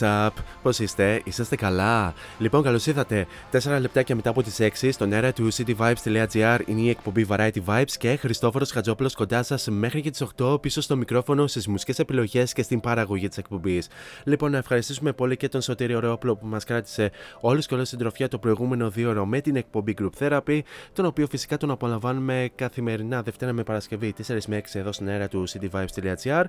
What's 0.00 0.26
up? 0.26 0.42
Πώς 0.62 0.78
είστε, 0.78 1.20
είσαστε 1.24 1.56
καλά; 1.56 2.14
Λοιπόν, 2.38 2.62
καλώς 2.62 2.86
ήρθατε. 2.86 3.26
4 3.52 3.78
λεπτάκια 3.80 4.14
μετά 4.14 4.30
από 4.30 4.42
τις 4.42 4.60
6 4.60 4.92
στον 4.92 5.12
αέρα 5.12 5.32
του 5.32 5.52
cityvibes.gr 5.52 6.58
είναι 6.66 6.80
η 6.80 6.88
εκπομπή 6.88 7.26
Variety 7.28 7.58
Vibes 7.66 7.90
και 7.98 8.16
Χριστόφορος 8.16 8.70
Χατζόπουλος 8.70 9.14
κοντά 9.14 9.42
σας 9.42 9.68
μέχρι 9.70 10.00
και 10.00 10.10
τις 10.10 10.24
8 10.38 10.62
πίσω 10.62 10.80
στο 10.80 10.96
μικρόφωνο 10.96 11.46
στις 11.46 11.66
μουσικές 11.66 11.98
επιλογές 11.98 12.52
και 12.52 12.62
στην 12.62 12.80
παραγωγή 12.80 13.28
της 13.28 13.38
εκπομπής. 13.38 13.88
Λοιπόν, 14.24 14.50
να 14.50 14.58
ευχαριστήσουμε 14.58 15.12
πολύ 15.12 15.36
και 15.36 15.48
τον 15.48 15.60
Σωτήριο 15.60 16.00
Ρεόπλο 16.00 16.36
που 16.36 16.46
μας 16.46 16.64
κράτησε 16.64 17.10
όλους 17.40 17.66
και 17.66 17.74
όλες 17.74 17.86
στην 17.86 17.98
τροφιά 17.98 18.28
το 18.28 18.38
προηγούμενο 18.38 18.90
δύο 18.90 19.10
ώρο 19.10 19.26
με 19.26 19.40
την 19.40 19.56
εκπομπή 19.56 19.94
Group 20.00 20.10
Therapy, 20.18 20.60
τον 20.92 21.04
οποίο 21.04 21.26
φυσικά 21.26 21.56
τον 21.56 21.70
απολαμβάνουμε 21.70 22.50
καθημερινά 22.54 23.22
Δευτέρα 23.22 23.52
με 23.52 23.62
Παρασκευή 23.62 24.14
4 24.26 24.36
με 24.46 24.60
6 24.72 24.78
εδώ 24.78 24.92
στον 24.92 25.08
αέρα 25.08 25.28
του 25.28 25.48
cityvibes.gr 25.48 26.44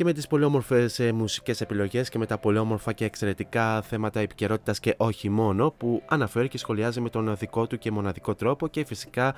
και 0.00 0.06
με 0.06 0.12
τις 0.12 0.26
πολύ 0.26 0.44
όμορφες 0.44 1.00
μουσικές 1.14 1.60
επιλογές 1.60 2.08
και 2.08 2.18
με 2.18 2.26
τα 2.26 2.38
πολύ 2.38 2.58
όμορφα 2.58 2.92
και 2.92 3.04
εξαιρετικά 3.04 3.82
θέματα 3.82 4.20
επικαιρότητας 4.20 4.80
και 4.80 4.94
όχι 4.96 5.28
μόνο 5.28 5.74
που 5.76 6.02
αναφέρει 6.06 6.48
και 6.48 6.58
σχολιάζει 6.58 7.00
με 7.00 7.10
τον 7.10 7.36
δικό 7.36 7.66
του 7.66 7.78
και 7.78 7.90
μοναδικό 7.90 8.34
τρόπο 8.34 8.68
και 8.68 8.84
φυσικά 8.84 9.34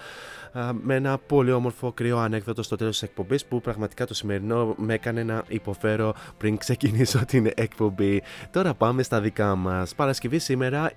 α, 0.52 0.72
με 0.82 0.94
ένα 0.94 1.18
πολύ 1.18 1.52
όμορφο 1.52 1.92
κρύο 1.92 2.18
ανέκδοτο 2.18 2.62
στο 2.62 2.76
τέλος 2.76 2.92
της 2.98 3.08
εκπομπής 3.08 3.44
που 3.44 3.60
πραγματικά 3.60 4.06
το 4.06 4.14
σημερινό 4.14 4.74
με 4.78 4.94
έκανε 4.94 5.22
να 5.22 5.42
υποφέρω 5.48 6.14
πριν 6.38 6.56
ξεκινήσω 6.56 7.24
την 7.30 7.50
εκπομπή. 7.54 8.22
Τώρα 8.50 8.74
πάμε 8.74 9.02
στα 9.02 9.20
δικά 9.20 9.54
μας. 9.54 9.94
Παρασκευή 9.94 10.38
σήμερα 10.38 10.92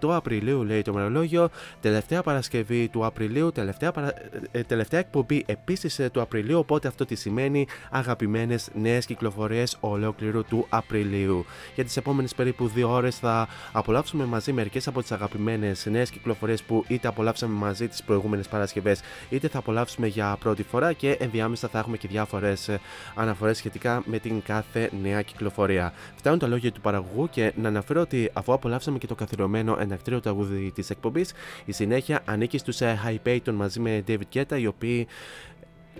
28 0.00 0.10
Απριλίου 0.10 0.64
λέει 0.64 0.82
το 0.82 0.92
μερολόγιο, 0.92 1.48
τελευταία 1.80 2.22
Παρασκευή 2.22 2.88
του 2.88 3.04
Απριλίου, 3.04 3.52
τελευταία, 3.52 3.92
παρα... 3.92 4.12
ε, 4.50 4.62
τελευταία 4.62 5.00
εκπομπή 5.00 5.44
επίσης 5.46 6.00
του 6.12 6.20
Απριλίου. 6.20 6.58
Οπότε 6.58 6.88
αυτό 6.88 7.04
τι 7.04 7.14
σημαίνει 7.14 7.66
αγαπημένες 7.90 8.68
νέες 8.74 9.06
κυκλοφορίες 9.08 9.76
ολόκληρου 9.80 10.44
του 10.44 10.66
Απριλίου. 10.68 11.44
Για 11.74 11.84
τις 11.84 11.96
επόμενες 11.96 12.34
περίπου 12.34 12.68
δύο 12.68 12.90
ώρες 12.90 13.18
θα 13.18 13.48
απολαύσουμε 13.72 14.24
μαζί 14.24 14.52
μερικές 14.52 14.86
από 14.86 15.00
τις 15.00 15.12
αγαπημένες 15.12 15.86
νέες 15.86 16.10
κυκλοφορίες 16.10 16.62
που 16.62 16.84
είτε 16.88 17.08
απολαύσαμε 17.08 17.54
μαζί 17.54 17.88
τις 17.88 18.02
προηγούμενες 18.02 18.48
Παρασκευές, 18.48 19.00
είτε 19.30 19.48
θα 19.48 19.58
απολαύσουμε 19.58 20.06
για 20.06 20.36
πρώτη 20.40 20.62
φορά 20.62 20.92
και 20.92 21.16
ενδιάμεσα 21.20 21.68
θα 21.68 21.78
έχουμε 21.78 21.96
και 21.96 22.08
διάφορες 22.08 22.70
αναφορές 23.14 23.56
σχετικά 23.56 24.02
με 24.06 24.18
την 24.18 24.42
κάθε 24.42 24.90
νέα 25.02 25.22
κυκλοφορία. 25.22 25.92
Φτάνουν 26.16 26.38
τα 26.38 26.46
λόγια 26.46 26.72
του 26.72 26.80
παραγωγού 26.80 27.28
και 27.30 27.52
να 27.56 27.68
αναφέρω 27.68 28.00
ότι 28.00 28.30
αφού 28.32 28.52
απολαύσαμε 28.52 28.98
και 28.98 29.06
το 29.06 29.14
καθιερωμένο 29.14 29.76
ενακτήριο 29.80 30.20
τραγούδι 30.20 30.72
της 30.74 30.90
εκπομπής, 30.90 31.32
η 31.64 31.72
συνέχεια 31.72 32.22
ανήκει 32.24 32.58
στους 32.58 32.78
High 32.80 33.28
Payton 33.28 33.52
μαζί 33.52 33.80
με 33.80 34.04
David 34.08 34.34
Guetta, 34.34 34.60
οι 34.60 34.66
οποίοι 34.66 35.06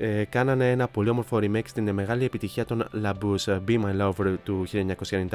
ε, 0.00 0.24
κάνανε 0.24 0.70
ένα 0.70 0.88
πολύ 0.88 1.08
όμορφο 1.08 1.36
remake 1.36 1.66
στην 1.68 1.92
μεγάλη 1.92 2.24
επιτυχία 2.24 2.64
των 2.64 2.84
Labus 3.04 3.58
Be 3.68 3.80
My 3.84 4.00
Lover 4.00 4.34
του 4.44 4.64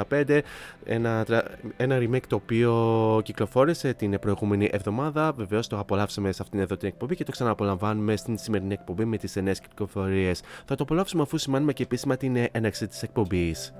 1995 0.10 0.40
ένα, 0.86 1.26
τρα- 1.26 1.44
ένα 1.78 1.98
remake 2.00 2.26
το 2.28 2.36
οποίο 2.36 3.22
κυκλοφόρησε 3.24 3.94
την 3.94 4.20
προηγούμενη 4.20 4.70
εβδομάδα. 4.72 5.34
Βεβαίως 5.34 5.68
το 5.68 5.80
απολαύσαμε 5.80 6.32
σε 6.32 6.42
αυτήν 6.42 6.60
εδώ 6.60 6.78
την 6.78 6.88
εκπομπή 6.88 7.16
και 7.16 7.24
το 7.24 7.32
ξαναπολαμβάνουμε 7.32 8.16
στην 8.16 8.38
σημερινή 8.38 8.74
εκπομπή 8.74 9.06
με 9.06 9.18
τις 9.18 9.36
νέες 9.36 9.60
κυκλοφορίες. 9.60 10.42
Θα 10.66 10.76
το 10.76 10.84
απολαύσουμε 10.84 11.22
αφού 11.22 11.38
σημάνουμε 11.38 11.74
και 11.74 11.84
επίσημα 11.84 12.18
την 12.18 12.36
ε, 12.36 12.50
έναρξη 12.52 12.88
της 12.88 13.04
εκπομπής 13.04 13.74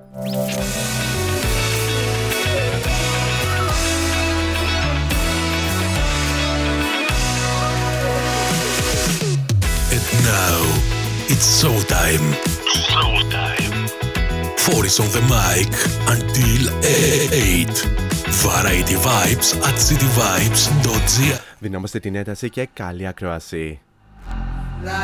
Now 10.22 10.60
it's 11.32 11.48
showtime. 11.62 12.26
Showtime. 12.88 13.76
Four 14.60 14.86
is 14.86 15.00
on 15.00 15.10
the 15.18 15.24
mic 15.34 15.72
until 16.16 16.62
8. 16.84 17.70
Variety 18.46 18.96
Vibes 18.96 19.50
at 19.68 19.76
cityvibes.gr 19.88 21.40
Δυνάμαστε 21.60 22.00
την 22.00 22.16
ένταση 22.16 22.50
και 22.50 22.70
καλή 22.74 23.08
ακρόαση. 23.08 23.80
La 24.86 25.00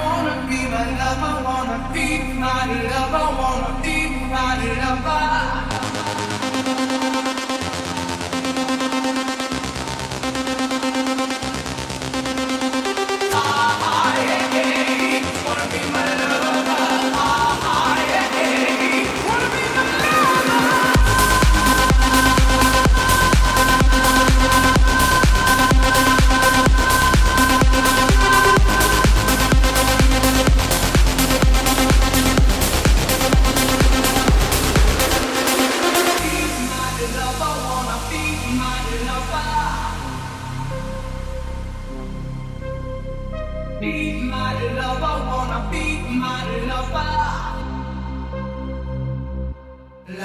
wanna 1.42 1.94
be 1.94 2.34
my 2.40 2.66
lover 2.90 3.18
i 3.18 3.38
wanna 3.40 3.82
be 3.84 3.98
my 4.32 4.56
lover. 4.82 5.69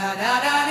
da 0.05 0.15
da 0.17 0.41
da 0.45 0.64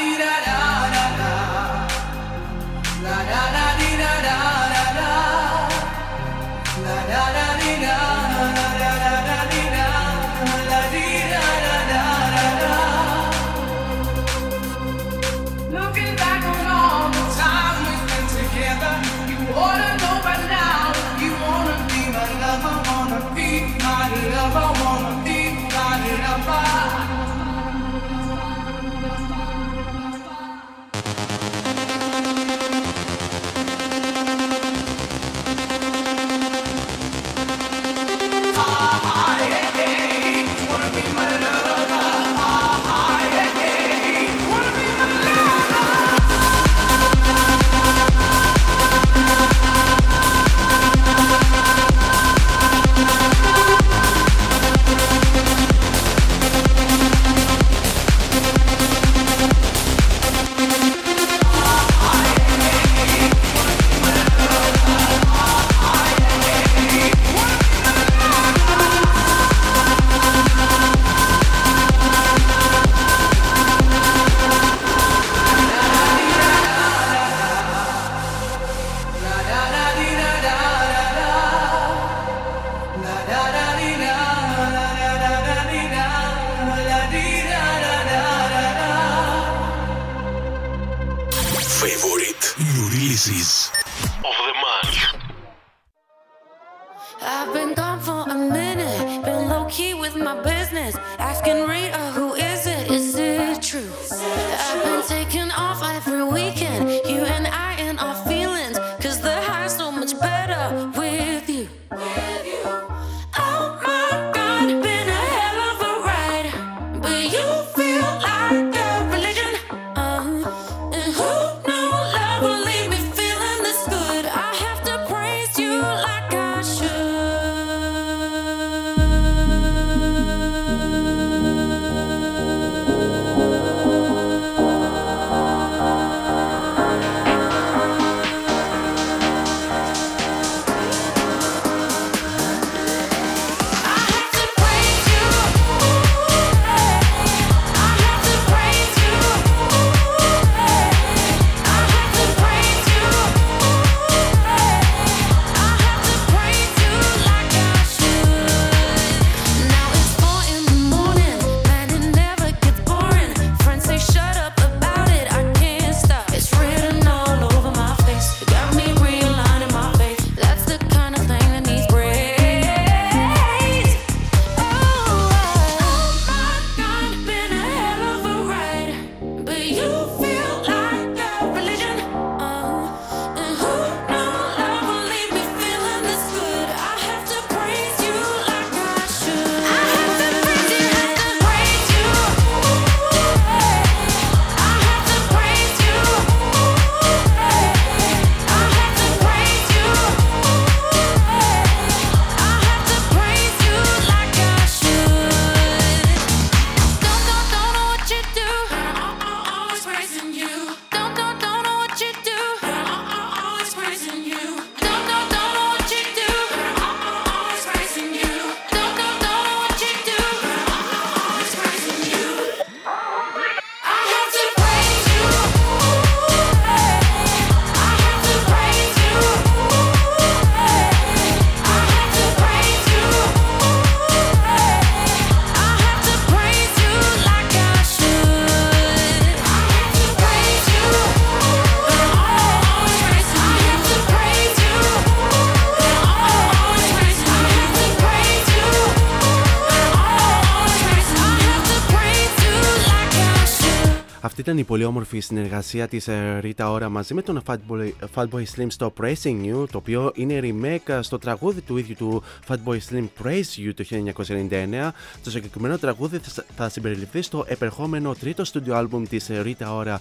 ήταν 254.53 254.65
η 254.65 254.69
πολύ 254.69 254.83
όμορφη 254.83 255.19
συνεργασία 255.19 255.87
της 255.87 256.07
Rita 256.41 256.75
Ora 256.75 256.87
μαζί 256.89 257.13
με 257.13 257.21
τον 257.21 257.41
Fatboy, 257.45 257.91
Fatboy 258.15 258.43
Slim 258.55 258.65
στο 258.67 258.93
Praising 259.01 259.45
You, 259.45 259.65
το 259.71 259.77
οποίο 259.77 260.11
είναι 260.15 260.39
remake 260.43 260.99
στο 261.01 261.17
τραγούδι 261.17 261.61
του 261.61 261.77
ίδιου 261.77 261.95
του 261.97 262.23
Fatboy 262.47 262.77
Slim 262.89 263.07
Praise 263.23 263.67
You 263.67 263.71
το 263.75 263.83
1999. 264.17 264.91
Το 265.23 265.29
συγκεκριμένο 265.29 265.77
τραγούδι 265.77 266.19
θα 266.55 266.69
συμπεριληφθεί 266.69 267.21
στο 267.21 267.45
επερχόμενο 267.47 268.15
τρίτο 268.19 268.43
studio 268.53 268.73
album 268.73 269.03
της 269.09 269.29
Rita 269.31 269.67
Ora 269.67 269.95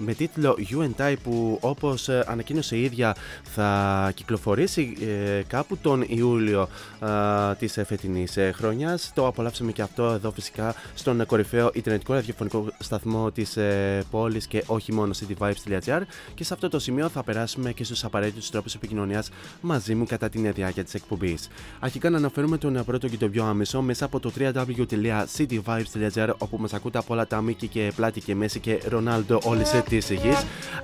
με 0.00 0.14
τίτλο 0.14 0.56
You 0.70 0.78
and 0.78 1.10
I 1.10 1.14
που 1.22 1.58
όπως 1.60 2.08
ανακοίνωσε 2.08 2.76
η 2.76 2.82
ίδια 2.82 3.16
θα 3.42 4.12
κυκλοφορήσει 4.14 4.96
ε, 5.00 5.42
κάπου 5.46 5.76
τον 5.76 6.04
Ιούλιο 6.08 6.68
ε, 7.02 7.54
της 7.58 7.78
φετινής 7.86 8.36
ε, 8.36 8.52
χρονιάς. 8.54 9.10
Το 9.14 9.26
απολαύσαμε 9.26 9.72
και 9.72 9.82
αυτό 9.82 10.04
εδώ 10.04 10.30
φυσικά 10.30 10.74
στον 10.94 11.26
κορυφαίο 11.26 11.70
Ιντερνετικό 11.74 12.14
ραδιοφωνικό 12.14 12.66
σταθμό 12.78 13.30
της 13.30 13.56
ε, 13.98 14.04
πόλη 14.10 14.46
και 14.48 14.64
όχι 14.66 14.92
μόνο 14.92 15.14
cityvibes.gr. 15.20 16.00
Και 16.34 16.44
σε 16.44 16.54
αυτό 16.54 16.68
το 16.68 16.78
σημείο 16.78 17.08
θα 17.08 17.22
περάσουμε 17.22 17.72
και 17.72 17.84
στους 17.84 18.04
απαραίτητους 18.04 18.50
τρόπους 18.50 18.74
επικοινωνίας 18.74 19.30
μαζί 19.60 19.94
μου 19.94 20.06
κατά 20.06 20.28
την 20.28 20.52
διάρκεια 20.52 20.84
της 20.84 20.94
εκπομπής. 20.94 21.48
Αρχικά 21.80 22.10
να 22.10 22.16
αναφέρουμε 22.16 22.58
τον 22.58 22.84
πρώτο 22.84 23.08
και 23.08 23.16
τον 23.16 23.30
πιο 23.30 23.44
άμεσο 23.44 23.82
μέσα 23.82 24.04
από 24.04 24.20
το 24.20 24.32
www.cityvibes.gr 24.38 26.28
όπου 26.38 26.56
μας 26.58 26.72
ακούτε 26.72 26.98
από 26.98 27.14
όλα 27.14 27.26
τα 27.26 27.40
Μίκη 27.40 27.66
και 27.68 27.92
Πλάτη 27.96 28.20
και 28.20 28.34
Μέση 28.34 28.60
και 28.60 28.80
Ρονάλντο 28.88 29.40
όλη 29.44 29.62
τη 29.88 29.96
γη. 29.96 30.32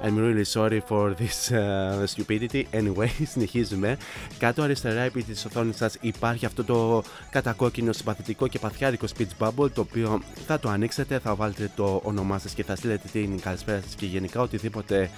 I'm 0.04 0.16
really 0.18 0.44
sorry 0.44 0.80
for 0.88 1.14
this 1.20 1.50
uh, 1.50 2.06
stupidity. 2.06 2.62
Anyway, 2.72 3.08
συνεχίζουμε. 3.32 3.96
Κάτω 4.38 4.62
αριστερά 4.62 5.00
επί 5.00 5.22
της 5.22 5.44
οθόνης 5.44 5.76
σας 5.76 5.96
υπάρχει 6.00 6.46
αυτό 6.46 6.64
το 6.64 7.02
κατακόκκινο 7.30 7.92
συμπαθητικό 7.92 8.48
και 8.48 8.58
παθιάρικο 8.58 9.06
speech 9.16 9.46
bubble 9.46 9.70
το 9.70 9.80
οποίο 9.80 10.22
θα 10.46 10.58
το 10.58 10.68
ανοίξετε, 10.68 11.18
θα 11.18 11.34
βάλετε 11.34 11.70
το 11.76 12.00
όνομά 12.04 12.38
σας 12.38 12.54
και 12.54 12.64
θα 12.64 12.76
στείλετε 12.76 13.03
την 13.12 13.40
καλησπέρα 13.40 13.80
σας 13.80 13.94
και 13.94 14.06
γενικά 14.06 14.40
οτιδήποτε 14.40 15.10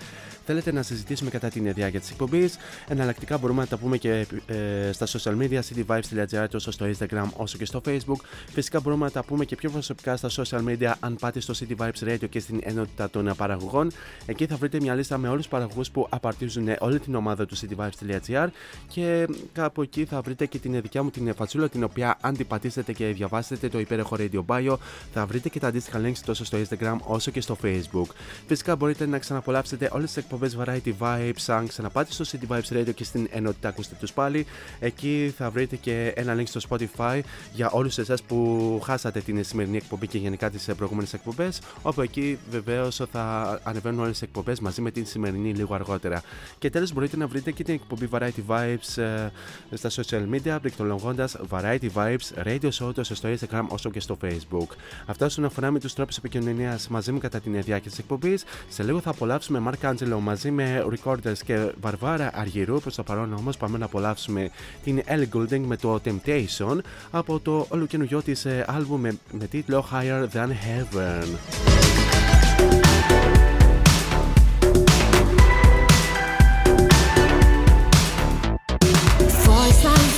θέλετε 0.47 0.73
να 0.73 0.83
συζητήσουμε 0.83 1.31
κατά 1.31 1.49
την 1.49 1.73
διάρκεια 1.73 2.01
τη 2.01 2.09
εκπομπή. 2.11 2.51
Εναλλακτικά 2.89 3.39
μπορούμε 3.39 3.61
να 3.61 3.67
τα 3.67 3.77
πούμε 3.77 3.97
και 3.97 4.27
ε, 4.47 4.93
στα 4.93 5.07
social 5.07 5.37
media, 5.39 5.61
cityvibes.gr 5.61 6.47
τόσο 6.51 6.71
στο 6.71 6.87
Instagram 6.87 7.29
όσο 7.37 7.59
και 7.59 7.65
στο 7.65 7.81
Facebook. 7.87 8.21
Φυσικά 8.53 8.81
μπορούμε 8.81 9.05
να 9.05 9.11
τα 9.11 9.25
πούμε 9.25 9.45
και 9.45 9.57
πιο 9.57 9.71
προσωπικά 9.71 10.17
στα 10.17 10.31
social 10.31 10.65
media 10.69 10.93
αν 11.01 11.17
πάτε 11.21 11.41
στο 11.41 11.55
City 11.59 11.77
Vibes 11.77 12.09
Radio 12.09 12.29
και 12.31 12.41
στην 12.41 12.61
ενότητα 12.63 13.11
των 13.11 13.33
παραγωγών. 13.37 13.91
Εκεί 14.27 14.47
θα 14.47 14.57
βρείτε 14.57 14.81
μια 14.81 14.95
λίστα 14.95 15.19
με 15.19 15.29
όλους 15.29 15.41
τους 15.41 15.49
παραγωγούς 15.49 15.91
που 15.91 16.07
απαρτίζουν 16.11 16.69
όλη 16.79 16.99
την 17.01 17.15
ομάδα 17.15 17.47
του 17.47 17.57
cityvibes.gr 17.57 18.49
και 18.89 19.29
κάπου 19.53 19.83
εκεί 19.83 20.05
θα 20.05 20.21
βρείτε 20.21 20.47
και 20.47 20.59
την 20.59 20.81
δικιά 20.81 21.03
μου 21.03 21.11
την 21.11 21.35
φατσούλα 21.35 21.69
την 21.69 21.85
οποία 21.85 22.19
αν 22.21 22.37
την 22.37 22.47
πατήσετε 22.47 22.93
και 22.93 23.07
διαβάσετε 23.07 23.69
το 23.69 23.79
υπέροχο 23.79 24.17
Radio 24.19 24.45
Bio 24.47 24.77
θα 25.13 25.27
βρείτε 25.27 25.49
και 25.49 25.59
τα 25.59 25.67
αντίστοιχα 25.67 26.01
links 26.05 26.19
τόσο 26.25 26.45
στο 26.45 26.59
Instagram 26.59 26.97
όσο 27.05 27.31
και 27.31 27.41
στο 27.41 27.57
Facebook. 27.63 28.11
Φυσικά 28.47 28.77
μπορείτε 28.77 29.07
να 29.07 29.19
ξαναπολαύσετε 29.19 29.91
όλες 29.93 30.07
τις 30.07 30.17
εκπομπές 30.17 30.36
εκπομπές 30.45 30.57
Variety 30.65 30.93
Vibes. 30.99 31.45
Αν 31.47 31.67
ξαναπάτε 31.67 32.13
στο 32.13 32.25
City 32.29 32.53
Vibes 32.53 32.77
Radio 32.77 32.95
και 32.95 33.05
στην 33.05 33.29
ενότητα 33.31 33.69
ακούστε 33.69 33.97
τους 34.01 34.13
πάλι, 34.13 34.47
εκεί 34.81 35.35
θα 35.37 35.51
βρείτε 35.51 35.77
και 35.77 36.13
ένα 36.17 36.37
link 36.39 36.47
στο 36.47 36.61
Spotify 36.69 37.21
για 37.53 37.71
όλους 37.71 37.99
εσάς 37.99 38.23
που 38.23 38.81
χάσατε 38.85 39.21
την 39.21 39.45
σημερινή 39.45 39.77
εκπομπή 39.77 40.07
και 40.07 40.19
γενικά 40.19 40.51
τις 40.51 40.69
προηγούμενες 40.77 41.13
εκπομπές. 41.13 41.61
Όπου 41.83 42.01
εκεί 42.01 42.39
βεβαίως 42.51 43.03
θα 43.11 43.61
ανεβαίνουν 43.63 44.01
όλες 44.01 44.19
τι 44.19 44.25
εκπομπές 44.25 44.61
μαζί 44.61 44.81
με 44.81 44.91
την 44.91 45.07
σημερινή 45.07 45.53
λίγο 45.53 45.75
αργότερα. 45.75 46.23
Και 46.59 46.71
τέλος 46.71 46.93
μπορείτε 46.93 47.17
να 47.17 47.27
βρείτε 47.27 47.51
και 47.51 47.65
την 47.65 47.75
εκπομπή 47.75 48.09
Variety 48.13 48.47
Vibes 48.49 49.03
ε, 49.03 49.31
στα 49.77 49.91
social 49.91 50.23
media, 50.35 50.59
πληκτρολογώντας 50.61 51.37
Variety 51.51 51.89
Vibes 51.95 52.45
Radio 52.45 52.71
Show 52.79 52.95
τόσο 52.95 53.15
στο 53.15 53.29
Instagram 53.29 53.65
όσο 53.69 53.91
και 53.91 54.01
στο 54.01 54.17
Facebook. 54.23 54.69
Αυτά 55.07 55.27
όσον 55.27 55.45
αφορά 55.45 55.71
με 55.71 55.79
τους 55.79 55.95
τρόπους 55.95 56.17
επικοινωνίας 56.17 56.89
μαζί 56.89 57.13
μου 57.13 57.19
κατά 57.19 57.41
την 57.41 57.53
διάρκεια 57.53 57.91
της 57.91 57.99
εκπομπής. 57.99 58.45
Σε 58.69 58.83
λίγο 58.83 59.01
θα 59.01 59.11
απολαύσουμε 59.11 59.63
Mark 59.67 59.91
Angelo 59.91 60.19
μαζί 60.27 60.51
με 60.51 60.85
Recorders 60.91 61.39
και 61.45 61.73
Βαρβάρα 61.81 62.31
Αργυρού. 62.35 62.81
Προς 62.81 62.95
το 62.95 63.03
παρόν 63.03 63.33
όμως 63.33 63.57
πάμε 63.57 63.79
να 63.79 63.85
απολαύσουμε 63.85 64.51
την 64.85 65.03
Ellie 65.07 65.37
Goulding 65.37 65.61
με 65.61 65.77
το 65.77 66.01
Temptation 66.05 66.79
από 67.11 67.41
το 67.41 67.67
ολοκαινούριο 67.69 68.23
της 68.23 68.47
άλμπου 68.67 68.97
με, 68.97 69.19
με 69.33 69.47
τίτλο 69.47 69.85
Higher 69.93 70.27
Than 70.35 70.49
Heaven. 70.49 71.29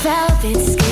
velvet 0.04 0.60
skin 0.70 0.87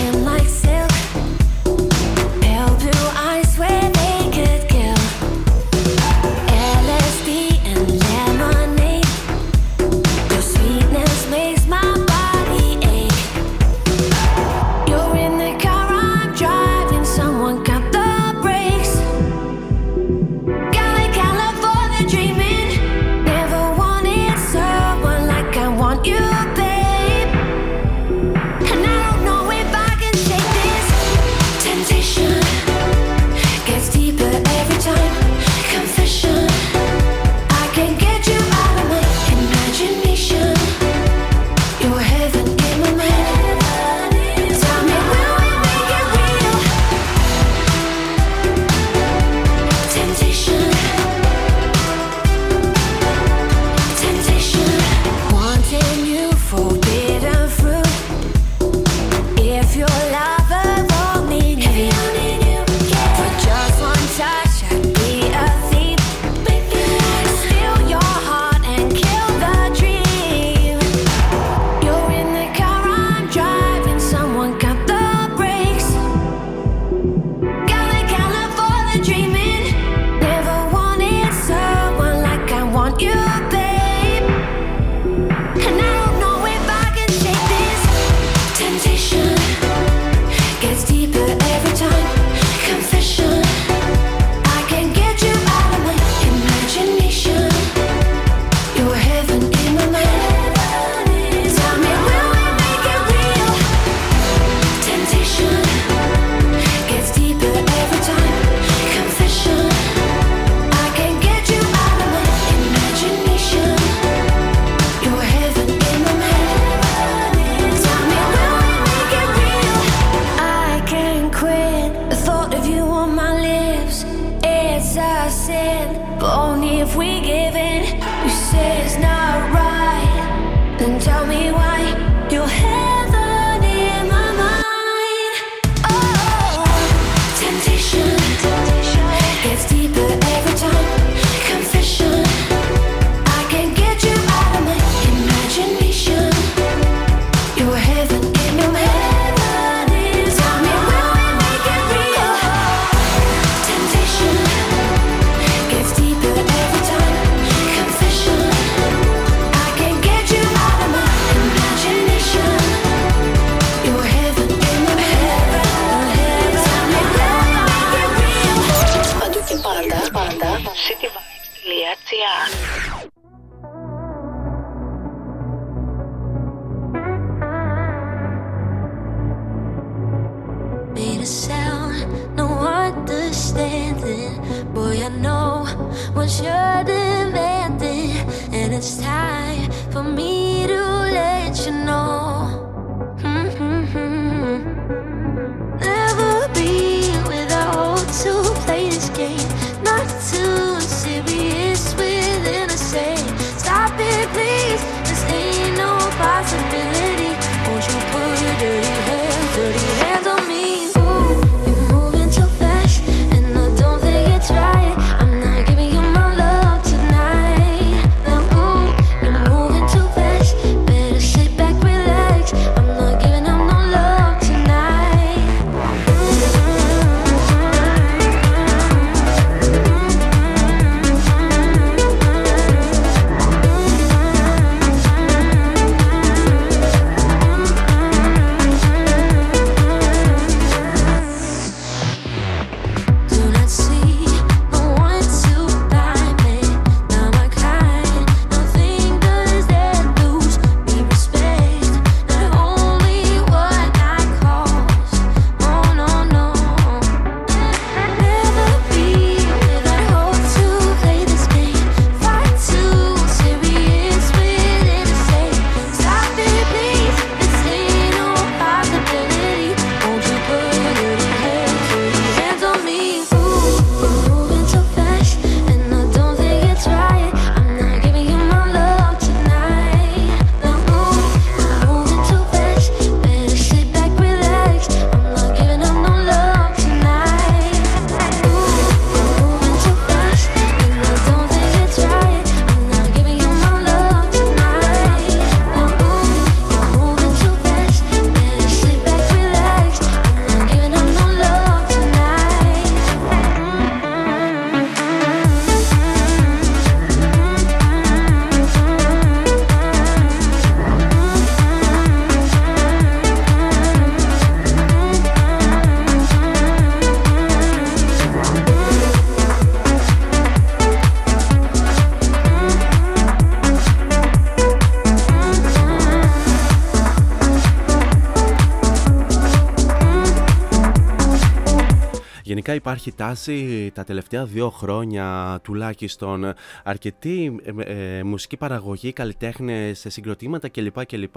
υπάρχει 332.75 333.13
τάση 333.13 333.91
τα 333.95 334.05
τελευταία 334.05 334.45
δύο 334.45 334.71
χρόνια 334.71 335.59
τουλάχιστον 335.63 336.55
αρκετή 336.85 337.61
ε, 337.65 338.19
ε 338.19 338.23
μουσική 338.23 338.57
παραγωγή, 338.57 339.13
καλλιτέχνες, 339.13 340.05
συγκροτήματα 340.09 340.69
κλπ. 340.69 341.07
κλπ 341.07 341.37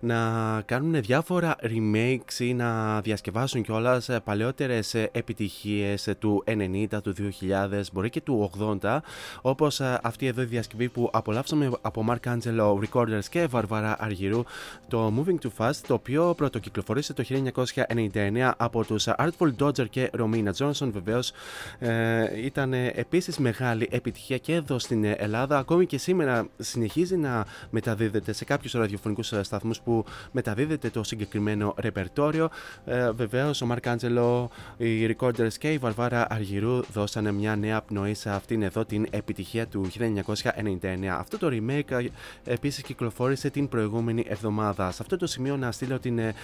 να 0.00 0.18
κάνουν 0.64 1.00
διάφορα 1.00 1.56
remakes 1.62 2.38
ή 2.38 2.54
να 2.54 3.00
διασκευάσουν 3.00 3.62
κιόλας 3.62 4.08
παλαιότερες 4.24 4.94
επιτυχίες 4.94 6.08
του 6.18 6.44
90, 6.46 6.86
του 7.02 7.14
2000, 7.14 7.82
μπορεί 7.92 8.10
και 8.10 8.20
του 8.20 8.50
80, 8.82 8.98
όπως 9.42 9.80
αυτή 9.80 10.26
εδώ 10.26 10.42
η 10.42 10.44
διασκευή 10.44 10.88
που 10.88 11.08
απολαύσαμε 11.12 11.70
από 11.80 12.04
Mark 12.08 12.36
Angelo 12.36 12.78
Recorders 12.78 13.24
και 13.30 13.46
Βαρβάρα 13.46 13.96
Αργυρού, 14.00 14.42
το 14.88 15.12
Moving 15.16 15.46
Too 15.46 15.50
Fast, 15.58 15.80
το 15.86 15.94
οποίο 15.94 16.34
πρωτοκυκλοφορήσε 16.34 17.12
το 17.12 17.24
1999 17.28 18.50
από 18.56 18.84
τους 18.84 19.06
Artful 19.18 19.50
Dodger 19.58 19.88
και 19.90 20.10
Romina 20.18 20.52
Johnson 20.70 20.90
βεβαίως 20.92 21.32
ε, 21.78 22.44
ήταν 22.44 22.72
επίσης 22.72 23.38
μεγάλη 23.38 23.88
επιτυχία 23.90 24.38
και 24.38 24.54
εδώ 24.54 24.78
στην 24.78 25.04
Ελλάδα. 25.04 25.58
Ακόμη 25.58 25.86
και 25.86 25.98
σήμερα 25.98 26.48
συνεχίζει 26.58 27.16
να 27.16 27.46
μεταδίδεται 27.70 28.32
σε 28.32 28.44
κάποιους 28.44 28.72
ραδιοφωνικούς 28.72 29.32
σταθμούς 29.40 29.80
που 29.80 30.04
μεταδίδεται 30.32 30.90
το 30.90 31.02
συγκεκριμένο 31.02 31.74
ρεπερτόριο. 31.78 32.48
Ε, 32.84 33.10
βεβαίως 33.10 33.62
ο 33.62 33.66
Μαρκ 33.66 33.86
Άντζελο, 33.86 34.50
οι 34.76 35.16
Recorders 35.16 35.52
και 35.58 35.72
η 35.72 35.78
Βαρβάρα 35.78 36.26
Αργυρού 36.30 36.80
δώσανε 36.92 37.32
μια 37.32 37.56
νέα 37.56 37.82
πνοή 37.82 38.14
σε 38.14 38.30
αυτήν 38.30 38.62
εδώ 38.62 38.84
την 38.84 39.06
επιτυχία 39.10 39.66
του 39.66 39.88
1999. 39.98 41.06
Αυτό 41.06 41.38
το 41.38 41.48
remake 41.50 41.90
ε, 41.90 42.06
επίσης 42.44 42.82
κυκλοφόρησε 42.82 43.50
την 43.50 43.68
προηγούμενη 43.68 44.24
εβδομάδα. 44.28 44.90
Σε 44.90 44.98
αυτό 45.02 45.16
το 45.16 45.26
σημείο 45.26 45.56
να 45.56 45.72
στείλω 45.72 45.98
την 45.98 46.18
ε, 46.18 46.34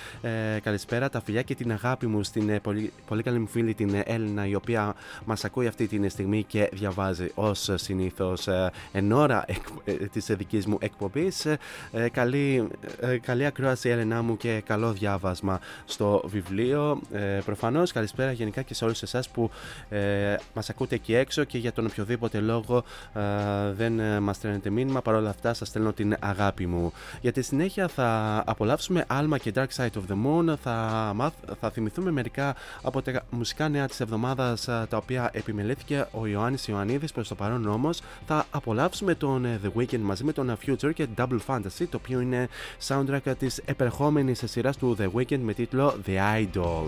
καλησπέρα, 0.63 1.09
τα 1.09 1.21
φιλιά 1.21 1.43
και 1.43 1.55
την 1.55 1.73
αγάπη 1.73 2.07
μου 2.07 2.23
στην 2.23 2.49
ε, 2.49 2.61
πολύ, 2.61 2.93
πολύ 3.07 3.23
καλή 3.23 3.39
μου 3.39 3.47
φίλη 3.47 3.75
την 3.75 3.95
Έλληνα 4.17 4.47
η 4.47 4.55
οποία 4.55 4.95
μας 5.25 5.45
ακούει 5.45 5.67
αυτή 5.67 5.87
τη 5.87 6.09
στιγμή 6.09 6.43
και 6.43 6.71
διαβάζει 6.73 7.31
ως 7.35 7.71
συνήθως 7.75 8.49
ε, 8.49 8.71
εν 8.93 9.13
ώρα 9.13 9.45
ε, 9.85 9.93
της 9.93 10.27
δικής 10.27 10.67
μου 10.67 10.79
εκπομπής. 10.81 11.45
Ε, 11.47 11.59
καλή, 12.13 12.69
καλή 13.21 13.47
ακρόαση 13.47 13.89
Έλενά 13.89 14.23
μου 14.23 14.37
και 14.37 14.63
καλό 14.67 14.93
διάβασμα 14.93 15.61
στο 15.85 16.23
βιβλίο. 16.25 17.01
Προφανώς 17.45 17.93
καλησπέρα 17.93 18.33
γενικά 18.33 18.63
και 18.63 18.75
σε 18.75 18.85
όλους 18.85 19.03
εσάς 19.03 19.29
που 19.29 19.51
μας 20.55 20.71
ακούτε 20.71 20.95
εκεί 20.95 21.15
έξω 21.15 21.45
και 21.45 21.59
για 21.59 21.73
τον 21.73 21.87
οποιοδήποτε 21.87 22.41
λόγο 22.41 22.85
δεν 23.73 24.23
μας 24.23 24.37
στέλνετε 24.37 24.71
μήνυμα 24.71 25.03
παρόλα 25.03 25.31
αυτά 25.31 25.55
σας 25.55 25.69
στέλνω 25.69 25.93
την 25.93 26.17
αγάπη 26.21 26.67
μου. 26.67 26.93
Για 27.21 27.33
τη 27.33 27.43
συνέχεια 27.43 27.89
θα 27.89 28.43
απολαύσουμε 28.47 29.05
Alma 29.09 29.37
και 29.43 29.53
Dark 29.55 29.69
Side 29.77 29.87
of 29.87 30.13
the 30.13 30.27
Moon 30.27 30.55
θα, 30.63 31.33
θα 31.61 31.71
θυμηθούμε 31.71 32.11
μερικά 32.11 32.55
από 32.83 33.03
τα 33.03 33.23
μουσικά 33.31 33.69
νέα 33.69 33.87
της 33.87 34.01
εβδομάδας 34.01 34.06
εβδομάδας 34.07 34.65
τα 34.65 34.97
οποία 34.97 35.31
επιμελέθηκε 35.33 36.07
ο 36.11 36.27
Ιωάννης 36.27 36.69
Ιωαννίδης. 36.69 37.13
Προς 37.13 37.29
το 37.29 37.35
παρόν 37.35 37.69
όμως 37.69 38.01
θα 38.27 38.47
απολαύσουμε 38.51 39.15
τον 39.15 39.45
ε, 39.45 39.61
The 39.65 39.81
Weeknd 39.81 39.99
μαζί 39.99 40.25
με 40.25 40.33
τον 40.33 40.51
ε, 40.51 40.57
Future 40.67 40.95
και 40.95 41.07
Double 41.17 41.39
Fantasy, 41.47 41.87
το 41.91 41.99
οποίο 42.03 42.21
είναι 42.21 42.49
soundtrack 42.87 43.35
της 43.39 43.63
επερχόμενης 43.65 44.43
σειράς 44.45 44.77
του 44.77 44.97
The 45.01 45.11
Weeknd 45.17 45.39
με 45.39 45.53
τίτλο 45.53 45.95
The 46.07 46.43
Idol. 46.43 46.87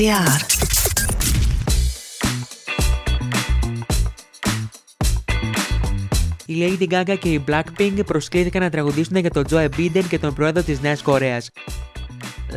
cityvibes.gr 0.00 0.58
Η 6.46 6.78
Lady 6.78 6.92
Gaga 6.92 7.18
και 7.18 7.28
η 7.28 7.44
Blackpink 7.48 8.00
προσκλήθηκαν 8.06 8.62
να 8.62 8.70
τραγουδήσουν 8.70 9.16
για 9.16 9.30
τον 9.30 9.44
Joe 9.50 9.68
Biden 9.76 10.04
και 10.08 10.18
τον 10.18 10.34
πρόεδρο 10.34 10.62
της 10.62 10.80
Νέας 10.80 11.02
Κορέας. 11.02 11.50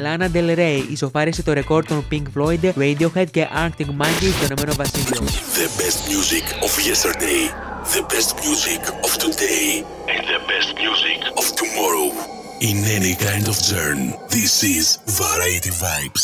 Lana 0.03 0.35
Del 0.35 0.57
Rey 0.57 0.83
ισοφάρισε 0.91 1.43
το 1.43 1.53
ρεκόρ 1.53 1.85
των 1.85 2.05
Pink 2.11 2.23
Floyd, 2.37 2.73
Radiohead 2.77 3.29
και 3.31 3.47
Arctic 3.55 3.85
Monkeys 3.85 4.33
στο 4.35 4.45
Ηνωμένο 4.45 4.73
Βασίλειο. 4.75 5.21
The 5.55 5.69
best 5.81 5.99
music 6.13 6.45
of 6.65 6.71
yesterday, 6.91 7.43
the 7.95 8.03
best 8.13 8.31
music 8.45 8.81
of 9.05 9.11
today 9.25 9.67
and 10.13 10.23
the 10.33 10.41
best 10.51 10.69
music 10.83 11.19
of 11.39 11.45
tomorrow. 11.61 12.07
In 12.69 12.77
any 12.97 13.13
kind 13.27 13.45
of 13.51 13.55
journey, 13.71 14.11
this 14.29 14.53
is 14.63 14.85
Variety 15.21 15.71
Vibes. 15.83 16.23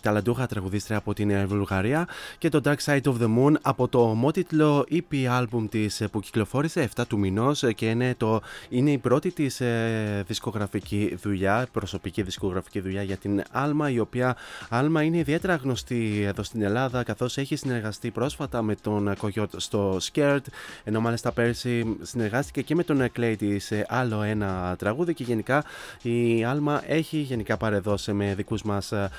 Ταλαντούχα 0.00 0.46
τραγουδίστρια 0.46 0.98
από 0.98 1.14
την 1.14 1.46
Βουλγαρία 1.46 2.08
και 2.38 2.48
το 2.48 2.60
Dark 2.64 2.76
Side 2.84 3.02
of 3.02 3.14
the 3.20 3.36
Moon 3.38 3.52
από 3.62 3.88
το 3.88 4.10
ομότιτλο 4.10 4.86
EP 4.90 5.40
album 5.40 5.66
της 5.70 6.02
που 6.10 6.20
κυκλοφόρησε 6.20 6.88
7 6.96 7.02
του 7.08 7.18
μηνός 7.18 7.64
και 7.74 7.90
είναι, 7.90 8.14
το, 8.16 8.40
είναι 8.68 8.90
η 8.90 8.98
πρώτη 8.98 9.30
της 9.30 9.60
ε, 9.60 10.24
δισκογραφική 10.26 11.18
δουλειά, 11.22 11.66
προσωπική 11.72 12.22
δισκογραφική 12.22 12.80
δουλειά 12.80 13.02
για 13.02 13.16
την 13.16 13.42
Άλμα 13.50 13.90
η 13.90 13.98
οποία 13.98 14.36
Άλμα 14.68 15.02
είναι 15.02 15.16
ιδιαίτερα 15.16 15.54
γνωστή 15.54 16.22
εδώ 16.26 16.42
στην 16.42 16.62
Ελλάδα 16.62 17.02
καθώς 17.02 17.36
έχει 17.36 17.56
συνεργαστεί 17.56 18.10
πρόσφατα 18.10 18.62
με 18.62 18.74
τον 18.74 19.16
Κογιότ 19.18 19.52
στο 19.56 19.98
Scared 20.12 20.44
ενώ 20.84 21.00
μάλιστα 21.00 21.32
πέρσι 21.32 21.96
συνεργάστηκε 22.02 22.62
και 22.62 22.74
με 22.74 22.84
τον 22.84 23.08
Clay 23.16 23.56
σε 23.56 23.86
άλλο 23.88 24.22
ένα 24.22 24.76
τραγούδι 24.78 25.14
και 25.14 25.24
γενικά 25.24 25.64
η 26.02 26.44
Άλμα 26.44 26.82
έχει 26.86 27.18
γενικά 27.18 27.56
πάρε 27.56 27.84
δώσε 27.84 28.12
με 28.12 28.34
δικούς 28.34 28.62
μας 28.62 28.92
ε, 28.92 29.10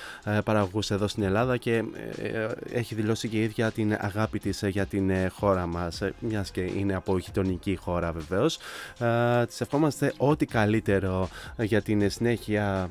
ε, 0.69 0.81
παραγωγούς 0.81 0.91
εδώ 0.91 1.07
στην 1.07 1.23
Ελλάδα 1.23 1.57
και 1.57 1.83
ε, 2.17 2.47
έχει 2.73 2.95
δηλώσει 2.95 3.27
και 3.27 3.37
η 3.37 3.43
ίδια 3.43 3.71
την 3.71 3.97
αγάπη 3.99 4.39
της 4.39 4.63
για 4.67 4.85
την 4.85 5.11
χώρα 5.31 5.67
μας 5.67 6.01
μιας 6.19 6.51
και 6.51 6.61
είναι 6.61 6.95
από 6.95 7.17
γειτονική 7.17 7.75
χώρα 7.75 8.11
βεβαίως. 8.11 8.59
Της 9.47 9.61
ευχόμαστε 9.61 10.13
ό,τι 10.17 10.45
καλύτερο 10.45 11.29
για 11.57 11.81
την 11.81 12.09
συνέχεια 12.09 12.89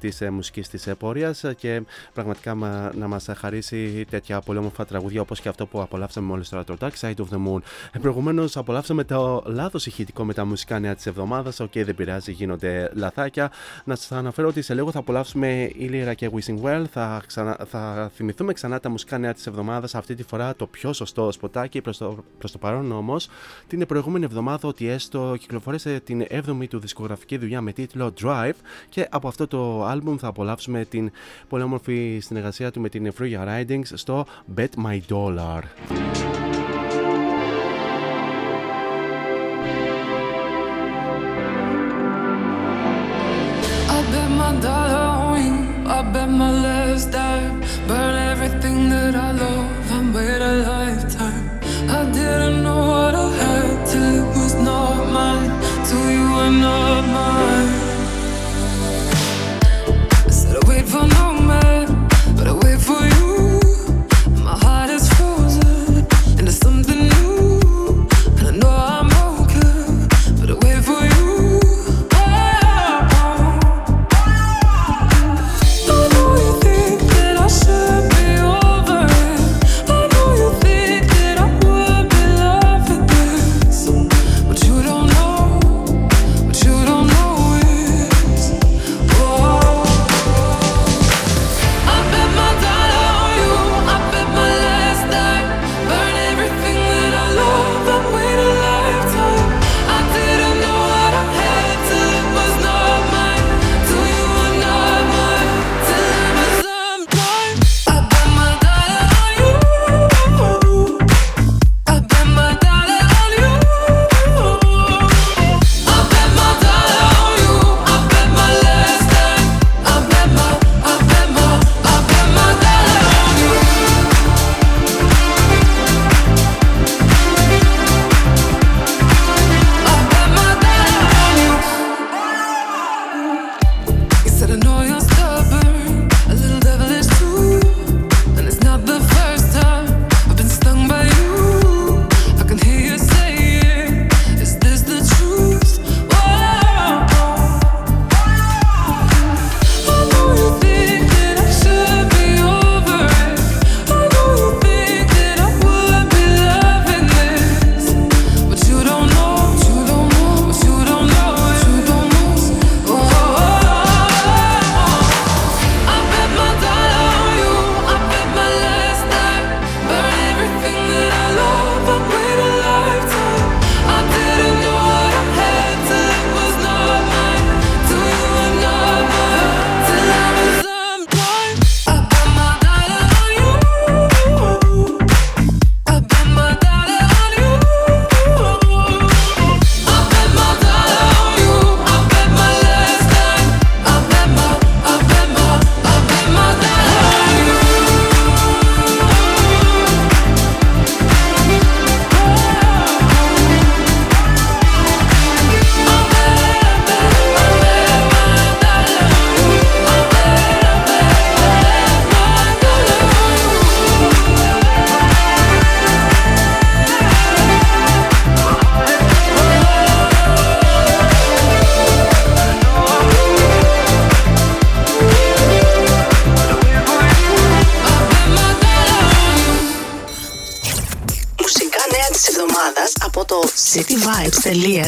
της 0.00 0.20
μουσικής 0.30 0.68
της 0.68 0.88
πορείας 0.98 1.44
και 1.56 1.82
πραγματικά 2.12 2.54
να 2.94 3.08
μας 3.08 3.26
χαρίσει 3.36 4.04
τέτοια 4.10 4.40
πολύ 4.40 4.58
όμορφα 4.58 4.84
τραγούδια 4.84 5.20
όπως 5.20 5.40
και 5.40 5.48
αυτό 5.48 5.66
που 5.66 5.80
απολαύσαμε 5.80 6.26
μόλις 6.26 6.48
τώρα 6.48 6.64
το 6.64 6.76
Dark 6.80 6.92
Side 7.00 7.14
of 7.14 7.28
the 7.30 7.46
Moon. 7.46 7.60
Προηγουμένως 8.00 8.56
απολαύσαμε 8.56 9.04
το 9.04 9.42
λάθος 9.46 9.86
ηχητικό 9.86 10.24
με 10.24 10.34
τα 10.34 10.44
μουσικά 10.44 10.78
νέα 10.78 10.94
της 10.94 11.06
εβδομάδας. 11.06 11.60
Οκ 11.60 11.72
δεν 11.72 11.94
πειράζει 11.94 12.32
γίνονται 12.32 12.90
λαθάκια. 12.94 13.50
Να 13.84 13.96
σας 13.96 14.12
αναφέρω 14.12 14.48
ότι 14.48 14.62
σε 14.62 14.74
λίγο 14.74 14.90
θα 14.90 14.98
απολαύσουμε 14.98 15.70
Illyra 15.80 16.12
και 16.16 16.30
Wishing 16.34 16.62
Well. 16.62 16.84
Θα, 16.90 17.13
ξανα, 17.26 17.58
θα 17.68 18.10
θυμηθούμε 18.14 18.52
ξανά 18.52 18.80
τα 18.80 18.88
μουσικά 18.88 19.18
νέα 19.18 19.32
της 19.34 19.46
εβδομάδας. 19.46 19.94
Αυτή 19.94 20.14
τη 20.14 20.22
φορά 20.22 20.54
το 20.54 20.66
πιο 20.66 20.92
σωστό 20.92 21.32
σποτάκι. 21.32 21.80
Προς 21.80 21.98
το, 21.98 22.24
προς 22.38 22.52
το 22.52 22.58
παρόν 22.58 22.92
όμως, 22.92 23.28
την 23.66 23.86
προηγούμενη 23.86 24.24
εβδομάδα 24.24 24.68
ότι 24.68 24.88
έστω 24.88 25.36
κυκλοφόρησε 25.38 26.00
την 26.00 26.26
7η 26.30 26.66
του 26.68 26.78
δισκογραφική 26.78 27.36
δουλειά 27.36 27.60
με 27.60 27.72
τίτλο 27.72 28.12
Drive. 28.22 28.56
Και 28.88 29.06
από 29.10 29.28
αυτό 29.28 29.46
το 29.46 29.90
album 29.90 30.16
θα 30.18 30.28
απολαύσουμε 30.28 30.84
την 30.84 31.10
πολύ 31.48 31.62
όμορφη 31.62 32.18
συνεργασία 32.22 32.70
του 32.70 32.80
με 32.80 32.88
την 32.88 33.12
Fruya 33.18 33.46
Ridings 33.48 33.86
στο 33.92 34.26
Bet 34.56 34.68
My 34.84 35.00
Dollar. 35.08 35.62
I 43.96 44.02
bet 44.12 44.30
my 44.40 45.13
last 46.62 47.10
dime. 47.10 47.60
Burn 47.86 48.14
everything 48.32 48.88
that 48.88 49.14
I 49.14 49.32
love 49.32 49.90
and 49.92 50.14
wait 50.14 50.40
a 50.40 50.54
lifetime. 50.70 51.60
I 51.88 52.10
didn't 52.10 52.62
know 52.62 53.03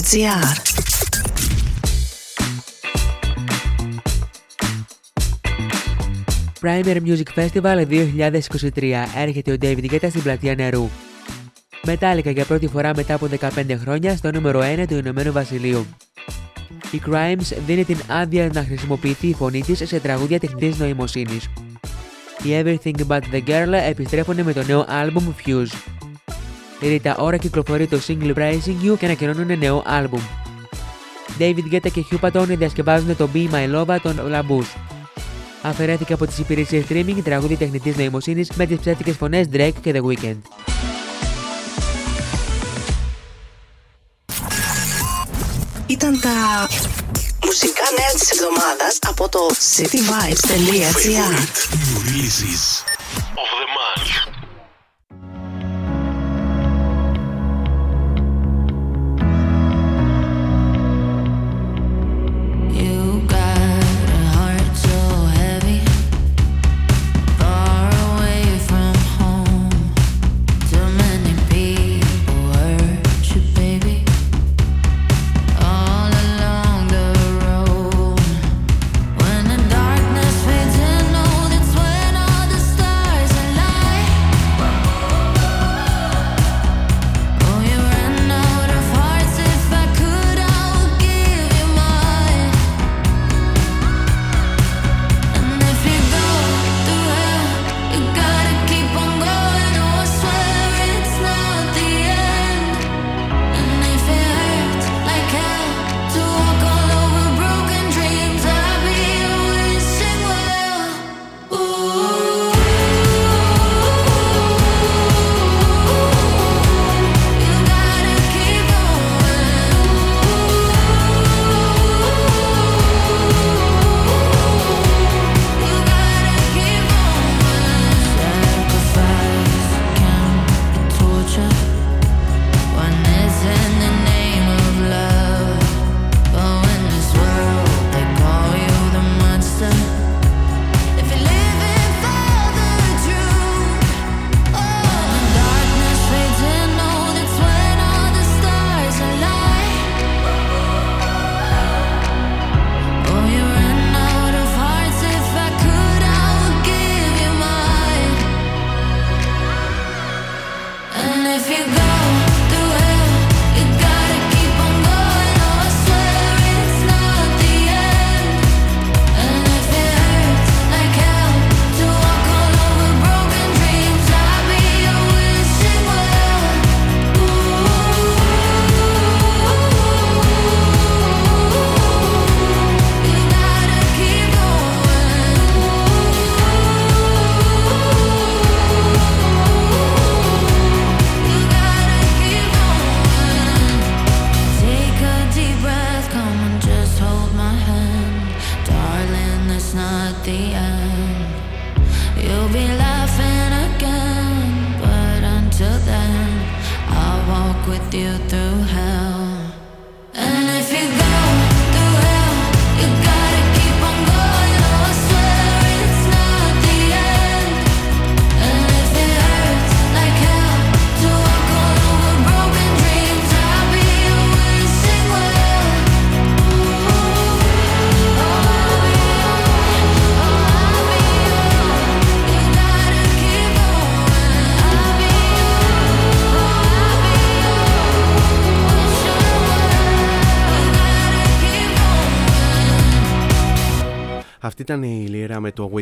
cityvibes.gr 0.06 0.56
Primer 6.60 7.00
Music 7.00 7.28
Festival 7.34 7.86
2023 7.86 9.04
έρχεται 9.16 9.52
ο 9.52 9.56
David 9.60 9.90
Guetta 9.90 10.06
στην 10.08 10.22
πλατεία 10.22 10.54
νερού. 10.54 10.88
Μετάλλικα 11.82 12.30
για 12.30 12.44
πρώτη 12.44 12.68
φορά 12.68 12.92
μετά 12.96 13.14
από 13.14 13.28
15 13.40 13.48
χρόνια 13.80 14.16
στο 14.16 14.30
νούμερο 14.30 14.60
1 14.60 14.84
του 14.88 14.96
Ηνωμένου 14.96 15.32
Βασιλείου. 15.32 15.86
Η 16.90 17.02
Crimes 17.06 17.56
δίνει 17.66 17.84
την 17.84 17.98
άδεια 18.08 18.50
να 18.54 18.64
χρησιμοποιηθεί 18.64 19.26
η 19.26 19.34
φωνή 19.34 19.62
της 19.62 19.88
σε 19.88 20.00
τραγούδια 20.00 20.40
τεχνητής 20.40 20.78
νοημοσύνης. 20.78 21.48
Οι 22.42 22.62
Everything 22.62 23.06
But 23.08 23.20
The 23.32 23.42
Girl 23.46 23.72
επιστρέφουν 23.88 24.42
με 24.42 24.52
το 24.52 24.62
νέο 24.64 24.84
άλμπουμ 24.88 25.32
Fuse. 25.46 25.85
Η 26.80 27.00
Rita 27.02 27.14
Ora 27.16 27.38
κυκλοφορεί 27.38 27.86
το 27.86 28.00
single 28.06 28.34
Pricing 28.34 28.84
You 28.84 28.98
και 28.98 29.04
ανακοινώνουν 29.04 29.58
νέο 29.58 29.82
άλμπουμ. 29.86 30.20
David 31.38 31.72
Guetta 31.72 31.90
και 31.92 32.04
Hugh 32.10 32.20
Patton 32.20 32.46
διασκευάζουν 32.48 33.16
το 33.16 33.28
Be 33.34 33.50
My 33.50 33.74
Love 33.74 33.96
των 34.02 34.20
Labous. 34.32 34.66
Αφαιρέθηκε 35.62 36.12
από 36.12 36.26
τις 36.26 36.38
υπηρεσίες 36.38 36.84
streaming 36.88 37.22
τραγούδι 37.24 37.56
τεχνητής 37.56 37.96
νοημοσύνης 37.96 38.50
με 38.54 38.66
τις 38.66 38.78
ψεύτικες 38.78 39.16
φωνές 39.16 39.46
Drake 39.52 39.72
και 39.80 39.92
The 39.94 40.00
Weeknd. 40.02 40.36
Ήταν 45.86 46.20
τα 46.20 46.68
μουσικά 47.44 47.84
νέα 47.98 48.12
της 48.18 48.30
εβδομάδας 48.30 48.98
από 49.06 49.28
το 49.28 49.38
cityvibes.gr 49.76 51.36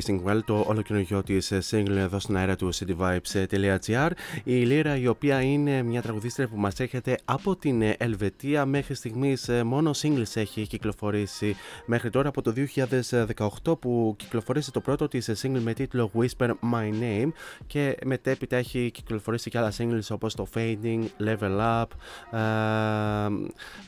Λύρα 0.08 0.22
με 0.22 0.22
το 0.22 0.22
Wasting 0.24 0.30
Well, 0.30 0.40
το 0.44 0.64
ολοκληρωτικό 0.66 1.22
της 1.22 1.52
ε, 1.52 1.58
single 1.70 1.96
εδώ 1.96 2.18
στην 2.18 2.36
αέρα 2.36 2.56
του 2.56 2.74
cityvibes.gr. 2.74 4.10
Η 4.44 4.52
Λύρα, 4.52 4.96
η 4.96 5.06
οποία 5.06 5.40
είναι 5.40 5.82
μια 5.82 6.02
τραγουδίστρια 6.02 6.48
που 6.48 6.56
μας 6.56 6.80
έρχεται 6.80 7.18
από 7.24 7.56
την 7.56 7.82
ε, 7.82 7.94
Ελβετία. 7.98 8.66
Μέχρι 8.66 8.94
στιγμής 8.94 9.48
ε, 9.48 9.62
μόνο 9.62 9.90
singles 9.96 10.34
έχει 10.34 10.66
κυκλοφορήσει 10.66 11.56
μέχρι 11.86 12.10
τώρα 12.10 12.28
από 12.28 12.42
το 12.42 12.52
2018 13.64 13.78
που 13.78 14.14
κυκλοφορήσε 14.18 14.70
το 14.70 14.80
πρώτο 14.80 15.08
της 15.08 15.30
single 15.42 15.60
με 15.60 15.72
τίτλο 15.72 16.10
Whisper 16.14 16.48
My 16.48 16.90
Name 17.00 17.28
και 17.66 17.96
μετέπειτα 18.04 18.56
έχει 18.56 18.90
κυκλοφορήσει 18.90 19.50
και 19.50 19.58
άλλα 19.58 19.72
singles 19.78 20.06
όπως 20.10 20.34
το 20.34 20.46
Fading, 20.54 21.04
Level 21.20 21.58
Up, 21.60 21.86
uh, 22.32 23.30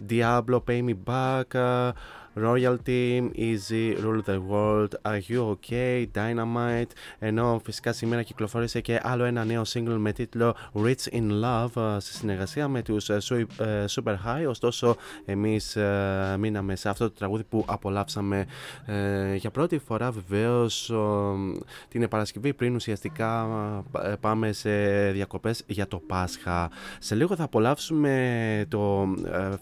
Diablo, 0.09 0.61
Pay 0.69 0.85
Me 0.85 0.95
Back. 1.05 1.93
Royalty, 2.37 3.31
Easy, 3.35 3.97
Rule 4.03 4.23
the 4.27 4.39
World, 4.51 4.93
Are 5.03 5.21
You 5.29 5.57
OK, 5.57 6.07
Dynamite, 6.15 6.91
ενώ 7.19 7.61
φυσικά 7.65 7.93
σήμερα 7.93 8.23
κυκλοφόρησε 8.23 8.81
και 8.81 9.01
άλλο 9.03 9.25
ένα 9.25 9.45
νέο 9.45 9.63
single 9.67 9.97
με 9.99 10.13
τίτλο 10.13 10.57
Rich 10.75 11.13
in 11.13 11.31
Love 11.45 11.97
ε, 11.97 12.01
σε 12.01 12.13
συνεργασία 12.13 12.69
με 12.69 12.83
τους 12.83 13.09
ε, 13.09 13.19
ε, 13.59 13.85
Super 13.89 14.15
High, 14.27 14.49
ωστόσο 14.49 14.97
εμείς 15.25 15.77
μείναμε 16.39 16.77
σε 16.77 16.89
αυτό 16.89 17.05
το 17.05 17.15
τραγούδι 17.15 17.45
που 17.45 17.65
απολαύσαμε 17.67 18.47
για 19.37 19.51
πρώτη 19.51 19.79
φορά 19.79 20.11
βεβαίως 20.11 20.93
την 21.89 22.09
Παρασκευή 22.09 22.55
πριν 22.55 22.75
ουσιαστικά 22.75 23.47
πάμε 24.21 24.53
σε 24.53 24.71
διακοπές 25.11 25.63
για 25.67 25.87
το 25.87 25.99
Πάσχα. 25.99 26.71
Σε 26.99 27.15
λίγο 27.15 27.37
θα 27.37 27.45
απολαύσουμε 27.45 28.65
το 28.69 29.15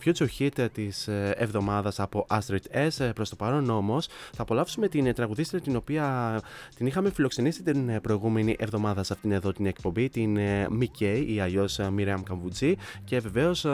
future 0.05 0.27
hit 0.39 0.69
της 0.73 1.09
εβδομάδας 1.35 2.01
από 2.01 2.27
Astrid 2.31 2.64
S. 2.73 3.11
Προς 3.15 3.29
το 3.29 3.37
παρόν 3.37 3.71
όμως 3.71 4.07
θα 4.07 4.43
απολαύσουμε 4.43 4.89
την 4.89 5.15
τραγουδίστρια 5.15 5.61
την 5.61 5.77
οποία 5.77 6.41
την 6.77 6.87
είχαμε 6.87 7.11
φιλοξενήσει 7.11 7.63
την 7.63 8.01
προηγούμενη 8.01 8.57
εβδομάδα 8.59 9.03
σε 9.03 9.13
αυτήν 9.13 9.33
εδώ 9.33 9.53
την 9.53 9.67
εκπομπή, 9.67 10.09
την 10.09 10.39
Μικέι 10.71 11.35
ή 11.35 11.41
αλλιώ 11.41 11.69
Μιρέαμ 11.93 12.23
Καμβουτζή. 12.23 12.77
Και 13.05 13.19
βεβαίως, 13.19 13.67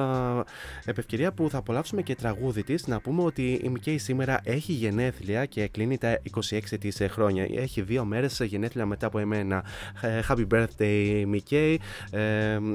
επευκαιρία 0.84 1.32
που 1.32 1.50
θα 1.50 1.58
απολαύσουμε 1.58 2.02
και 2.02 2.14
τραγούδι 2.14 2.62
της, 2.62 2.86
να 2.86 3.00
πούμε 3.00 3.22
ότι 3.22 3.60
η 3.62 3.68
Μικέι 3.68 3.98
σήμερα 3.98 4.40
έχει 4.42 4.72
γενέθλια 4.72 5.44
και 5.44 5.68
κλείνει 5.68 5.98
τα 5.98 6.20
26 6.50 6.60
της 6.80 7.00
χρόνια. 7.10 7.46
Έχει 7.54 7.82
δύο 7.82 8.04
μέρες 8.04 8.40
γενέθλια 8.40 8.86
μετά 8.86 9.06
από 9.06 9.18
εμένα. 9.18 9.64
Happy 10.28 10.46
birthday, 10.52 11.24
Μικέι. 11.26 11.80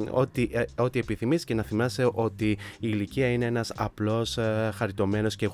ό,τι, 0.10 0.48
ό,τι 0.76 1.00
επιθυμείς 1.00 1.44
και 1.44 1.54
να 1.54 1.64
θυμάσαι 1.64 2.10
ότι 2.14 2.50
η 2.50 2.58
ηλικία 2.80 3.28
είναι 3.28 3.46
ένας 3.46 3.72
απλός, 3.76 4.38
χαριτωμένος 4.74 5.36
και 5.36 5.46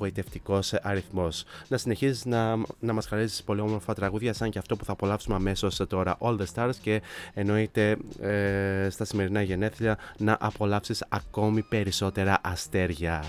εγωιτευτικό 0.52 0.88
αριθμός. 0.88 1.44
Να 1.68 1.76
συνεχίζεις 1.76 2.24
να, 2.24 2.56
να 2.78 2.92
μας 2.92 3.06
χαρίζεις 3.06 3.42
πολύ 3.42 3.60
όμορφα 3.60 3.94
τραγούδια, 3.94 4.32
σαν 4.32 4.50
και 4.50 4.58
αυτό 4.58 4.76
που 4.76 4.84
θα 4.84 4.92
απολαύσουμε 4.92 5.34
αμέσως 5.34 5.80
τώρα, 5.88 6.16
All 6.20 6.36
the 6.36 6.44
Stars. 6.54 6.74
Και 6.82 7.02
εννοείται 7.34 7.96
ε, 8.20 8.88
στα 8.90 9.04
σημερινά 9.04 9.42
γενέθλια 9.42 9.98
να 10.18 10.36
απολαύσεις 10.40 11.04
ακόμη 11.08 11.62
περισσότερα 11.62 12.38
αστέρια. 12.42 13.24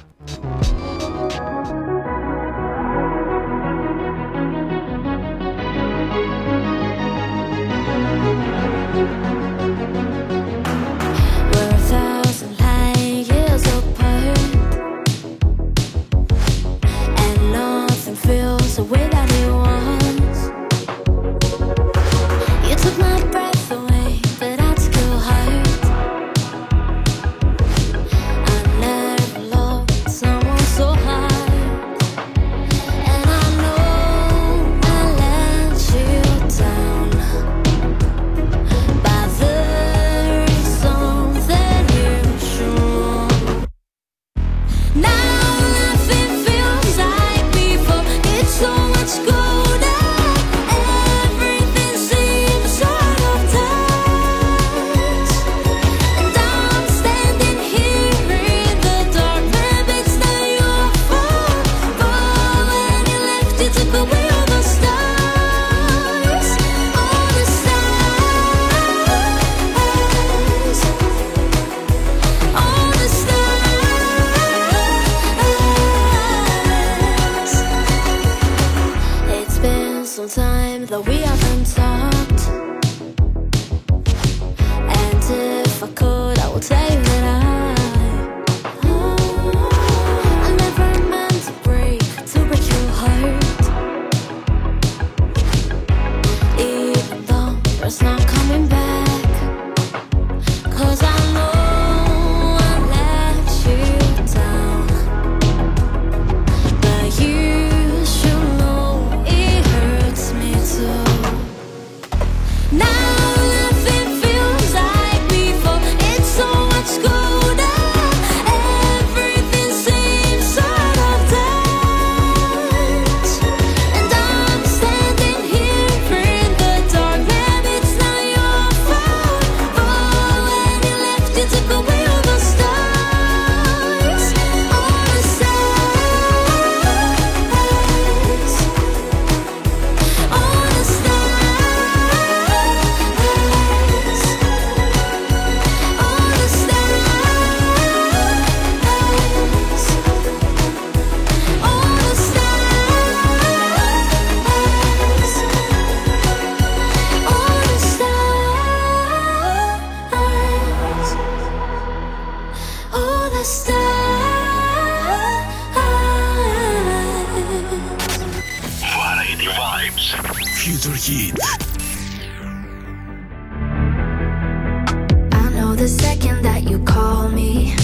the 175.83 175.89
second 175.89 176.41
that 176.43 176.63
you 176.63 176.79
call 176.85 177.27
me, 177.27 177.75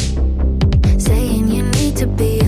saying 0.97 1.49
you 1.49 1.63
need 1.63 1.97
to 1.97 2.07
be. 2.07 2.38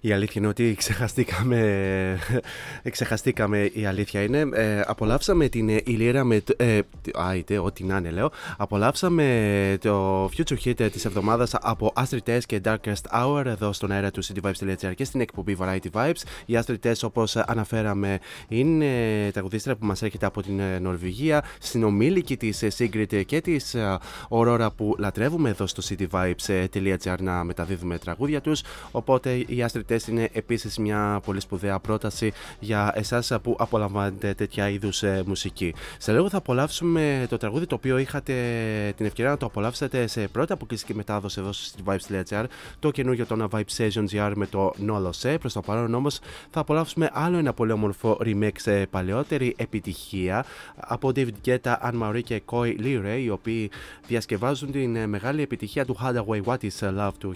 Η 0.00 0.12
αλήθεια 0.12 0.34
είναι 0.36 0.46
ότι 0.46 0.74
ξεχαστήκαμε, 0.74 2.18
ξεχαστήκαμε 2.90 3.70
η 3.72 3.86
αλήθεια 3.86 4.22
είναι. 4.22 4.48
Ε, 4.52 4.80
απολαύσαμε 4.86 5.48
την 5.48 5.68
ηλίρα 5.68 6.24
με. 6.24 6.42
Ε, 6.56 6.80
άιτε, 7.14 7.58
ό,τι 7.58 7.84
να 7.84 7.96
είναι, 7.96 8.10
λέω. 8.10 8.30
Απολαύσαμε 8.56 9.76
το 9.80 10.24
future 10.24 10.56
hit 10.64 10.88
της 10.92 11.04
εβδομάδας 11.04 11.54
από 11.54 11.92
Astrid 11.96 12.30
Tess 12.30 12.40
και 12.46 12.60
Darkest 12.64 13.10
Hour 13.12 13.42
εδώ 13.44 13.72
στον 13.72 13.90
αέρα 13.90 14.10
του 14.10 14.24
cityvibes.gr 14.24 14.94
και 14.94 15.04
στην 15.04 15.20
εκπομπή 15.20 15.56
Variety 15.60 15.90
Vibes. 15.92 16.22
Η 16.46 16.58
Astrid 16.58 16.86
Tess, 16.86 17.00
όπως 17.02 17.36
αναφέραμε, 17.36 18.18
είναι 18.48 18.86
τραγουδίστρια 19.32 19.76
που 19.76 19.86
μας 19.86 20.02
έρχεται 20.02 20.26
από 20.26 20.42
την 20.42 20.60
Νορβηγία, 20.80 21.44
συνομήλικη 21.60 22.36
της 22.36 22.64
Sigrid 22.78 23.24
και 23.26 23.40
της 23.40 23.76
Aurora 24.30 24.68
που 24.76 24.94
λατρεύουμε 24.98 25.48
εδώ 25.48 25.66
στο 25.66 25.82
cityvibes.gr 25.88 27.16
να 27.20 27.44
μεταδίδουμε 27.44 27.98
τραγούδια 27.98 28.40
τους. 28.40 28.62
Οπότε 28.90 29.34
η 29.34 29.64
Astrid 29.66 29.85
Tess 29.88 30.08
είναι 30.08 30.28
επίσης 30.32 30.78
μια 30.78 31.20
πολύ 31.24 31.40
σπουδαία 31.40 31.78
πρόταση 31.78 32.32
για 32.58 32.92
εσάς 32.94 33.32
που 33.42 33.56
απολαμβάνετε 33.58 34.34
τέτοια 34.34 34.68
είδους 34.68 35.02
ε, 35.02 35.22
μουσική. 35.26 35.74
Σε 35.98 36.12
λίγο 36.12 36.28
θα 36.28 36.36
απολαύσουμε 36.36 37.26
το 37.28 37.36
τραγούδι 37.36 37.66
το 37.66 37.74
οποίο 37.74 37.98
είχατε 37.98 38.32
την 38.96 39.06
ευκαιρία 39.06 39.30
να 39.30 39.36
το 39.36 39.46
απολαύσετε 39.46 40.06
σε 40.06 40.28
πρώτη 40.28 40.52
αποκλειστική 40.52 40.94
μετάδοση 40.94 41.40
εδώ 41.40 41.52
στο 41.52 41.78
Vibes.gr, 41.86 42.44
το 42.78 42.90
καινούργιο 42.90 43.26
το 43.26 43.48
Vibe 43.52 43.76
Sessions 43.76 44.08
GR 44.10 44.32
με 44.34 44.46
το 44.46 44.72
Nolo 44.86 45.10
Se. 45.22 45.36
Προς 45.40 45.52
το 45.52 45.60
παρόν 45.60 45.94
όμως 45.94 46.18
θα 46.50 46.60
απολαύσουμε 46.60 47.10
άλλο 47.12 47.36
ένα 47.36 47.52
πολύ 47.52 47.72
όμορφο 47.72 48.18
remix 48.24 48.50
σε 48.56 48.86
παλαιότερη 48.86 49.54
επιτυχία 49.58 50.44
από 50.76 51.12
David 51.14 51.32
Guetta, 51.46 51.74
Anne 51.82 52.02
Marie 52.02 52.22
και 52.24 52.42
Coy 52.46 52.80
Leray, 52.80 53.20
οι 53.22 53.30
οποίοι 53.30 53.70
διασκευάζουν 54.06 54.70
την 54.72 54.96
ε, 54.96 55.06
μεγάλη 55.06 55.42
επιτυχία 55.42 55.84
του 55.84 55.96
Hardaway 56.02 56.42
What 56.44 56.58
is 56.58 56.98
Love 56.98 57.10
του 57.18 57.34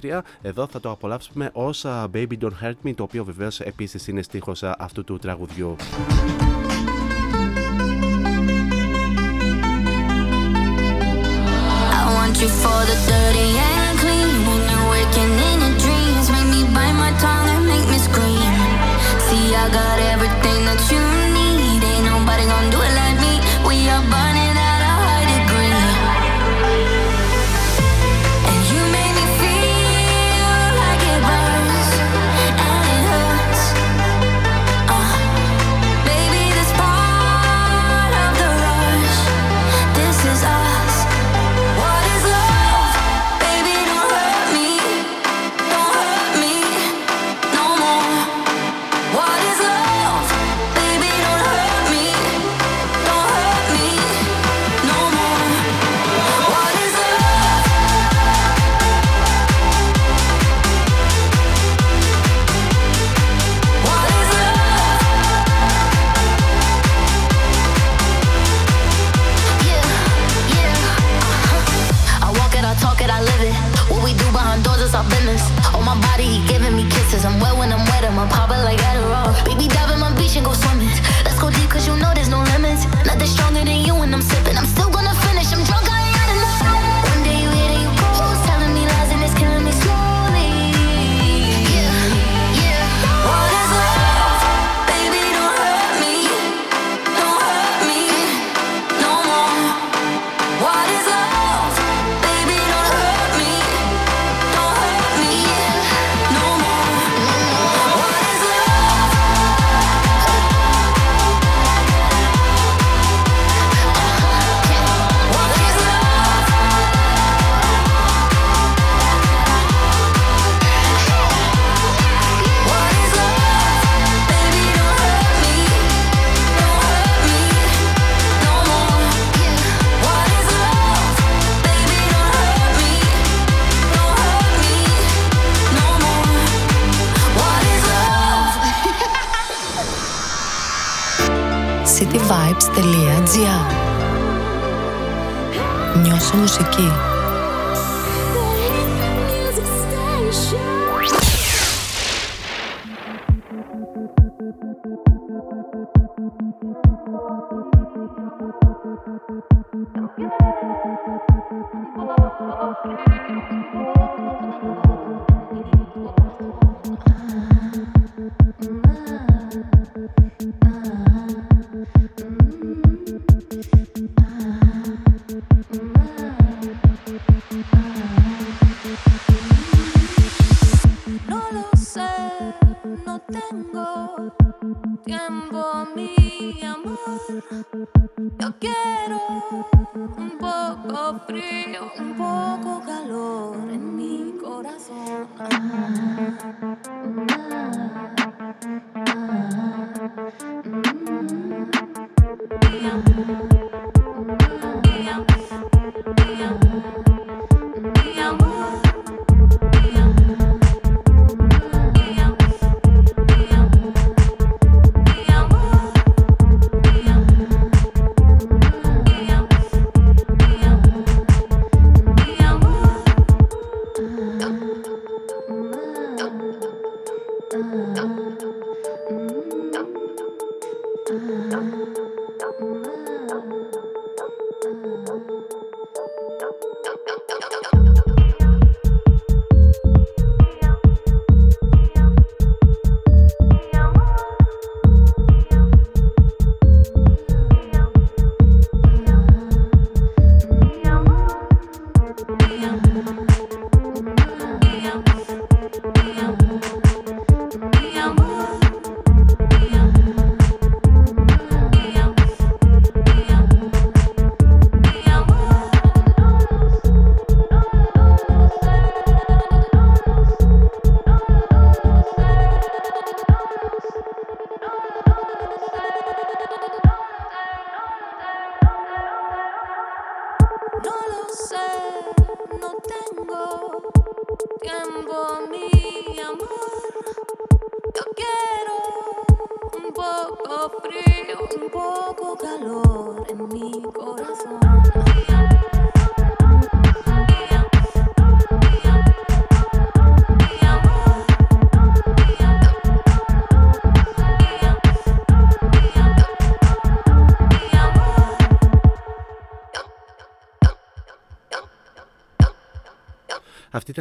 1993. 0.00 0.20
Εδώ 0.42 0.66
θα 0.66 0.80
το 0.80 0.90
απολαύσουμε 0.90 1.50
ω 1.61 1.69
Baby 2.13 2.37
Don't 2.41 2.63
Hurt 2.63 2.79
Me, 2.85 2.93
το 2.95 3.03
οποίο 3.03 3.23
βεβαίω 3.23 3.49
επίση 3.59 4.11
είναι 4.11 4.21
στίχο 4.21 4.51
αυτού 4.77 5.03
του 5.03 5.17
τραγουδιού. 5.17 5.75
you 12.41 12.49
for 12.49 12.81
the 12.85 12.97
dirty 13.09 13.49
and 13.69 13.97
clean 13.97 14.29
When 14.47 14.61
you're 14.69 14.87
waking 14.93 15.33
in 15.49 15.57
your 15.63 15.75
dreams 15.83 16.25
Make 16.29 16.49
me 16.53 16.61
bite 16.75 16.93
my 16.93 17.11
tongue 17.23 17.49
and 17.53 17.65
make 17.65 17.87
me 17.89 17.97
scream 17.97 18.53
See, 19.25 19.45
I 19.63 19.65
got 19.79 19.97
everything 20.13 20.59
that 20.69 20.81
you 20.91 21.01
need 21.37 21.81
Ain't 21.91 22.05
nobody 22.05 22.45
gonna 22.45 22.69
do 22.69 22.79
it 22.87 22.93
like 23.01 23.17
me 23.25 23.33
We 23.67 23.89
are 23.89 24.03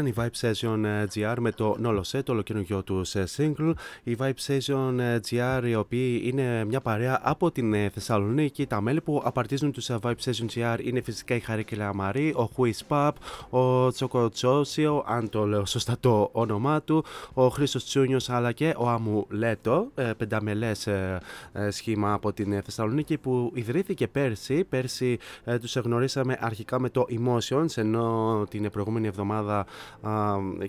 ήταν 0.07 0.27
η 0.27 0.31
Vibe 0.31 0.49
Session 0.49 0.83
ε, 0.83 1.05
GR 1.13 1.35
με 1.39 1.51
το 1.51 1.77
Nolo 1.83 2.01
Set, 2.11 2.23
το 2.23 2.31
ολοκαινούργιο 2.31 2.83
τους 2.83 3.15
ε, 3.15 3.23
single. 3.37 3.73
Η 4.03 4.17
Vibe 4.19 4.47
Session 4.47 4.97
ε, 4.99 5.19
GR, 5.29 5.63
οι 5.65 5.75
οποίοι 5.75 6.21
είναι 6.23 6.65
μια 6.65 6.81
παρέα 6.81 7.19
από 7.23 7.51
την 7.51 7.89
Θεσσαλονίκη. 7.91 8.65
Τα 8.65 8.81
μέλη 8.81 9.01
που 9.01 9.21
απαρτίζουν 9.23 9.71
τους 9.71 9.89
Vibe 10.01 10.15
Session 10.23 10.45
GR 10.55 10.79
είναι 10.83 11.01
φυσικά 11.01 11.35
η 11.35 11.39
Χαρίκη 11.39 11.75
Λαμαρή, 11.75 12.33
ο 12.35 12.43
Χουί 12.43 12.75
Παπ, 12.87 13.15
ο 13.49 13.91
Τσόκο 13.91 14.29
Τσόσιο, 14.29 15.03
αν 15.07 15.29
το 15.29 15.45
λέω 15.45 15.65
σωστά 15.65 15.95
το 15.99 16.29
όνομά 16.31 16.81
του, 16.81 17.03
ο 17.33 17.47
Χρήσο 17.47 17.83
Τσούνιος 17.83 18.29
αλλά 18.29 18.51
και 18.51 18.73
ο 18.77 18.89
Αμουλέτο, 18.89 19.87
πενταμελές 20.17 20.87
σχήμα 21.69 22.13
από 22.13 22.33
την 22.33 22.61
Θεσσαλονίκη 22.63 23.17
που 23.17 23.51
ιδρύθηκε 23.53 24.07
πέρσι. 24.07 24.63
Πέρσι 24.63 25.17
τους 25.61 25.75
γνωρίσαμε 25.75 26.37
αρχικά 26.39 26.79
με 26.79 26.89
το 26.89 27.05
Emotions, 27.09 27.77
ενώ 27.77 28.43
την 28.49 28.69
προηγούμενη 28.69 29.07
εβδομάδα 29.07 29.65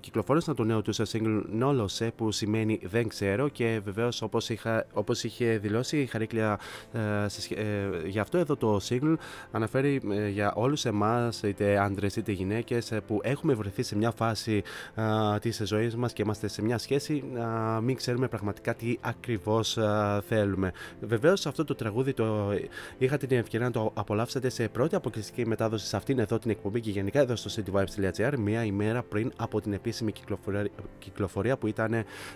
κυκλοφόρησαν 0.01 0.55
το 0.55 0.65
νέο 0.65 0.83
τους 0.83 1.01
single 1.05 1.43
Nolose 1.61 2.09
που 2.17 2.33
σημαίνει 2.33 2.81
δεν 2.83 3.09
ξέρω 3.09 3.49
και 3.49 3.81
βεβαίως 3.85 4.23
όπως, 4.23 4.51
όπως 4.93 5.25
είχε 5.25 5.59
δηλώσει 5.59 6.01
η 6.01 6.07
Χαρίκλια 6.07 6.59
ε, 6.93 6.99
ε, 7.55 8.09
για 8.09 8.23
αυτό 8.23 8.39
εδώ 8.39 8.57
το 8.57 8.81
single 8.89 9.15
αναφέρει 9.51 10.01
ε, 10.11 10.29
για 10.29 10.53
όλους 10.55 10.85
εμάς 10.85 11.43
είτε 11.43 11.79
άντρες 11.79 12.17
είτε 12.17 12.33
γυναίκες 12.33 12.93
που 13.07 13.21
έχουμε 13.23 13.55
βρεθεί 13.55 13.83
σε 13.83 13.97
μια 13.97 14.11
φάση 14.11 14.63
της 15.41 15.63
ζωής 15.65 15.97
μας 15.97 16.13
και 16.13 16.23
είμαστε 16.23 16.49
σε 16.49 16.63
μια 16.63 16.79
σχέση 16.79 17.25
να 17.33 17.81
μην 17.81 17.97
ξέρουμε 17.97 18.29
πραγματικά 18.29 18.75
τι 18.75 18.97
ακριβώς 19.01 19.79
θέλουμε. 20.29 20.73
Βεβαίως 21.01 21.47
αυτό 21.47 21.65
το 21.65 21.75
τραγούδι 21.75 22.13
το 22.13 22.53
είχα 22.99 23.17
την 23.17 23.39
ευκαιρία 23.39 23.67
να 23.67 23.73
το 23.73 23.91
απολαύσετε 23.95 24.49
σε 24.49 24.69
πρώτη 24.69 24.95
αποκλειστική 24.95 25.47
μετάδοση 25.47 25.87
σε 25.87 25.97
αυτήν 25.97 26.19
εδώ 26.19 26.39
την 26.39 26.51
εκπομπή 26.51 26.81
και 26.81 26.91
γενικά 26.91 27.21
εδώ 27.21 27.37
στο 27.37 27.63
cityvibes.gr 27.63 28.33
μια 28.39 28.65
ημέρα 28.65 29.03
πριν 29.03 29.22
από 29.37 29.61
την 29.61 29.73
επίσημη 29.73 30.13
κυκλοφορία, 30.13 30.69
κυκλοφορία 30.99 31.57
που 31.57 31.67
ήταν 31.67 31.93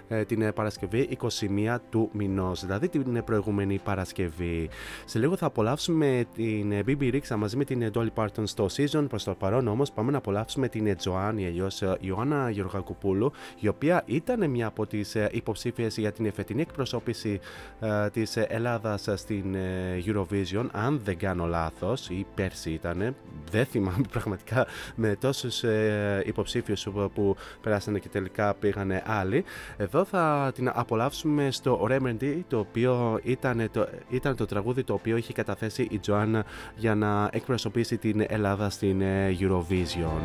ε, 0.09 0.24
την 0.24 0.53
Παρασκευή 0.53 1.18
21 1.22 1.76
του 1.91 2.11
μηνός, 2.12 2.61
δηλαδή 2.61 2.89
την 2.89 3.24
προηγούμενη 3.24 3.80
Παρασκευή. 3.84 4.68
Σε 5.05 5.18
λίγο 5.18 5.37
θα 5.37 5.47
απολαύσουμε 5.47 6.24
την 6.34 6.72
BB 6.87 7.12
Rixa 7.12 7.37
μαζί 7.37 7.57
με 7.57 7.64
την 7.64 7.91
Dolly 7.95 8.12
Parton 8.14 8.43
στο 8.45 8.66
season. 8.76 9.07
Προς 9.09 9.24
το 9.24 9.34
παρόν 9.34 9.68
όμως 9.68 9.93
πάμε 9.93 10.11
να 10.11 10.18
απολαύσουμε 10.18 10.68
την 10.68 10.97
Τζοάννη, 10.97 11.47
αλλιώ 11.47 11.68
Ιωάννα 12.01 12.51
Γεωργακοπούλου, 12.51 13.32
η 13.61 13.68
οποία 13.68 14.03
ήταν 14.07 14.51
μια 14.51 14.66
από 14.66 14.87
τις 14.87 15.14
ε, 15.14 15.28
υποψήφιες 15.32 15.97
για 15.97 16.12
την 16.12 16.32
φετινή 16.32 16.61
εκπροσώπηση 16.61 17.41
ε, 17.80 18.11
της 18.11 18.37
Ελλάδας 18.37 19.09
στην 19.14 19.55
ε, 19.55 20.03
Eurovision. 20.07 20.66
Αν 20.72 21.01
δεν 21.05 21.18
κάνω 21.18 21.47
λάθος, 21.47 22.09
ή 22.09 22.26
πέρσι 22.34 22.70
ήταν, 22.70 23.14
δεν 23.51 23.64
θυμάμαι 23.64 24.05
πραγματικά 24.12 24.66
με 24.95 25.16
τόσους 25.20 25.62
ε, 25.62 26.22
υποψήφιους 26.26 26.76
που 27.14 27.37
περάσανε 27.61 27.99
και 27.99 28.09
τελικά 28.09 28.55
πήγανε 28.55 29.03
άλλοι. 29.07 29.45
Εδώ 29.77 30.05
θα 30.05 30.51
την 30.55 30.70
απολαύσουμε 30.74 31.51
στο 31.51 31.87
Remedy, 31.91 32.41
το 32.49 32.59
οποίο 32.59 33.20
ήταν 33.22 33.68
το, 33.72 33.87
ήταν 34.09 34.37
το 34.37 34.47
τραγούδι 34.47 34.85
το 34.85 34.93
οποίο 34.93 35.16
είχε 35.16 35.33
καταθέσει 35.33 35.87
η 35.91 35.99
Τζοάννα 35.99 36.45
για 36.77 36.95
να 36.95 37.29
εκπροσωπήσει 37.33 37.97
την 37.97 38.24
Ελλάδα 38.29 38.70
στην 38.70 39.01
ε, 39.01 39.37
Eurovision. 39.41 40.20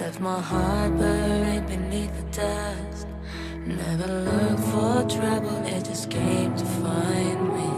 Left 0.00 0.20
my 0.20 0.40
heart 0.40 0.98
buried 0.98 1.66
beneath 1.66 2.14
the 2.20 2.26
dust. 2.40 3.06
Never 3.64 4.10
looked 4.28 4.64
for 4.72 4.96
trouble, 5.16 5.58
it 5.74 5.84
just 5.84 6.10
came 6.10 6.54
to 6.56 6.64
find 6.64 7.40
me. 7.54 7.73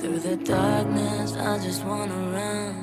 Through 0.00 0.18
the 0.18 0.36
darkness, 0.36 1.32
I 1.36 1.58
just 1.58 1.84
wanna 1.84 2.20
run 2.36 2.76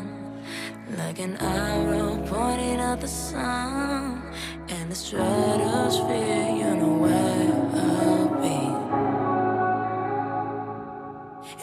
like 0.98 1.20
an 1.20 1.38
arrow 1.38 2.18
pointing 2.28 2.80
at 2.80 3.02
the 3.02 3.08
sun. 3.08 4.22
And 4.70 4.92
the 4.92 4.96
stratosphere, 4.96 6.50
you 6.60 6.76
know 6.76 6.96
where 7.04 7.54
I'll 7.86 8.30
be. 8.42 8.60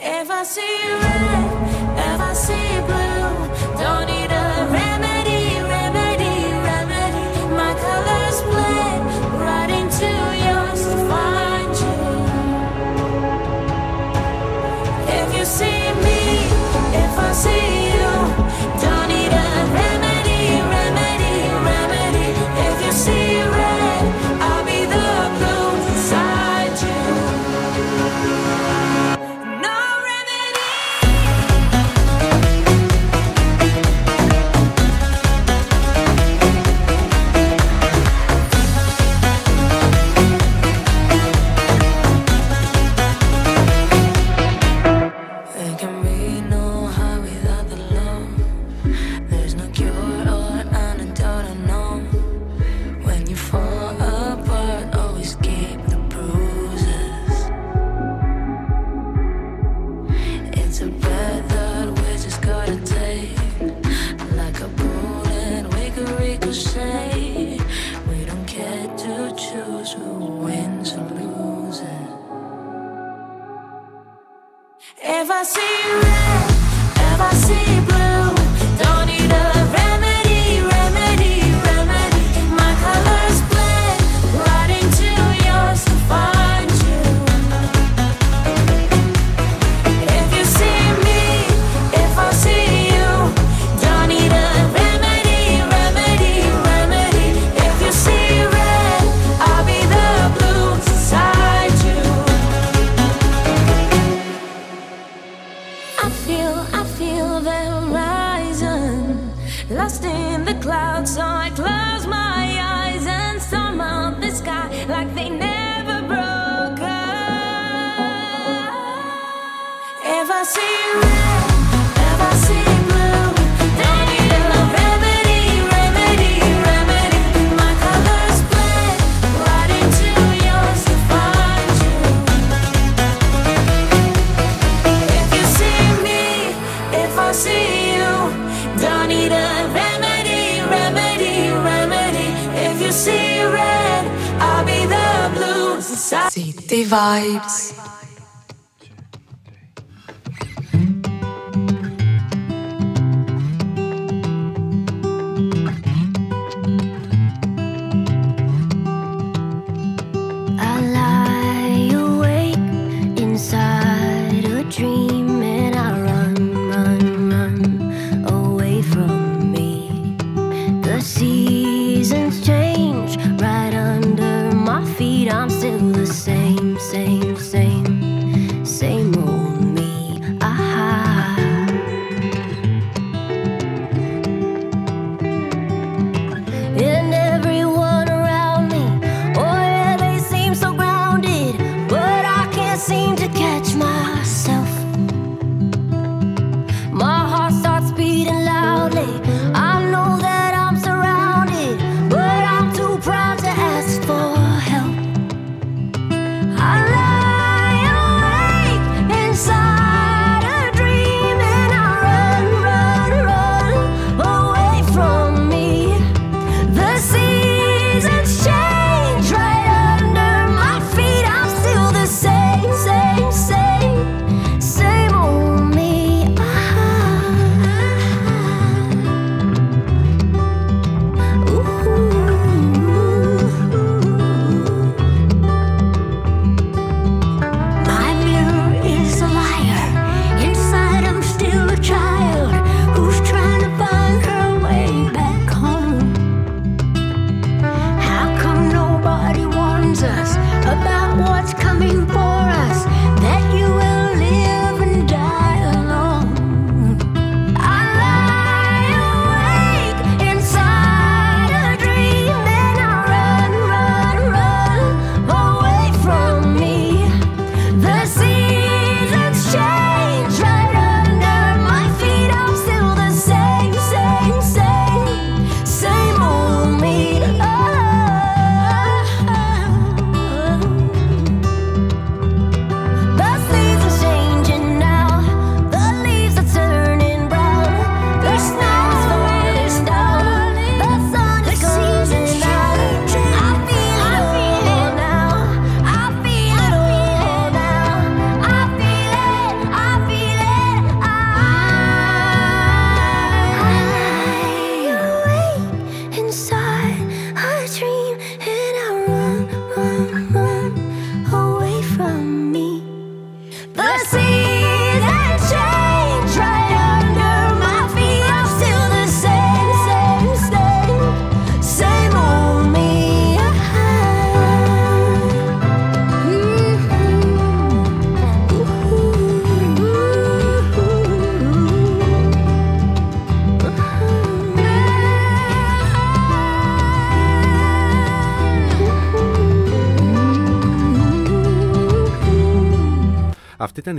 If 0.01 0.31
I 0.31 0.43
see 0.43 0.77
red, 1.03 1.45
if 2.11 2.19
I 2.29 2.33
see 2.33 2.69
blue, 2.87 3.83
don't 3.83 4.10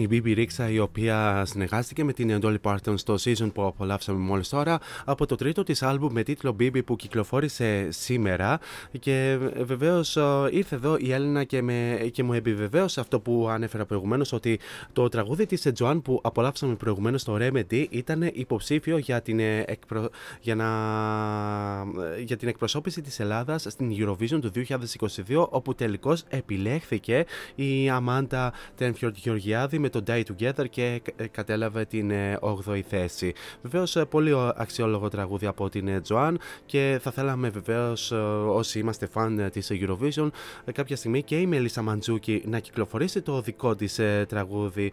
η 0.03 0.09
BB 0.11 0.39
Rixa 0.39 0.71
η 0.71 0.79
οποία 0.79 1.45
συνεργάστηκε 1.47 2.05
με 2.05 2.13
την 2.13 2.39
Dolly 2.43 2.57
Parton 2.63 2.95
στο 2.95 3.15
season 3.15 3.51
που 3.55 3.65
απολαύσαμε 3.65 4.19
μόλις 4.19 4.49
τώρα 4.49 4.79
από 5.05 5.27
το 5.27 5.35
τρίτο 5.37 5.63
της 5.63 5.83
άλμπου 5.83 6.11
με 6.11 6.23
τίτλο 6.23 6.57
BB 6.61 6.85
που 6.85 6.97
κυκλοφόρησε 6.97 7.87
σήμερα. 7.91 8.59
Και 8.99 9.39
ε, 9.55 9.65
βεβαίως 9.65 10.17
ε, 10.17 10.23
ήρθε 10.51 10.75
εδώ 10.75 10.97
η 10.99 11.13
Έλληνα 11.13 11.45
και, 11.45 11.63
με, 11.63 12.09
και 12.13 12.23
μου 12.23 12.33
επιβεβαίωσε 12.33 13.01
αυτό 13.01 13.21
που 13.21 13.49
ανέφερα 13.51 13.85
προηγουμένως 13.85 14.33
ότι 14.33 14.61
το 14.93 15.09
τραγούδι 15.09 15.47
της 15.47 15.73
Joan 15.79 16.01
που 16.05 16.21
απολαύσαμε 16.23 16.75
προηγουμένως 16.75 17.21
στο 17.21 17.39
Remedy 17.41 17.87
ήταν 17.91 18.31
υποψήφιο 18.33 18.99
για 18.99 19.23
την, 19.23 19.41
ε, 19.41 19.65
εκπρο... 19.67 20.09
για 20.41 20.55
να... 20.55 20.67
για 22.25 22.37
την 22.37 22.49
εκπροσώπηση 22.49 23.01
της 23.01 23.21
Ελλάδας 23.21 23.67
στην 23.69 23.93
Eurovision 23.99 24.41
του 24.41 24.53
2022 25.29 25.49
όπου 25.49 25.75
τελικώς 25.75 26.23
επιλέχθηκε 26.29 27.25
η 27.55 27.91
Αμάντα 27.91 28.53
Τένφιορτ 28.77 29.17
Γεωργιάδη 29.17 29.79
με 29.79 29.89
το 29.93 30.03
Die 30.07 30.23
Together 30.23 30.69
και 30.71 31.03
ε, 31.17 31.27
κατέλαβε 31.27 31.85
την 31.85 32.13
8η 32.41 32.75
ε, 32.75 32.83
θέση. 32.83 33.33
Βεβαίως, 33.63 33.97
ε, 33.97 34.05
πολύ 34.05 34.33
αξιόλογο 34.57 35.09
τραγούδι 35.09 35.47
από 35.47 35.69
την 35.69 36.03
Joan 36.09 36.35
και 36.67 36.99
θα 37.03 37.11
θέλαμε 37.11 37.49
βεβαίως 37.49 38.11
όσοι 38.47 38.79
είμαστε 38.79 39.07
φαν 39.07 39.51
της 39.53 39.71
Eurovision 39.73 40.29
κάποια 40.73 40.97
στιγμή 40.97 41.23
και 41.23 41.37
η 41.37 41.47
Μελίσσα 41.47 41.83
Μαντζούκη 41.83 42.43
να 42.47 42.59
κυκλοφορήσει 42.59 43.23
το 43.23 43.41
δικό 43.41 43.75
της 43.75 44.01
τραγούδι. 44.29 44.93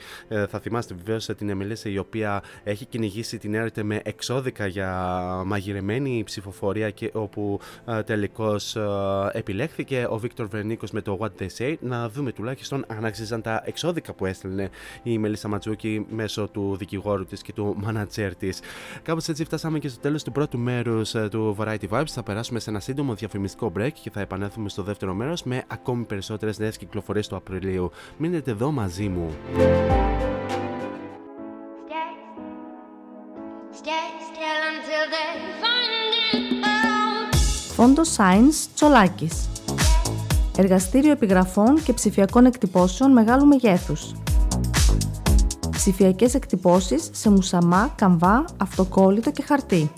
Θα 0.50 0.60
θυμάστε 0.60 0.96
βεβαίως 1.04 1.26
την 1.26 1.56
Μελίσσα 1.56 1.90
η 1.90 1.98
οποία 1.98 2.44
έχει 2.64 2.86
κυνηγήσει 2.86 3.38
την 3.38 3.54
έρευνα 3.54 3.84
με 3.84 4.02
εξώδικα 4.04 4.68
για 4.68 4.92
μαγειρεμένη 5.46 6.24
ψηφοφορία 6.26 6.90
και 6.90 7.12
όπου 7.14 7.60
τελικώς 8.06 8.78
επιλέχθηκε 9.32 10.08
ο 10.10 10.18
Βίκτορ 10.18 10.48
Βερνίκος 10.48 10.92
με 10.92 11.02
το 11.02 11.18
What 11.22 11.42
They 11.42 11.48
Say. 11.58 11.76
Να 11.80 12.10
δούμε 12.10 12.32
τουλάχιστον 12.32 12.86
αν 12.88 13.06
άξιζαν 13.06 13.42
τα 13.42 13.62
εξώδικα 13.66 14.14
που 14.14 14.26
έστελνε 14.26 14.70
η 15.04 15.18
Μελίσσα 15.18 15.48
Ματζούκη 15.48 16.06
μέσω 16.10 16.48
του 16.48 16.76
δικηγόρου 16.78 17.26
της 17.26 17.42
και 17.42 17.54
του 17.54 17.76
μάνατζερ 17.84 18.36
της. 18.36 18.60
Κάπως 19.02 19.28
έτσι 19.28 19.44
φτάσαμε 19.44 19.80
και 19.80 19.88
στο 19.88 20.00
τέλος 20.00 20.24
του 20.24 20.32
πρώτου 20.32 20.58
μέρους 20.58 21.16
ε, 21.16 21.28
του 21.32 21.56
Variety 21.60 21.90
Vibes. 21.90 22.08
Θα 22.08 22.24
περάσουμε 22.24 22.60
σε 22.60 22.70
ένα 22.70 22.80
σύντομο 22.80 23.14
διαφημιστικό 23.14 23.72
break 23.78 23.92
και 24.04 24.10
θα 24.10 24.22
επανέλθουμε 24.22 24.70
στο 24.70 24.84
δεύτερο 24.84 25.14
μέρος 25.14 25.44
με 25.44 25.64
ακόμη 25.68 26.04
περισσότερες 26.04 26.60
νέες 26.60 26.78
κυκλοφορίες 26.78 27.28
του 27.28 27.36
Απριλίου. 27.36 27.92
Μείνετε 28.18 28.52
εδώ 28.52 28.72
μαζί 28.72 29.10
μου. 29.10 29.30
Φόντο 37.76 38.02
Science 38.18 38.68
Τσολάκης 38.76 39.50
Εργαστήριο 40.58 41.12
επιγραφών 41.12 41.84
και 41.84 41.94
ψηφιακών 41.94 42.46
εκτυπώσεων 42.46 43.12
μεγάλου 43.12 43.46
μεγέθους 43.46 44.12
ψηφιακές 45.80 46.34
εκτυπώσεις 46.34 47.10
σε 47.12 47.30
μουσαμά, 47.30 47.94
καμβά, 47.96 48.46
αυτοκόλλητο 48.58 49.32
και 49.32 49.44
χαρτί. 49.48 49.92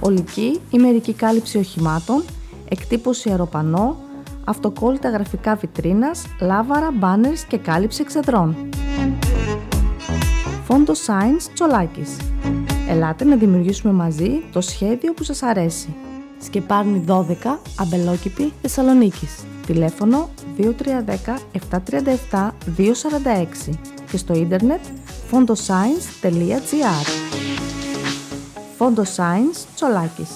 Ολική 0.00 0.60
ή 0.70 0.78
μερική 0.78 1.12
κάλυψη 1.12 1.58
οχημάτων, 1.58 2.24
εκτύπωση 2.68 3.30
αεροπανό, 3.30 3.96
αυτοκόλλητα 4.44 5.10
γραφικά 5.10 5.54
βιτρίνας, 5.54 6.24
λάβαρα, 6.40 6.90
μπάνερς 6.92 7.44
και 7.44 7.56
κάλυψη 7.56 8.02
εξεδρών. 8.02 8.56
Φόντο 10.64 10.92
Science 10.92 11.50
Τσολάκης. 11.54 12.16
Ελάτε 12.88 13.24
να 13.24 13.36
δημιουργήσουμε 13.36 13.92
μαζί 13.92 14.30
το 14.52 14.60
σχέδιο 14.60 15.12
που 15.12 15.22
σας 15.22 15.42
αρέσει. 15.42 15.94
Σκεπάρνη 16.38 17.04
12, 17.06 17.58
Αμπελόκηπη, 17.78 18.52
Θεσσαλονίκης. 18.62 19.44
Τηλέφωνο 19.66 20.28
2310 20.56 21.38
737 22.30 22.52
246 22.76 23.97
και 24.10 24.16
στο 24.16 24.34
ίντερνετ 24.34 24.80
fondoscience.gr 25.30 27.06
Φόντο 28.78 29.02
Science 29.16 29.66
Τσολάκης. 29.74 30.30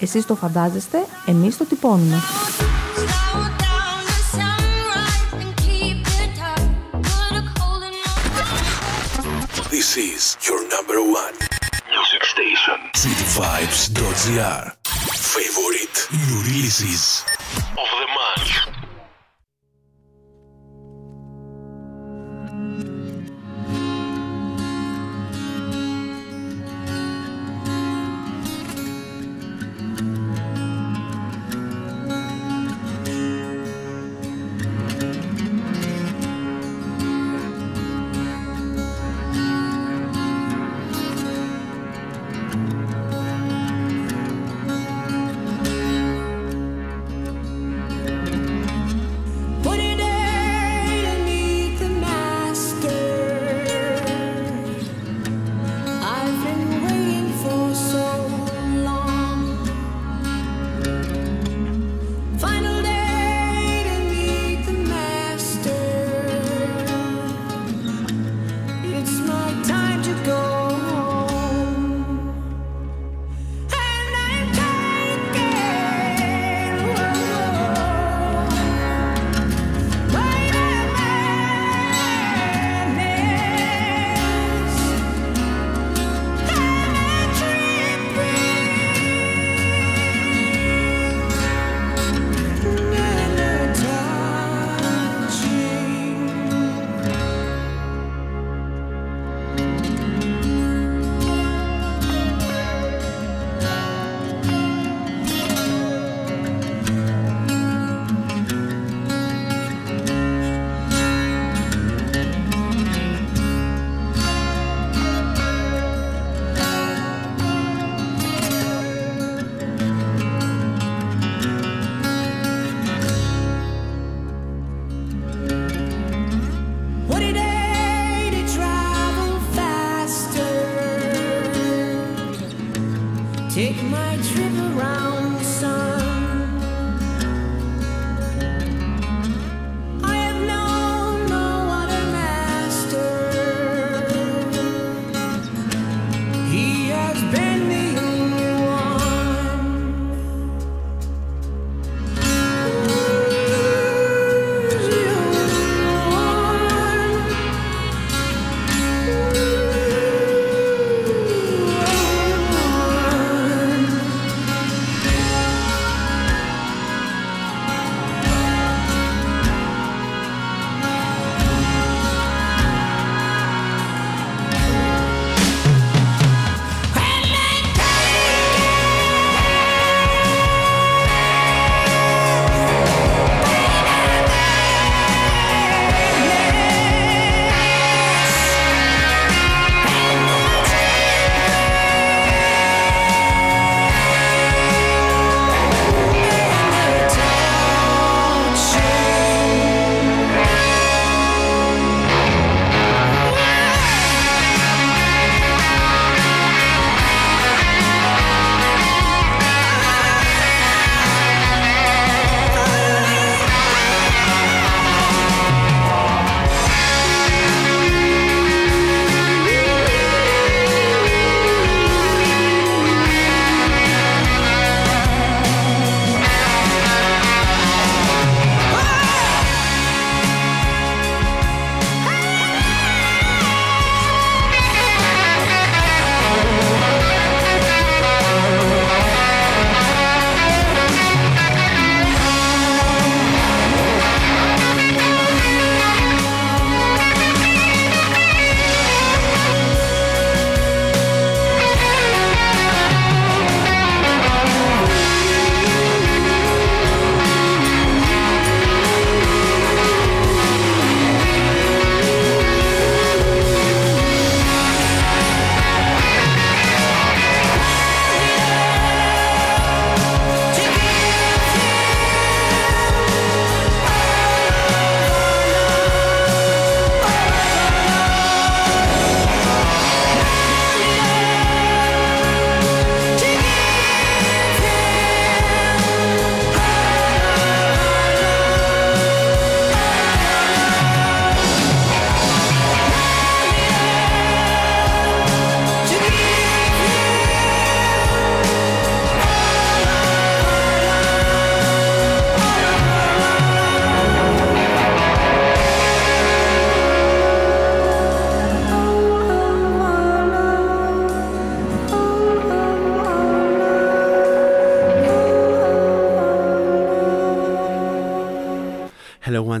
Εσείς 0.00 0.26
το 0.26 0.34
φαντάζεστε, 0.34 0.98
εμείς 1.26 1.56
το 1.56 1.64
τυπώνουμε. 1.64 2.16
This 9.70 9.96
is 9.96 10.36
your 10.46 10.60
number 10.74 10.98
one 11.22 11.34
music 11.94 12.22
station. 12.34 12.78
cityvibes.gr 13.04 14.62
Favorite 15.34 15.96
new 16.20 16.36
releases 16.48 17.02
of 17.82 17.88
the 18.00 18.08
month. 18.20 18.65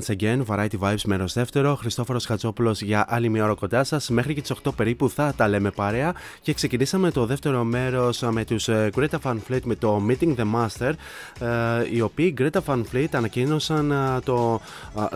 Once 0.06 0.16
again. 0.16 0.44
Variety 0.46 0.78
Vibes 0.80 1.02
μέρο 1.04 1.24
δεύτερο. 1.26 1.74
Χριστόφορος 1.74 2.24
Χατζόπουλος 2.24 2.82
για 2.82 3.04
άλλη 3.08 3.28
μια 3.28 3.44
ώρα 3.44 3.54
κοντά 3.54 3.84
σας. 3.84 4.08
Μέχρι 4.08 4.34
και 4.34 4.40
τις 4.40 4.50
8 4.50 4.70
περίπου 4.76 5.10
θα 5.10 5.32
τα 5.36 5.48
λέμε 5.48 5.70
παρέα. 5.70 6.14
Και 6.42 6.54
ξεκινήσαμε 6.54 7.10
το 7.10 7.26
δεύτερο 7.26 7.64
μέρος 7.64 8.20
με 8.20 8.44
τους 8.44 8.68
ε, 8.68 8.90
Greta 8.96 9.18
Van 9.22 9.36
Fleet 9.48 9.60
με 9.64 9.74
το 9.74 10.02
Meeting 10.08 10.34
the 10.36 10.44
Master. 10.54 10.92
Ε, 11.40 11.48
οι 11.92 12.00
οποίοι 12.00 12.34
Greta 12.38 12.60
Van 12.66 12.82
Fleet 12.92 13.06
ανακοίνωσαν 13.10 13.90
ε, 13.90 14.20
το 14.24 14.60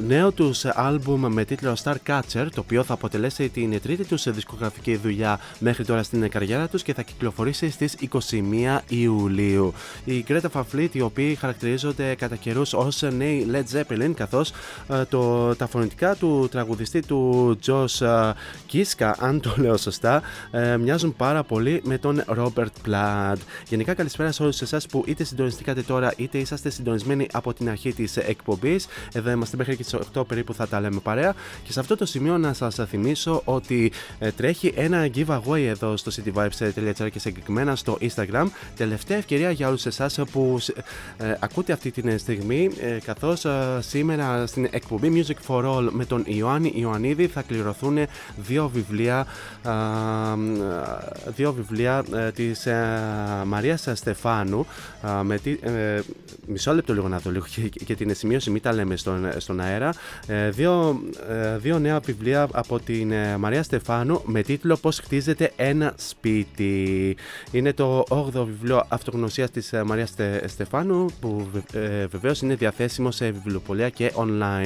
νέο 0.06 0.32
τους 0.32 0.64
άλμπουμ 0.64 1.26
με 1.26 1.44
τίτλο 1.44 1.76
Star 1.82 1.94
Catcher. 2.06 2.46
Το 2.54 2.60
οποίο 2.60 2.82
θα 2.82 2.94
αποτελέσει 2.94 3.48
την 3.48 3.80
τρίτη 3.80 4.04
τους 4.04 4.30
δισκογραφική 4.30 4.96
δουλειά 4.96 5.40
μέχρι 5.58 5.84
τώρα 5.84 6.02
στην 6.02 6.30
καριέρα 6.30 6.68
τους 6.68 6.82
και 6.82 6.94
θα 6.94 7.02
κυκλοφορήσει 7.02 7.70
στις 7.70 7.96
21 8.30 8.78
Ιουλίου. 8.88 9.72
Οι 10.04 10.24
Greta 10.28 10.50
Van 10.52 10.62
Fleet, 10.74 10.88
οι 10.92 11.00
οποίοι 11.00 11.34
χαρακτηρίζονται 11.34 12.14
κατά 12.14 12.36
καιρούς 12.36 12.72
ως 12.72 13.02
νέοι 13.02 13.46
Led 13.52 13.76
Zeppelin, 13.76 14.12
καθώς 14.14 14.52
ε, 14.88 15.04
τα 15.56 15.66
φωνητικά 15.66 16.14
του 16.14 16.48
τραγουδιστή 16.50 17.00
του 17.00 17.58
Josh 17.66 18.06
ε, 18.06 18.32
Kiska, 18.72 19.12
αν 19.18 19.40
το 19.40 19.54
λέω 19.56 19.76
σωστά, 19.76 20.22
ε, 20.50 20.76
μοιάζουν 20.76 21.16
πάρα 21.16 21.42
πολύ 21.42 21.80
με 21.84 21.98
τον 21.98 22.22
Robert 22.26 22.88
Plant. 22.88 23.36
Γενικά, 23.68 23.94
καλησπέρα 23.94 24.32
σε 24.32 24.42
όλους 24.42 24.60
εσάς 24.60 24.86
που 24.86 25.04
είτε 25.06 25.24
συντονιστήκατε 25.24 25.82
τώρα 25.82 26.12
είτε 26.16 26.38
είσαστε 26.38 26.70
συντονισμένοι 26.70 27.26
από 27.32 27.52
την 27.52 27.68
αρχή 27.68 27.92
της 27.92 28.16
εκπομπής. 28.16 28.86
Εδώ 29.12 29.30
είμαστε 29.30 29.56
μέχρι 29.56 29.76
και 29.76 29.82
τις 29.82 29.94
8 30.14 30.26
περίπου 30.26 30.54
θα 30.54 30.68
τα 30.68 30.80
λέμε 30.80 31.00
παρέα. 31.02 31.34
Και 31.64 31.72
σε 31.72 31.80
αυτό 31.80 31.96
το 31.96 32.06
σημείο 32.06 32.38
να 32.38 32.52
σας 32.52 32.80
θυμίσω 32.88 33.42
ότι 33.44 33.92
τρέχει 34.36 34.72
ένα 34.76 35.10
giveaway 35.14 35.64
εδώ 35.68 35.96
στο 35.96 36.10
cityvibes.gr 36.16 37.10
και 37.12 37.18
συγκεκριμένα 37.18 37.76
στο 37.76 37.98
Instagram. 38.00 38.46
Τελευταία 38.76 39.16
ευκαιρία 39.16 39.50
για 39.50 39.68
όλους 39.68 39.86
εσάς 39.86 40.18
που 40.32 40.58
ακούτε 41.38 41.72
αυτή 41.72 41.90
τη 41.90 42.18
στιγμή, 42.18 42.70
καθώς 43.04 43.46
σήμερα 43.78 44.46
στην 44.46 44.68
εκπομπή 44.70 45.10
Music 45.14 45.46
for 45.48 45.64
All 45.64 45.88
με 45.90 46.04
τον 46.04 46.24
Ιωάννη 46.26 46.72
Ιωαννίδη. 46.74 47.26
Θα 47.26 47.42
κληρωθούν 47.42 47.98
δύο 48.36 48.68
βιβλία, 48.68 49.26
δύο 51.26 51.52
βιβλία 51.52 52.04
ε, 52.14 52.30
της 52.30 52.66
ε, 52.66 52.84
Μαρίας 53.46 53.88
Στεφάνου 53.92 54.66
με 55.22 55.38
τη, 55.38 55.50
ε, 55.62 56.00
μισό 56.46 56.74
λεπτό 56.74 56.92
λίγο 56.92 57.08
να 57.08 57.18
δω 57.18 57.30
λίγο 57.30 57.44
και, 57.54 57.84
και 57.84 57.94
την 57.94 58.14
σημείωση 58.14 58.50
μην 58.50 58.62
τα 58.62 58.72
λέμε 58.72 58.96
στον, 58.96 59.30
στον 59.36 59.60
αέρα. 59.60 59.94
Δύο, 60.50 61.00
δύο 61.58 61.78
νέα 61.78 62.00
βιβλία 62.00 62.48
από 62.52 62.78
την 62.78 63.12
Μαρία 63.38 63.62
Στεφάνου 63.62 64.22
με 64.24 64.42
τίτλο 64.42 64.76
Πώς 64.76 64.98
χτίζεται 64.98 65.52
ένα 65.56 65.94
σπίτι 65.96 67.16
είναι 67.50 67.72
το 67.72 68.04
8ο 68.08 68.44
βιβλίο 68.46 68.84
αυτογνωσίας 68.88 69.50
της 69.50 69.70
Μαρίας 69.84 70.14
Στεφάνου 70.46 71.06
που 71.20 71.48
βεβαίως 72.10 72.40
είναι 72.40 72.54
διαθέσιμο 72.54 73.10
σε 73.10 73.30
βιβλιοπολία 73.30 73.88
και 73.88 74.12
online. 74.16 74.59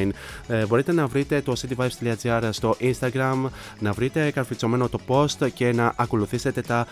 Ε, 0.46 0.66
μπορείτε 0.66 0.92
να 0.92 1.06
βρείτε 1.06 1.40
το 1.40 1.52
cityvibes.gr 1.60 2.48
στο 2.50 2.76
Instagram, 2.80 3.48
να 3.78 3.92
βρείτε 3.92 4.30
καρφιτσωμένο 4.30 4.88
το 4.88 5.00
post 5.06 5.50
και 5.54 5.72
να 5.72 5.92
ακολουθήσετε 5.96 6.60
τα 6.60 6.86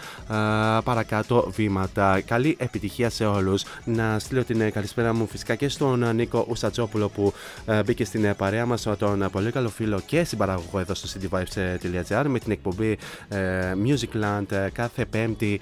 παρακάτω 0.85 1.51
βήματα. 1.55 2.21
Καλή 2.21 2.57
επιτυχία 2.59 3.11
σε 3.11 3.25
όλους. 3.25 3.65
Να 3.85 4.19
στείλω 4.19 4.45
την 4.45 4.73
καλησπέρα 4.73 5.15
μου 5.15 5.27
φυσικά 5.27 5.55
και 5.55 5.69
στον 5.69 6.15
Νίκο 6.15 6.47
Ουσατζόπουλο 6.49 7.09
που 7.09 7.33
ε, 7.67 7.83
μπήκε 7.83 8.05
στην 8.05 8.35
παρέα 8.37 8.67
μας, 8.67 8.87
τον 8.99 9.29
πολύ 9.33 9.51
καλό 9.51 9.69
φίλο 9.69 10.01
και 10.07 10.25
συμπαραγωγό 10.25 10.79
εδώ 10.79 10.95
στο 10.95 11.09
cityvibes.gr 11.09 12.25
με 12.29 12.39
την 12.39 12.53
εκπομπή 12.53 12.99
ε, 13.29 13.39
Musicland 13.85 14.69
κάθε 14.73 15.05
Πέμπτη 15.05 15.61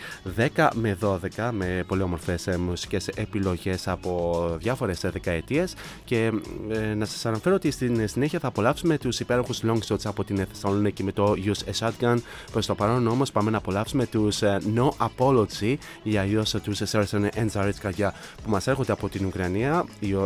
10 0.56 0.68
με 0.74 0.98
12 1.02 1.50
με 1.52 1.84
πολύ 1.86 2.02
όμορφες 2.02 2.48
μουσικές 2.58 3.08
επιλογές 3.08 3.88
από 3.88 4.56
διάφορες 4.58 5.00
δεκαετίες 5.00 5.74
και 6.04 6.32
ε, 6.70 6.94
να 6.94 7.04
σας 7.04 7.24
αναφέρω 7.30 7.54
ότι 7.54 7.70
στην 7.70 8.08
συνέχεια 8.08 8.38
θα 8.38 8.48
απολαύσουμε 8.48 8.98
τους 8.98 9.20
υπέροχους 9.20 9.60
long 9.64 9.78
shots 9.88 10.04
από 10.04 10.24
την 10.24 10.46
Θεσσαλονίκη 10.52 11.04
με 11.04 11.12
το 11.12 11.34
Use 11.44 11.70
a 11.70 11.88
Shotgun. 11.88 12.16
Προς 12.52 12.66
το 12.66 12.74
παρόν 12.74 13.06
όμως 13.06 13.32
πάμε 13.32 13.50
να 13.50 13.56
απολαύσουμε 13.56 14.06
τους 14.06 14.42
ε, 14.42 14.58
No 14.74 14.88
Apology 14.88 15.76
ή 16.02 16.16
αλλιώ 16.16 16.44
τους 16.62 16.80
Sersen 16.92 17.28
and 17.34 17.70
Καρδιά 17.80 18.14
που 18.44 18.50
μας 18.50 18.66
έρχονται 18.66 18.92
από 18.92 19.08
την 19.08 19.26
Ουκρανία. 19.26 19.84
Η, 19.98 20.16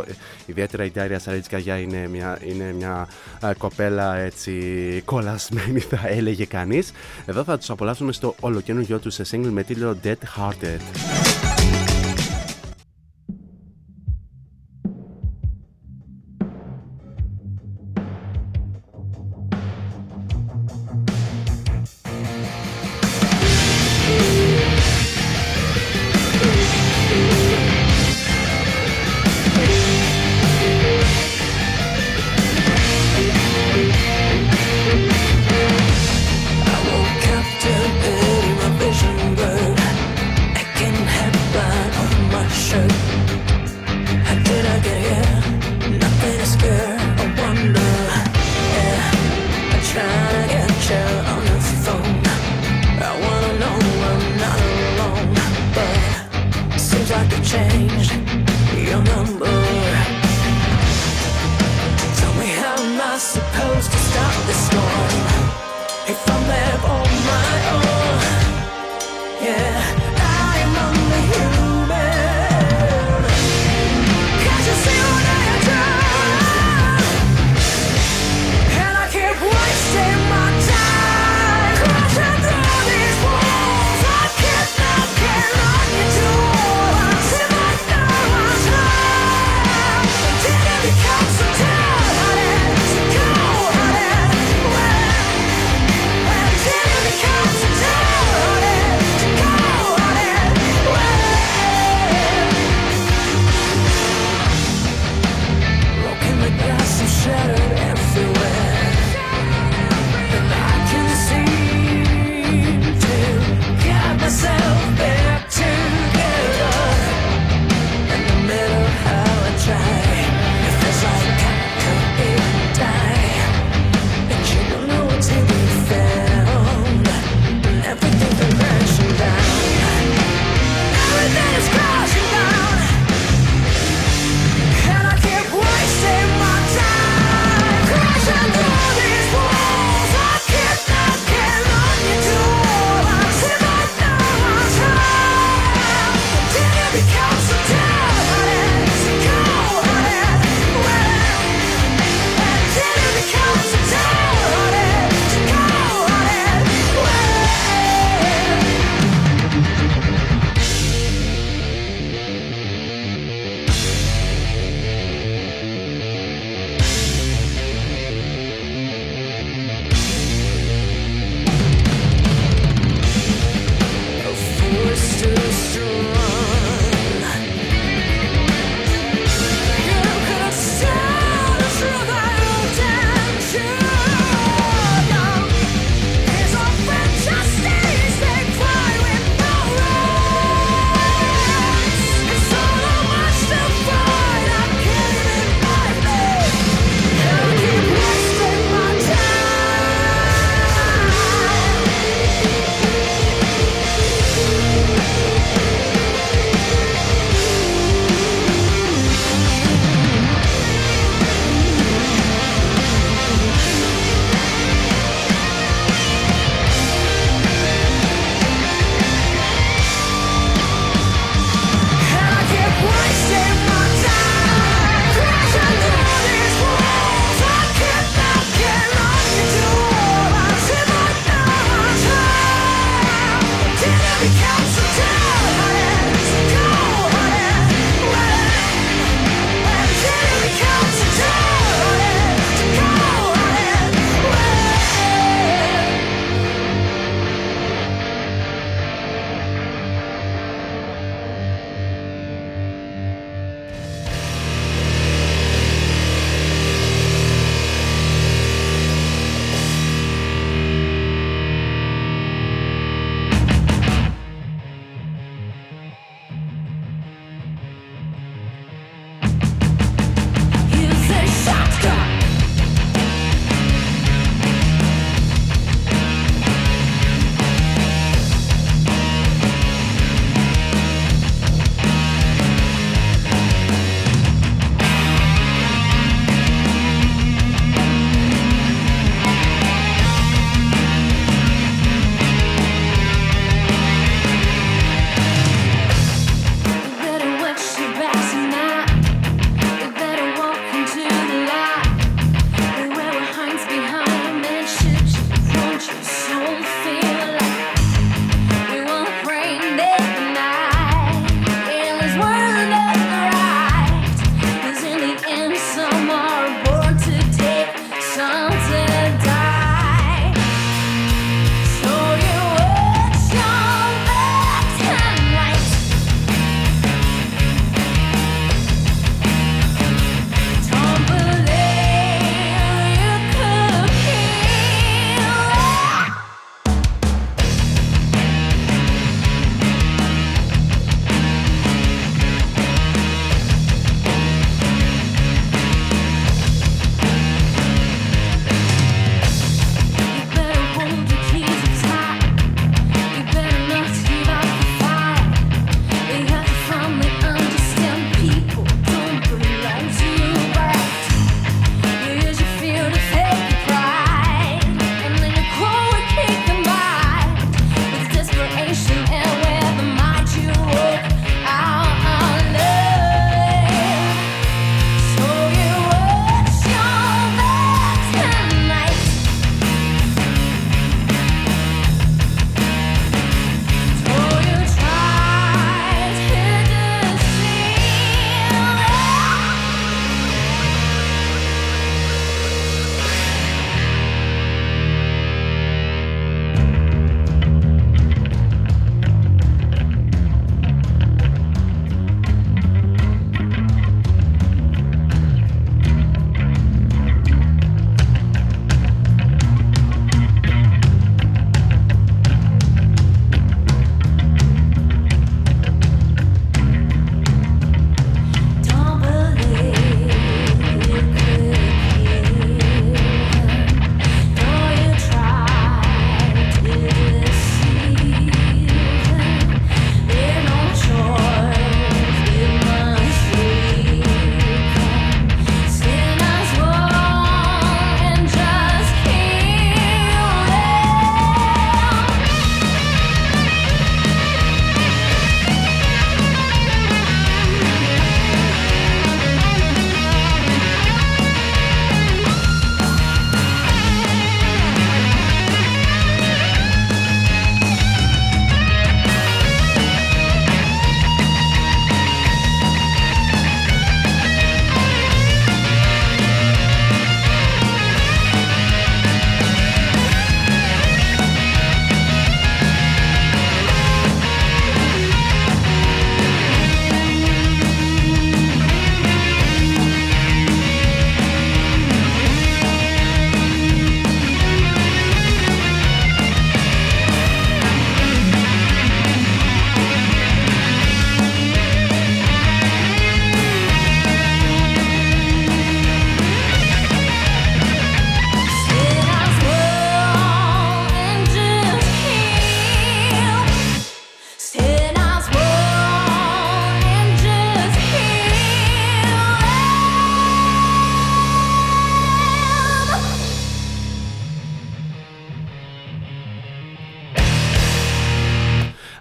ιδιαίτερα 0.45 0.85
η 0.85 0.91
Ντάρια 0.91 1.21
Καρδιά 1.49 1.77
είναι 1.77 2.07
μια, 2.07 2.39
είναι 2.45 2.73
μια 2.77 3.07
ε, 3.41 3.53
κοπέλα 3.57 4.15
έτσι 4.15 4.51
κολλασμένη 5.05 5.79
θα 5.79 6.01
έλεγε 6.07 6.45
κανείς. 6.45 6.91
Εδώ 7.25 7.43
θα 7.43 7.57
τους 7.57 7.69
απολαύσουμε 7.69 8.11
στο 8.11 8.35
ολοκένουργιο 8.39 8.99
τους 8.99 9.13
σε 9.13 9.23
single 9.31 9.49
με 9.51 9.63
τίτλο 9.63 9.97
Dead 10.03 10.09
Hearted. 10.37 10.81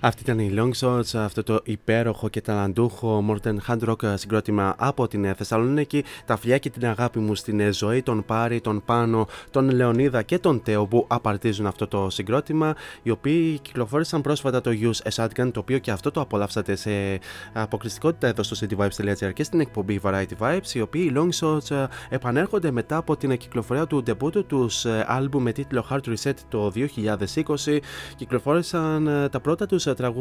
Αυτή 0.06 0.13
ήταν 0.24 0.38
η 0.38 0.52
Long 0.56 0.70
Shots, 0.80 1.18
αυτό 1.18 1.42
το 1.42 1.60
υπέροχο 1.64 2.28
και 2.28 2.40
ταλαντούχο 2.40 3.24
Morten 3.28 3.56
Hard 3.68 3.88
Rock 3.88 4.12
συγκρότημα 4.14 4.74
από 4.78 5.08
την 5.08 5.34
Θεσσαλονίκη. 5.34 6.04
Τα 6.26 6.36
φιλιά 6.36 6.58
και 6.58 6.70
την 6.70 6.86
αγάπη 6.86 7.18
μου 7.18 7.34
στην 7.34 7.72
ζωή, 7.72 8.02
τον 8.02 8.24
Πάρη, 8.24 8.60
τον 8.60 8.82
Πάνο, 8.84 9.26
τον 9.50 9.70
Λεωνίδα 9.70 10.22
και 10.22 10.38
τον 10.38 10.62
Τέο 10.62 10.86
που 10.86 11.04
απαρτίζουν 11.08 11.66
αυτό 11.66 11.86
το 11.86 12.10
συγκρότημα, 12.10 12.74
οι 13.02 13.10
οποίοι 13.10 13.58
κυκλοφόρησαν 13.58 14.20
πρόσφατα 14.20 14.60
το 14.60 14.70
Use 14.80 15.10
a 15.10 15.24
Shotgun, 15.24 15.50
το 15.52 15.60
οποίο 15.60 15.78
και 15.78 15.90
αυτό 15.90 16.10
το 16.10 16.20
απολαύσατε 16.20 16.76
σε 16.76 16.90
αποκλειστικότητα 17.52 18.26
εδώ 18.26 18.42
στο 18.42 18.66
cityvibes.gr 18.66 19.32
και 19.32 19.44
στην 19.44 19.60
εκπομπή 19.60 20.00
Variety 20.02 20.36
Vibes, 20.38 20.74
οι 20.74 20.80
οποίοι 20.80 21.12
Long 21.16 21.28
Shots 21.40 21.86
επανέρχονται 22.08 22.70
μετά 22.70 22.96
από 22.96 23.16
την 23.16 23.36
κυκλοφορία 23.36 23.86
του 23.86 24.02
debut 24.06 24.46
τους 24.46 24.86
άλμπου 25.06 25.40
με 25.40 25.52
τίτλο 25.52 25.86
Hard 25.90 26.14
Reset 26.14 26.34
το 26.48 26.72
2020. 26.74 27.78
Κυκλοφόρησαν 28.16 29.28
τα 29.30 29.40
πρώτα 29.40 29.66
τους 29.66 29.82
τραγούδια 29.82 30.12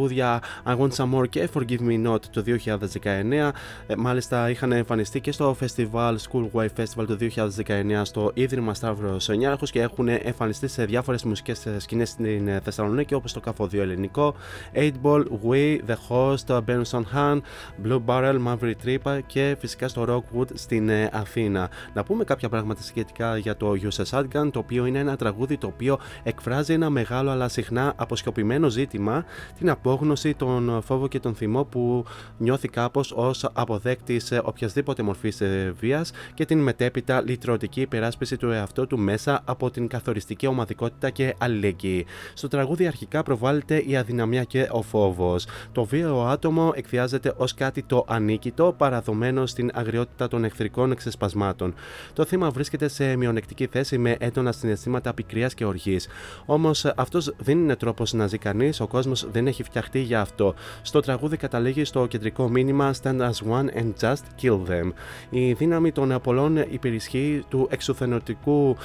I 0.66 0.78
Want 0.78 0.92
Some 0.96 1.14
More 1.14 1.30
και 1.30 1.50
Forgive 1.54 1.80
Me 1.80 2.08
Not 2.08 2.20
το 2.32 2.44
2019. 2.46 3.52
Ε, 3.88 3.96
μάλιστα 3.98 4.50
είχαν 4.50 4.72
εμφανιστεί 4.72 5.22
και 5.22 5.32
στο 5.32 5.56
festival 5.60 6.16
School 6.16 6.50
Way 6.54 6.68
Festival 6.78 7.06
το 7.08 7.18
2019 7.20 8.02
στο 8.04 8.32
Ίδρυμα 8.34 8.74
Σταύρος 8.74 9.24
Σονιάρχος 9.24 9.72
και 9.72 9.82
έχουν 9.82 10.08
εμφανιστεί 10.08 10.68
σε 10.68 10.86
διάφορες 10.86 11.24
μουσικές 11.24 11.68
σκηνές 11.78 12.10
στην 12.10 12.62
Θεσσαλονίκη 12.64 13.14
όπως 13.14 13.34
το 13.34 13.40
Κάφο 13.40 13.66
2 13.66 13.74
Ελληνικό, 13.74 14.36
8 14.74 14.92
Ball, 15.04 15.24
We, 15.50 15.80
The 15.88 15.96
Host, 16.10 16.62
Benson 16.66 17.04
Han, 17.16 17.42
Blue 17.86 18.02
Barrel, 18.06 18.40
Maverick 18.48 18.76
Trip 18.86 19.20
και 19.26 19.56
φυσικά 19.60 19.88
στο 19.88 20.06
Rockwood 20.10 20.48
στην 20.54 20.90
ε, 20.90 21.10
Αθήνα. 21.14 21.70
Να 21.94 22.04
πούμε 22.04 22.24
κάποια 22.24 22.50
πράγματα 22.50 22.82
σχετικά 22.82 23.38
για 23.38 23.58
το 23.58 23.74
User 23.82 24.04
Shotgun, 24.10 24.50
το 24.52 24.60
οποίο 24.60 24.86
είναι 24.86 25.00
ένα 25.00 25.16
τραγούδι 25.16 25.58
το 25.58 25.68
οποίο 25.68 26.00
εκφράζει 26.24 26.74
ένα 26.74 26.90
μεγάλο 26.90 27.30
αλλά 27.30 27.48
συχνά 27.48 27.94
αποσκοπημένο 27.96 28.70
ζήτημα, 28.70 29.26
την 29.58 29.70
απόγνωση, 29.90 30.34
τον 30.34 30.82
φόβο 30.86 31.08
και 31.08 31.20
τον 31.20 31.36
θυμό 31.36 31.64
που 31.64 32.06
νιώθει 32.38 32.68
κάπως 32.68 33.12
ως 33.16 33.50
αποδέκτης 33.54 34.34
οποιασδήποτε 34.44 35.04
μορφής 35.04 35.42
βίας 35.80 36.12
και 36.34 36.46
την 36.46 36.60
μετέπειτα 36.60 37.22
λυτρωτική 37.22 37.82
υπεράσπιση 37.82 38.38
του 38.38 38.52
εαυτού 38.52 38.88
του 38.88 38.98
μέσα 39.00 39.42
από 39.46 39.70
την 39.70 39.88
καθοριστική 39.88 40.48
ομαδικότητα 40.48 41.10
και 41.10 41.36
αλληλεγγύη. 41.38 42.06
Στο 42.34 42.48
τραγούδι 42.48 42.88
αρχικά 42.88 43.24
προβάλλεται 43.24 43.78
η 43.78 43.96
αδυναμία 43.96 44.44
και 44.44 44.68
ο 44.72 44.82
φόβος. 44.82 45.46
Το 45.72 45.84
βίαιο 45.84 46.22
άτομο 46.22 46.72
εκφιάζεται 46.76 47.34
ως 47.38 47.54
κάτι 47.54 47.84
το 47.84 48.06
ανίκητο, 48.08 48.74
παραδομένο 48.78 49.46
στην 49.46 49.72
αγριότητα 49.74 50.28
των 50.28 50.44
εχθρικών 50.44 50.96
ξεσπασμάτων. 50.96 51.74
Το 52.14 52.26
θύμα 52.26 52.50
βρίσκεται 52.50 52.88
σε 52.88 53.16
μειονεκτική 53.16 53.68
θέση 53.68 53.98
με 53.98 54.16
έντονα 54.20 54.52
συναισθήματα 54.52 55.14
πικρίας 55.14 55.54
και 55.54 55.66
οργής. 55.66 56.08
Όμως 56.46 56.86
αυτός 56.86 57.34
δεν 57.38 57.58
είναι 57.58 57.76
τρόπος 57.76 58.14
να 58.14 58.28
ζει 58.28 58.38
κανείς, 58.38 58.80
ο 58.80 58.88
κόσμος 58.88 59.28
δεν 59.32 59.48
έχει 59.48 59.64
φτιαχτεί 59.74 60.00
για 60.00 60.22
αυτό. 60.22 60.54
Στο 60.82 61.00
τραγούδι 61.00 61.38
καταλήγει 61.38 61.84
στο 61.84 62.06
κεντρικό 62.06 62.50
μήνυμα 62.50 62.94
Stand 63.02 63.20
as 63.20 63.32
one 63.50 63.66
and 63.80 63.94
just 64.02 64.24
kill 64.42 64.60
them. 64.70 64.92
Η 65.30 65.54
δύναμη 65.54 65.92
των 65.92 66.20
πολλών 66.24 66.58
υπερισχύει 66.58 67.44
του 67.50 67.68
εξουθενωτικού 67.72 68.76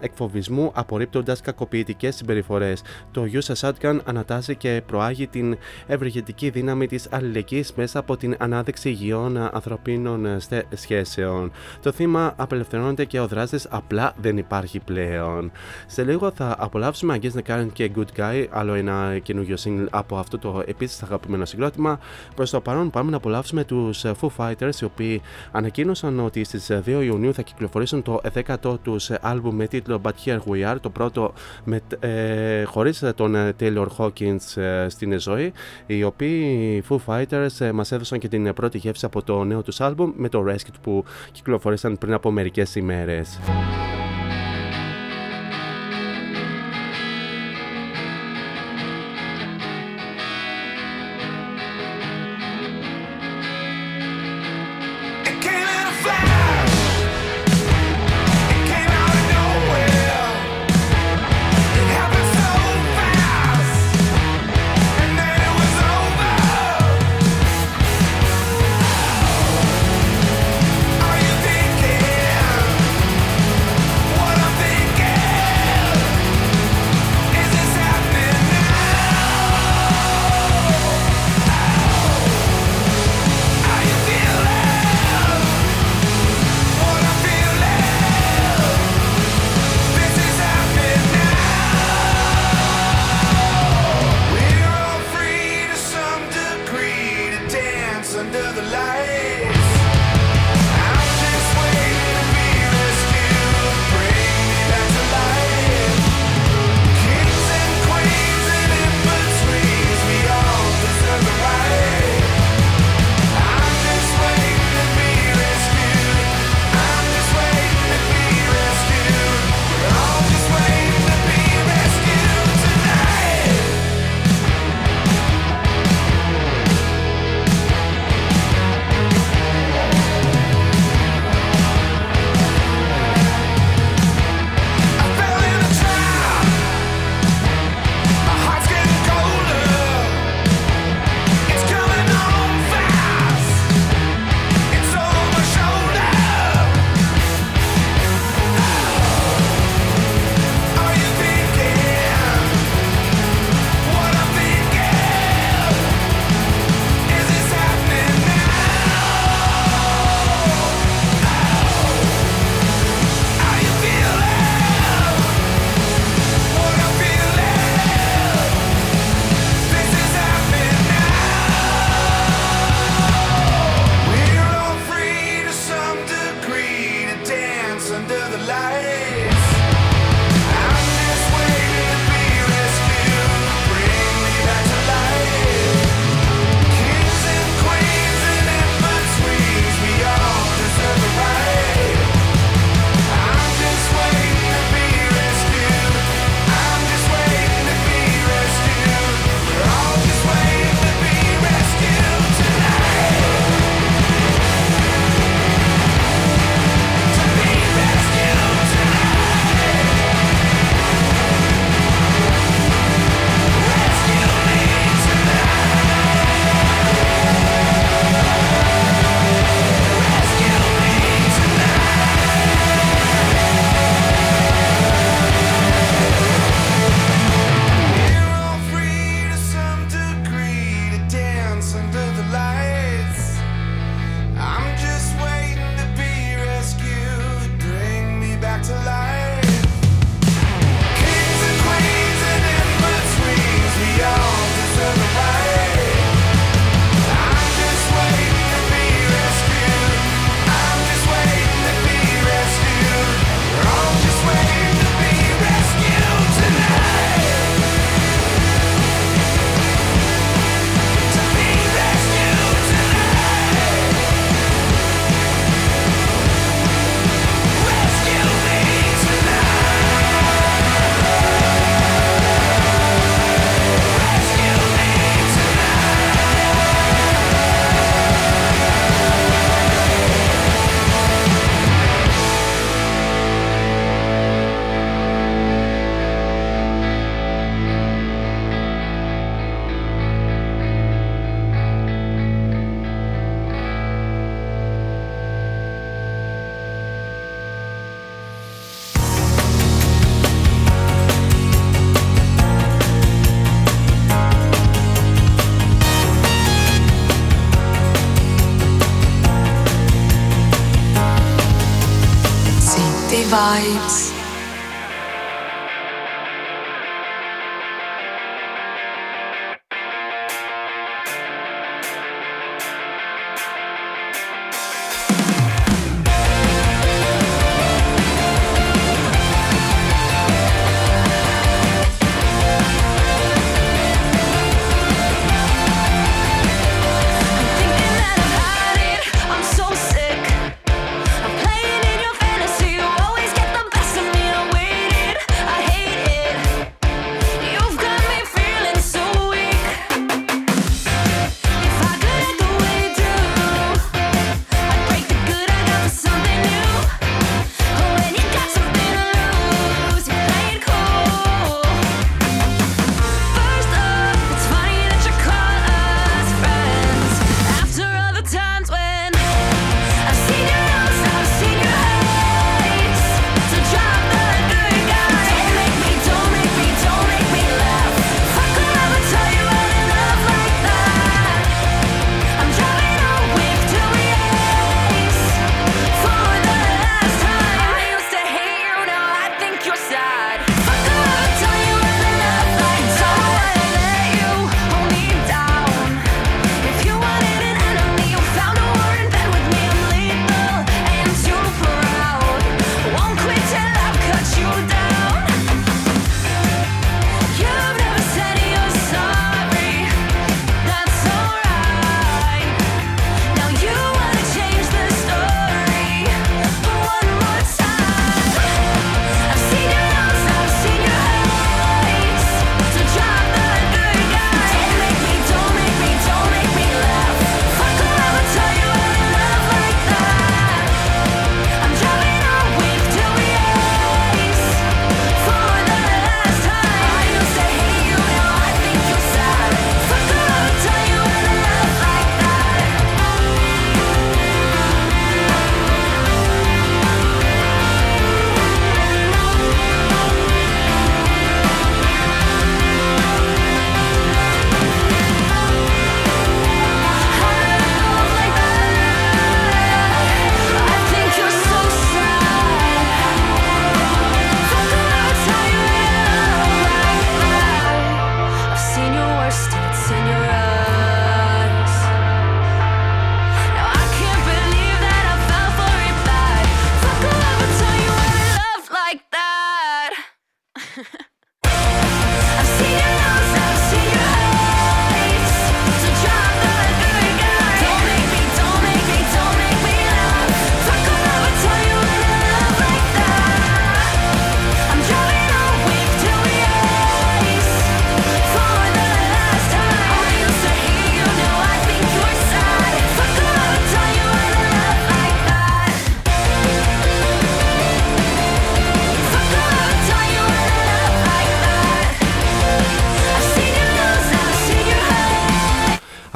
εκφοβισμού 0.00 0.70
απορρίπτοντας 0.74 1.40
κακοποιητικές 1.40 2.16
συμπεριφορές. 2.16 2.82
Το 3.10 3.24
Usa 3.32 3.54
Shotgun 3.54 3.98
ανατάσσει 4.04 4.56
και 4.56 4.82
προάγει 4.86 5.26
την 5.26 5.56
ευεργετική 5.86 6.50
δύναμη 6.50 6.86
της 6.86 7.08
αλληλεγγύης 7.10 7.72
μέσα 7.72 7.98
από 7.98 8.16
την 8.16 8.36
ανάδειξη 8.38 8.88
υγιών 8.88 9.36
ανθρωπίνων 9.36 10.26
σχέσεων. 10.74 11.52
Το 11.82 11.92
θύμα 11.92 12.34
απελευθερώνεται 12.36 13.04
και 13.04 13.20
ο 13.20 13.26
δράστης 13.26 13.66
απλά 13.70 14.14
δεν 14.20 14.36
υπάρχει 14.38 14.78
πλέον. 14.78 15.52
Σε 15.86 16.04
λίγο 16.04 16.30
θα 16.30 16.56
απολαύσουμε 16.58 17.18
Against 17.22 17.42
the 17.42 17.54
Current 17.54 17.68
και 17.72 17.90
Good 17.96 18.20
Guy, 18.20 18.46
άλλο 18.50 18.74
ένα 18.74 19.18
καινούριο 19.22 19.56
single 19.64 19.86
από 19.90 20.13
αυτό 20.18 20.38
το 20.38 20.62
επίσης 20.66 21.02
αγαπημένο 21.02 21.44
συγκρότημα. 21.44 21.98
Προς 22.34 22.50
το 22.50 22.60
παρόν 22.60 22.90
πάμε 22.90 23.10
να 23.10 23.16
απολαύσουμε 23.16 23.64
τους 23.64 24.04
Foo 24.04 24.28
Fighters, 24.36 24.80
οι 24.80 24.84
οποίοι 24.84 25.22
ανακοίνωσαν 25.52 26.20
ότι 26.20 26.44
στις 26.44 26.70
2 26.70 27.02
Ιουνίου 27.04 27.34
θα 27.34 27.42
κυκλοφορήσουν 27.42 28.02
το 28.02 28.20
10ο 28.34 28.74
τους 28.82 29.10
άλμπουμ 29.10 29.54
με 29.56 29.66
τίτλο 29.66 30.00
But 30.04 30.12
Here 30.24 30.38
We 30.48 30.72
Are, 30.72 30.76
το 30.80 30.90
πρώτο 30.90 31.32
με, 31.64 31.80
ε, 32.00 32.62
χωρίς 32.64 33.04
τον 33.14 33.54
Taylor 33.60 33.86
Hawkins 33.98 34.56
ε, 34.62 34.88
στην 34.88 35.20
ζωή, 35.20 35.52
οι 35.86 36.02
οποίοι 36.02 36.84
Foo 36.88 36.96
Fighters 37.06 37.58
ε, 37.58 37.72
μας 37.72 37.92
έδωσαν 37.92 38.18
και 38.18 38.28
την 38.28 38.52
πρώτη 38.54 38.78
γεύση 38.78 39.04
από 39.04 39.22
το 39.22 39.44
νέο 39.44 39.62
τους 39.62 39.80
άλμπουμ 39.80 40.12
με 40.16 40.28
το 40.28 40.44
Rescue 40.48 40.74
που 40.82 41.04
κυκλοφορήσαν 41.32 41.98
πριν 41.98 42.12
από 42.12 42.30
μερικές 42.30 42.74
ημέρες. 42.74 43.38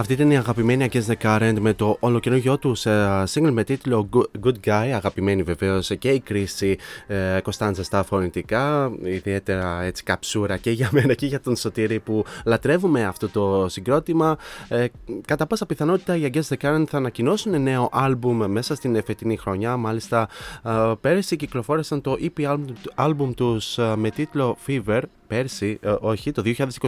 Αυτή 0.09 0.21
ήταν 0.21 0.33
η 0.33 0.37
αγαπημένη 0.37 0.89
Against 0.91 1.13
the 1.13 1.15
Current 1.23 1.57
με 1.61 1.75
το 1.75 1.97
ολοκαινούργιο 2.01 2.59
τους 2.59 2.83
uh, 2.87 3.25
single 3.25 3.51
με 3.51 3.65
τίτλο 3.65 4.09
Good 4.45 4.67
Guy. 4.67 4.91
Αγαπημένη 4.95 5.43
βεβαίως 5.43 5.91
και 5.99 6.11
η 6.11 6.21
κρίση 6.21 6.79
uh, 7.09 7.41
Κωνσταντζα 7.43 7.83
στα 7.83 8.03
φωνητικά. 8.03 8.93
Ιδιαίτερα 9.03 9.83
έτσι 9.83 10.03
καψούρα 10.03 10.57
και 10.57 10.71
για 10.71 10.89
μένα 10.93 11.15
και 11.15 11.27
για 11.27 11.41
τον 11.41 11.57
Σωτήρη 11.57 12.01
που 12.01 12.25
λατρεύουμε 12.45 13.05
αυτό 13.05 13.29
το 13.29 13.69
συγκρότημα. 13.69 14.37
Uh, 14.69 14.87
κατά 15.27 15.47
πάσα 15.47 15.67
πιθανότητα 15.67 16.17
οι 16.17 16.31
Against 16.33 16.57
the 16.57 16.57
Current 16.63 16.85
θα 16.89 16.97
ανακοινώσουν 16.97 17.63
νέο 17.63 17.89
άλμπουμ 17.93 18.45
μέσα 18.47 18.75
στην 18.75 19.03
φετινή 19.05 19.37
χρονιά. 19.37 19.77
Μάλιστα 19.77 20.29
uh, 20.65 20.95
πέρυσι 21.01 21.37
κυκλοφόρησαν 21.37 22.01
το 22.01 22.17
EP 22.21 22.45
album, 22.45 22.65
album 23.07 23.35
τους 23.37 23.77
uh, 23.79 23.95
με 23.97 24.11
τίτλο 24.11 24.57
Fever 24.67 25.01
πέρσι, 25.29 25.79
ε, 25.83 25.95
όχι, 26.01 26.33
το 26.33 26.43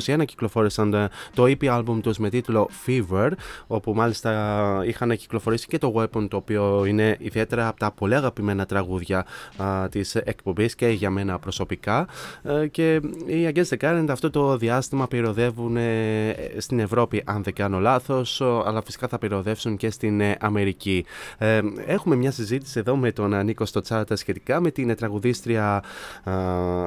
2021 0.05 0.22
κυκλοφόρησαν 0.24 0.94
ε, 0.94 1.09
το 1.34 1.44
EP 1.44 1.78
album 1.78 1.98
τους 2.02 2.18
με 2.18 2.28
τίτλο 2.28 2.70
Fever, 2.86 3.10
όπου 3.66 3.95
μάλιστα 3.95 4.82
είχαν 4.87 5.16
κυκλοφορήσει 5.16 5.66
και 5.66 5.78
το 5.78 5.93
Weapon, 5.97 6.27
το 6.31 6.37
οποίο 6.37 6.85
είναι 6.85 7.16
ιδιαίτερα 7.19 7.69
από 7.69 7.78
τα 7.78 7.91
πολύ 7.91 8.15
αγαπημένα 8.15 8.66
τραγούδια 8.66 9.27
α, 9.57 9.89
της 9.89 10.15
εκπομπής 10.15 10.74
και 10.74 10.89
για 10.89 11.11
μένα 11.11 11.39
προσωπικά. 11.39 12.09
Ε, 12.43 12.66
και 12.66 12.95
οι 13.27 13.53
Against 13.55 13.69
the 13.69 13.77
Current 13.81 14.07
αυτό 14.11 14.31
το 14.31 14.57
διάστημα 14.57 15.09
πυροδεύουν 15.09 15.77
στην 16.59 16.78
Ευρώπη, 16.78 17.23
αν 17.27 17.43
δεν 17.43 17.55
κάνω 17.55 17.78
λάθος, 17.78 18.41
αλλά 18.41 18.82
φυσικά 18.82 19.09
θα 19.09 19.19
πυροδεύσουν 19.19 19.77
και 19.77 19.91
στην 19.91 20.23
Αμερική. 20.41 21.05
έχουμε 21.87 22.16
μια 22.16 22.31
συζήτηση 22.31 22.78
εδώ 22.78 22.97
με 22.97 23.12
τον 23.12 23.45
Νίκο 23.45 23.65
στο 23.65 23.81
chat 23.89 24.05
σχετικά 24.12 24.61
με 24.61 24.70
την 24.70 24.97
τραγουδίστρια, 24.97 25.82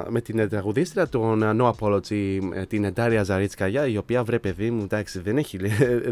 με 0.09 0.21
την 0.21 0.49
τραγουδίστρια 0.49 1.07
των 1.09 1.43
No 1.61 1.71
Apology 1.71 2.39
ε, 2.53 2.65
την 2.65 2.83
Εντάρια 2.83 3.23
Ζαρίτσκαγια, 3.23 3.87
η 3.87 3.97
οποία 3.97 4.23
βρε 4.23 4.39
παιδί 4.39 4.71
μου, 4.71 4.83
εντάξει, 4.83 5.19
δεν 5.19 5.37
έχει, 5.37 5.57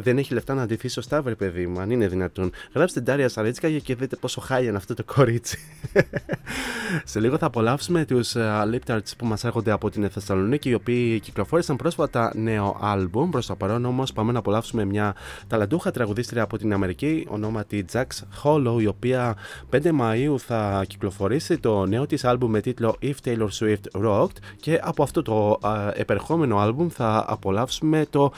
δεν 0.02 0.18
έχει 0.18 0.34
λεφτά 0.34 0.54
να 0.54 0.62
αντιθεί 0.62 0.88
σωστά, 0.88 1.22
βρε 1.22 1.36
παιδί 1.36 1.68
μου, 1.68 1.80
αν 1.80 1.90
είναι 1.90 2.08
δυνατόν. 2.08 2.52
Γράψτε 2.74 3.00
την 3.00 3.10
Εντάρια 3.10 3.28
Ζαρίτσκαγια 3.28 3.80
και 3.80 3.96
δείτε 3.96 4.16
πόσο 4.16 4.42
χάλια 4.42 4.68
είναι 4.68 4.78
αυτό 4.78 4.94
το 4.94 5.04
κορίτσι. 5.04 5.58
Σε 7.04 7.20
λίγο 7.20 7.38
θα 7.38 7.46
απολαύσουμε 7.46 8.06
τους 8.06 8.34
uh, 8.38 8.74
Lip 8.74 8.92
Tarts 8.92 9.12
που 9.18 9.26
μας 9.26 9.44
έρχονται 9.44 9.72
από 9.72 9.90
την 9.90 10.10
Θεσσαλονίκη, 10.10 10.70
οι 10.70 10.74
οποίοι 10.74 11.20
κυκλοφόρησαν 11.20 11.76
πρόσφατα 11.76 12.32
νέο 12.36 12.78
άλμπουμ. 12.82 13.30
Προς 13.30 13.46
το 13.46 13.56
παρόν 13.56 13.86
όμως 13.86 14.14
πάμε 14.14 14.32
να 14.32 14.40
απολαύσουμε 14.40 14.86
μια 14.86 15.16
ταλαντούχα 15.48 15.92
τραγουδίστρια 15.92 16.42
από 16.42 16.58
την 16.58 16.74
Αμερική, 16.74 17.28
ονόματι 17.30 17.86
Jax 17.92 18.06
Hollow, 18.44 18.82
η 18.82 18.86
οποία 18.86 19.36
5 19.72 19.92
Μαου 19.92 20.40
θα 20.40 20.84
κυκλοφορήσει 20.88 21.58
το 21.58 21.86
νέο 21.86 22.06
της 22.06 22.26
άλμπουμ 22.26 22.50
με 22.52 22.62
τίτλο 22.62 22.96
If 23.02 23.14
Taylor 23.26 23.48
Swift 23.60 24.06
Rocked 24.06 24.38
και 24.56 24.80
από 24.84 25.04
αυτό 25.04 25.22
το 25.22 25.60
επερχόμενο 25.94 26.58
άλμπουμ 26.58 26.88
θα 26.88 27.26
απολαύσουμε 27.28 28.06
το 28.10 28.32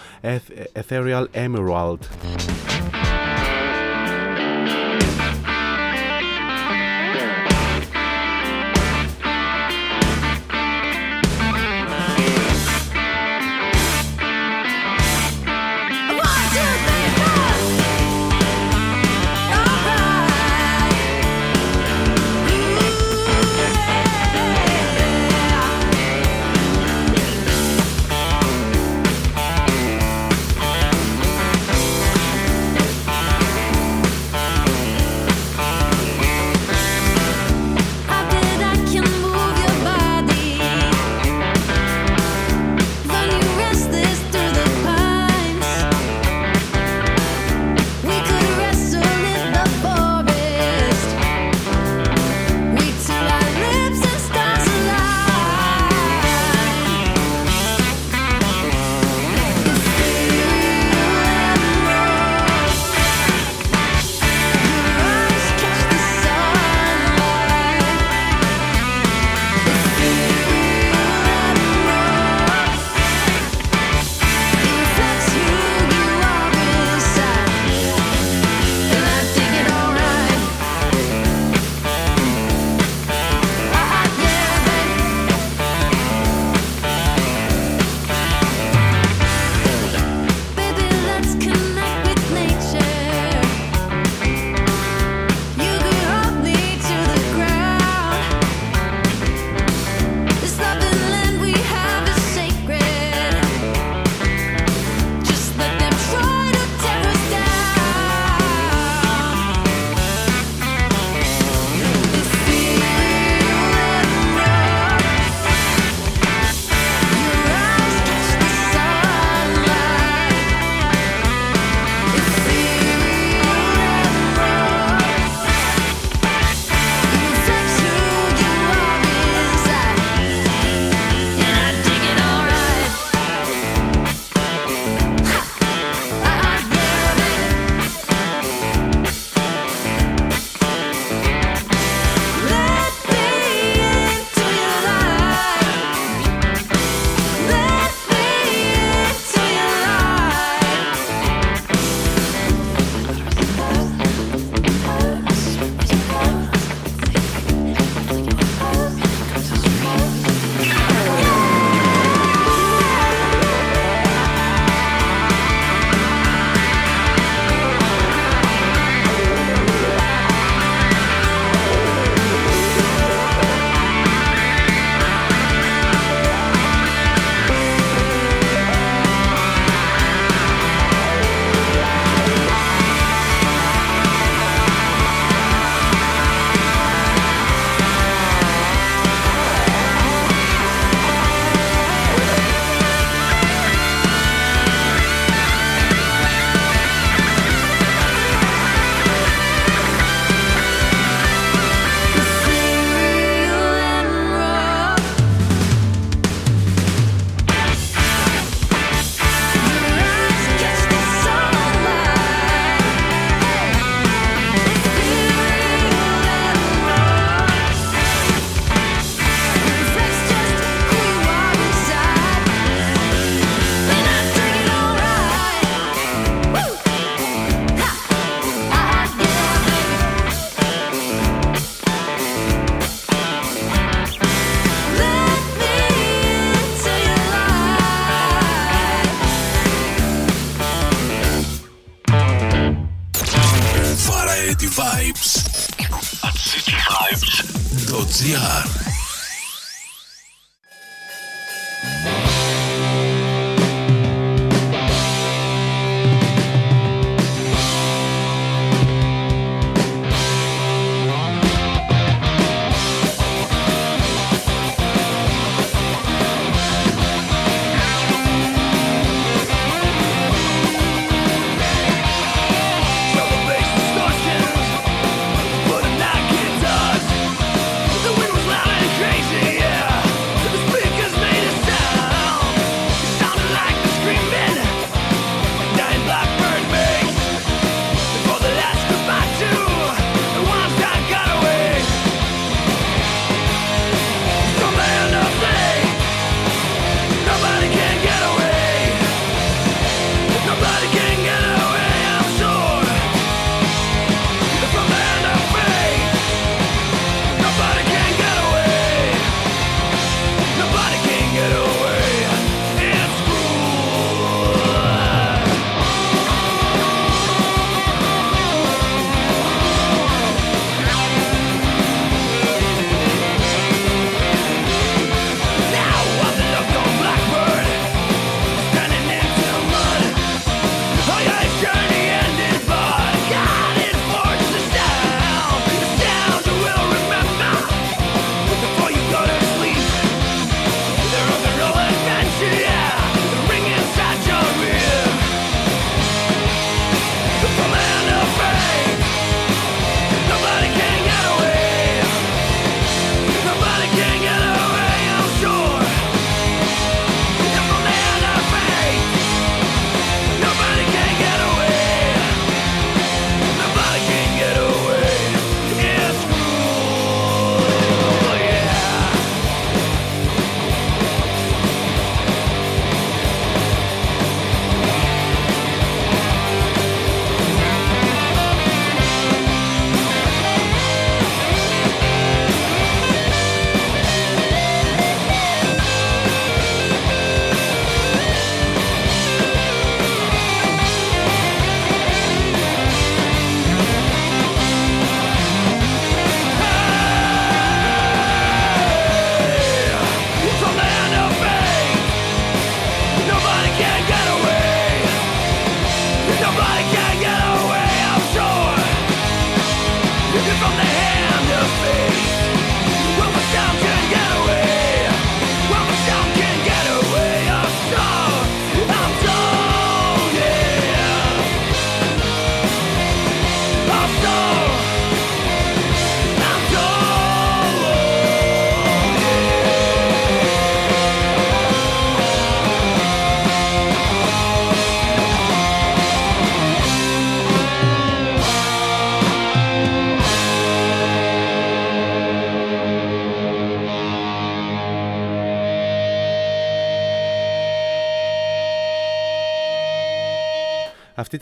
Ethereal 0.73 1.25
Emerald. 1.55 2.09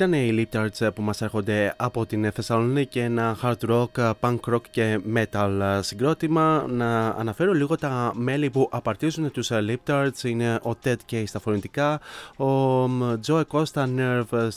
Ήταν 0.03 0.13
οι 0.13 0.47
Lip 0.51 0.57
Tarts 0.57 0.93
που 0.95 1.01
μας 1.01 1.21
έρχονται 1.21 1.73
από 1.77 2.05
την 2.05 2.31
Θεσσαλονίκη 2.31 2.99
ένα 2.99 3.37
hard 3.43 3.69
rock, 3.69 4.11
punk 4.19 4.39
rock 4.53 4.61
και 4.71 4.99
metal 5.15 5.79
συγκρότημα. 5.81 6.65
Να 6.69 7.07
αναφέρω 7.07 7.53
λίγο 7.53 7.75
τα 7.75 8.11
μέλη 8.15 8.49
που 8.49 8.67
απαρτίζουν 8.71 9.31
τους 9.31 9.49
Lip 9.51 9.75
Tarts. 9.87 10.23
Είναι 10.23 10.59
ο 10.63 10.71
Ted 10.83 10.95
K 11.11 11.23
στα 11.25 11.39
φωνητικά, 11.39 11.99
ο 12.37 12.83
Joe 13.27 13.43
Costa 13.51 13.85
Nerve 13.97 14.47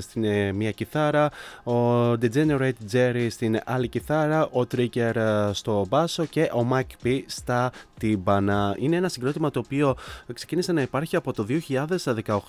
στην 0.00 0.24
ε, 0.24 0.52
μία 0.52 0.70
κιθάρα, 0.70 1.30
ο 1.64 2.12
Degenerate 2.12 2.92
Jerry 2.92 3.26
στην 3.30 3.60
άλλη 3.64 3.88
κιθάρα, 3.88 4.46
ο 4.46 4.60
Trigger 4.74 5.16
ε, 5.16 5.50
στο 5.52 5.86
μπάσο 5.88 6.24
και 6.24 6.42
ο 6.42 6.66
Mike 6.72 7.06
P 7.06 7.22
στα 7.26 7.72
τύμπανα. 8.00 8.76
Είναι 8.78 8.96
ένα 8.96 9.08
συγκρότημα 9.08 9.50
το 9.50 9.58
οποίο 9.58 9.94
ξεκίνησε 10.32 10.72
να 10.72 10.82
υπάρχει 10.82 11.16
από 11.16 11.32
το 11.32 11.46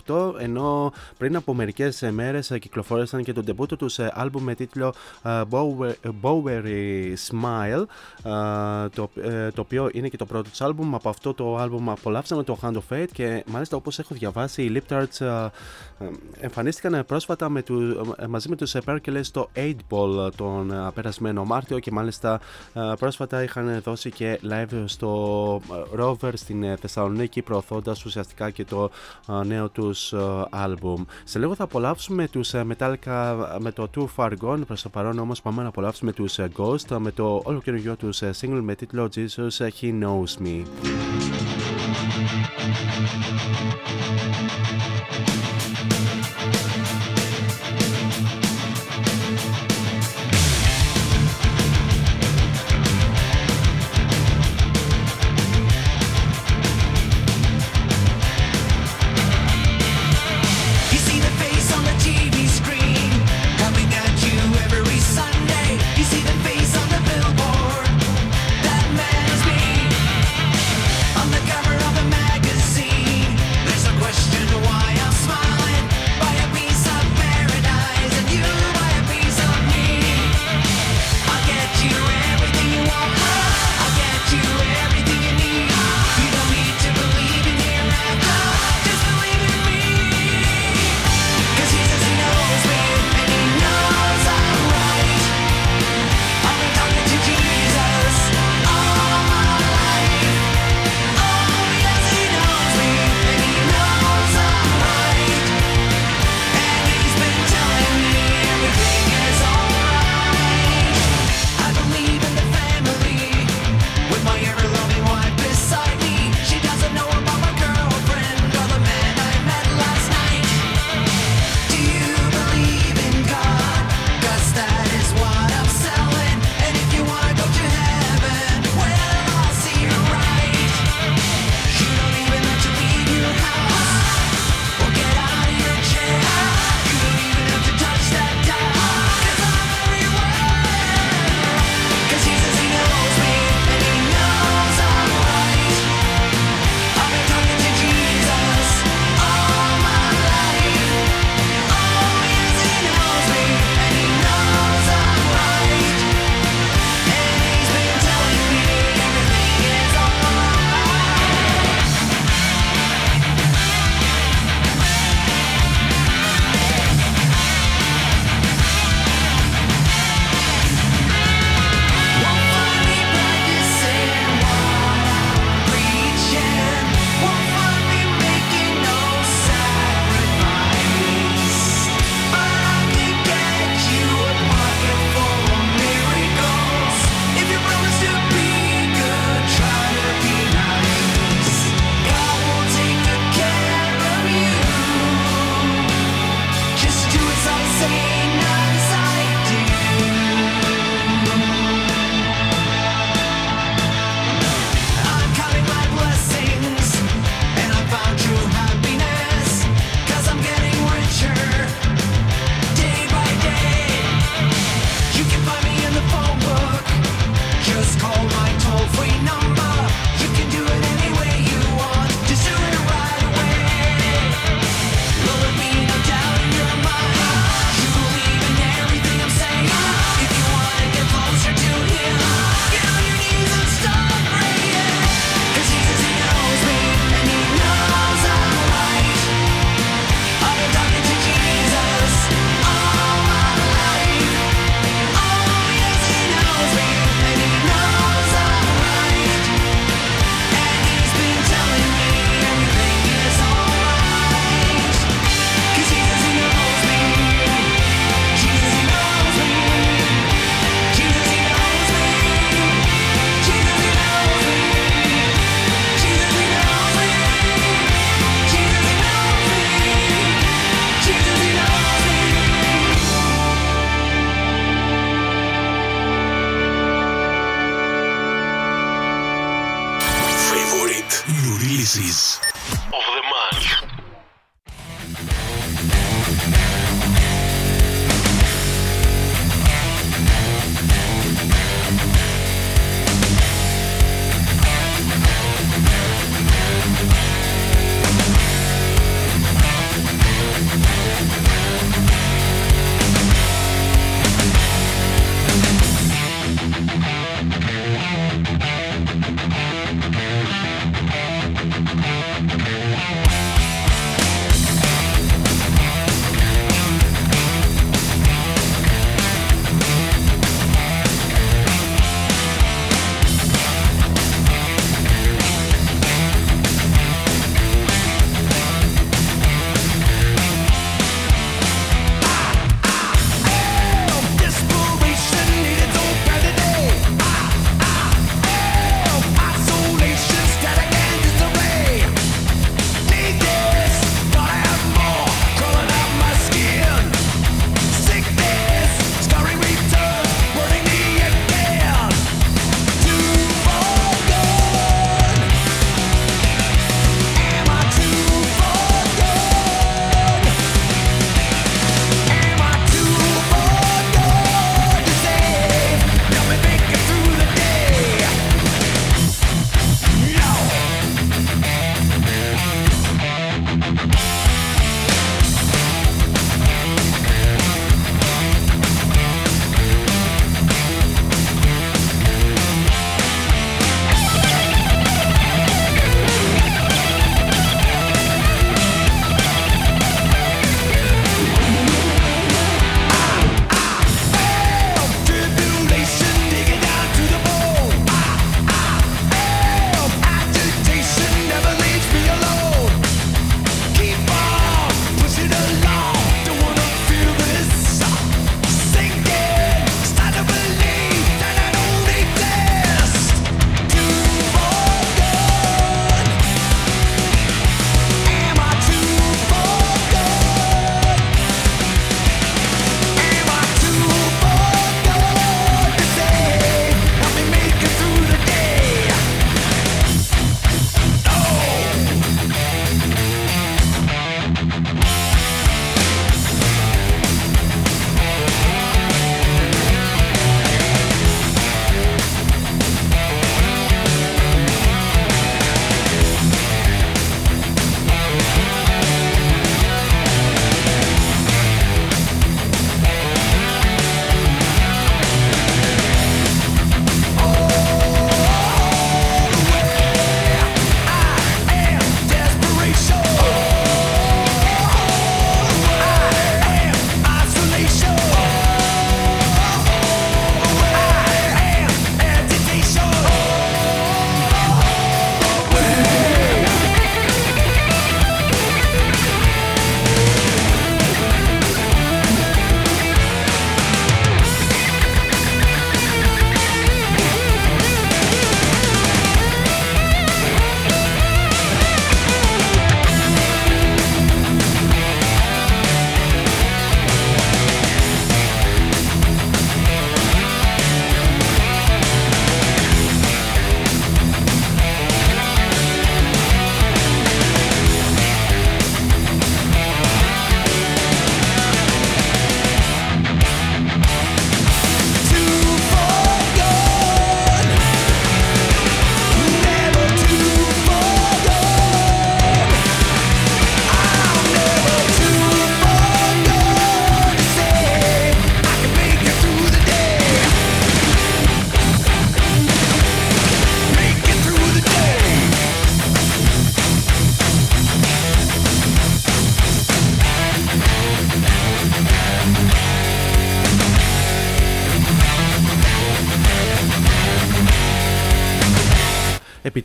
2018 0.06 0.34
ενώ 0.40 0.94
πριν 1.18 1.36
από 1.36 1.54
μερικές 1.54 2.02
μέρες 2.12 2.52
κυκλοφόρησαν 2.60 3.24
και 3.24 3.34
το 3.34 3.42
ντεμπούτο 3.42 3.76
τους 3.76 4.00
άλμπουμ 4.00 4.44
με 4.44 4.56
τίτλο 4.56 4.94
Bowery 6.22 7.14
Smile 7.30 7.84
το, 8.96 9.10
το 9.54 9.62
οποίο 9.62 9.90
είναι 9.94 10.08
και 10.08 10.18
το 10.18 10.26
πρώτο 10.26 10.50
τους 10.50 10.62
άλμπουμ. 10.62 10.96
Από 10.96 11.10
αυτό 11.10 11.34
το 11.34 11.58
άλμπουμ 11.58 11.90
απολαύσαμε 11.90 12.44
το 12.44 12.58
Hand 12.62 12.74
of 12.74 12.82
Fate 12.90 13.08
και 13.14 13.44
μάλιστα 13.48 13.76
όπως 13.76 14.00
έχω 14.00 14.16
διαβάσει 14.16 14.64
οι 14.64 14.84
Lip 14.90 14.94
Tarts 14.94 15.48
εμφανίστηκαν 16.40 17.06
πρόσφατα 17.06 17.50
με 17.50 17.62
του, 17.62 18.02
μαζί 18.30 18.50
με 18.50 18.56
τους 18.56 18.76
Perkele 18.86 19.20
στο 19.22 19.50
8 19.56 19.76
Ball 19.90 20.34
τον 20.36 20.92
περασμένο 20.94 21.46
Μάρτιο 21.46 21.80
και 21.80 21.92
μάλιστα 21.92 22.40
πρόσφατα 23.00 23.44
είχαν 23.44 23.82
δώσει 23.84 24.12
και 24.12 24.40
live 24.50 24.84
στο 24.86 25.41
Rover 26.00 26.32
στην 26.34 26.64
ε, 26.64 26.76
Θεσσαλονίκη 26.76 27.42
προωθώντας 27.42 28.06
ουσιαστικά 28.06 28.50
και 28.50 28.66
το 28.66 28.90
ε, 29.30 29.46
νέο 29.46 29.70
τους 29.70 30.14
άλμπουμ. 30.50 31.04
Σε 31.24 31.40
λίγο 31.40 31.56
θα 31.56 31.64
απολαύσουμε 31.64 32.28
τους 32.28 32.54
ε, 32.54 32.66
Metallica 32.70 33.36
με 33.60 33.72
το 33.72 33.90
Too 33.96 34.06
Far 34.16 34.32
Gone, 34.42 34.60
προς 34.68 34.82
το 34.82 34.90
παρόν 34.90 35.20
όμως 35.20 35.42
πάμε 35.42 35.62
να 35.62 35.68
απολαύσουμε 35.68 36.12
τους 36.12 36.40
Ghost 36.58 36.98
με 36.98 37.12
το 37.12 37.42
όλο 37.44 37.62
καινούργιο 37.62 37.96
τους 37.96 38.22
single 38.42 38.62
με 38.62 38.76
τίτλο 38.76 39.10
Jesus 39.16 39.70
He 39.82 40.02
Knows 40.02 40.44
Me. 40.44 40.64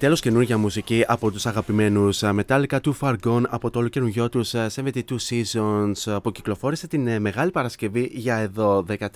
Επιτέλου 0.06 0.30
καινούργια 0.30 0.58
μουσική 0.58 1.04
από 1.06 1.30
τους 1.30 1.46
αγαπημένους 1.46 2.22
Metallica 2.24 2.78
Too 2.80 2.92
Far 3.00 3.14
Gone 3.24 3.42
από 3.48 3.70
το 3.70 3.78
όλο 3.78 3.88
καινούργιο 3.88 4.28
του 4.28 4.46
72 4.46 4.90
Seasons 5.28 6.22
που 6.22 6.32
κυκλοφόρησε 6.32 6.86
την 6.86 7.06
ε, 7.06 7.18
Μεγάλη 7.18 7.50
Παρασκευή 7.50 8.10
για 8.12 8.36
εδώ 8.36 8.84
14 8.88 9.06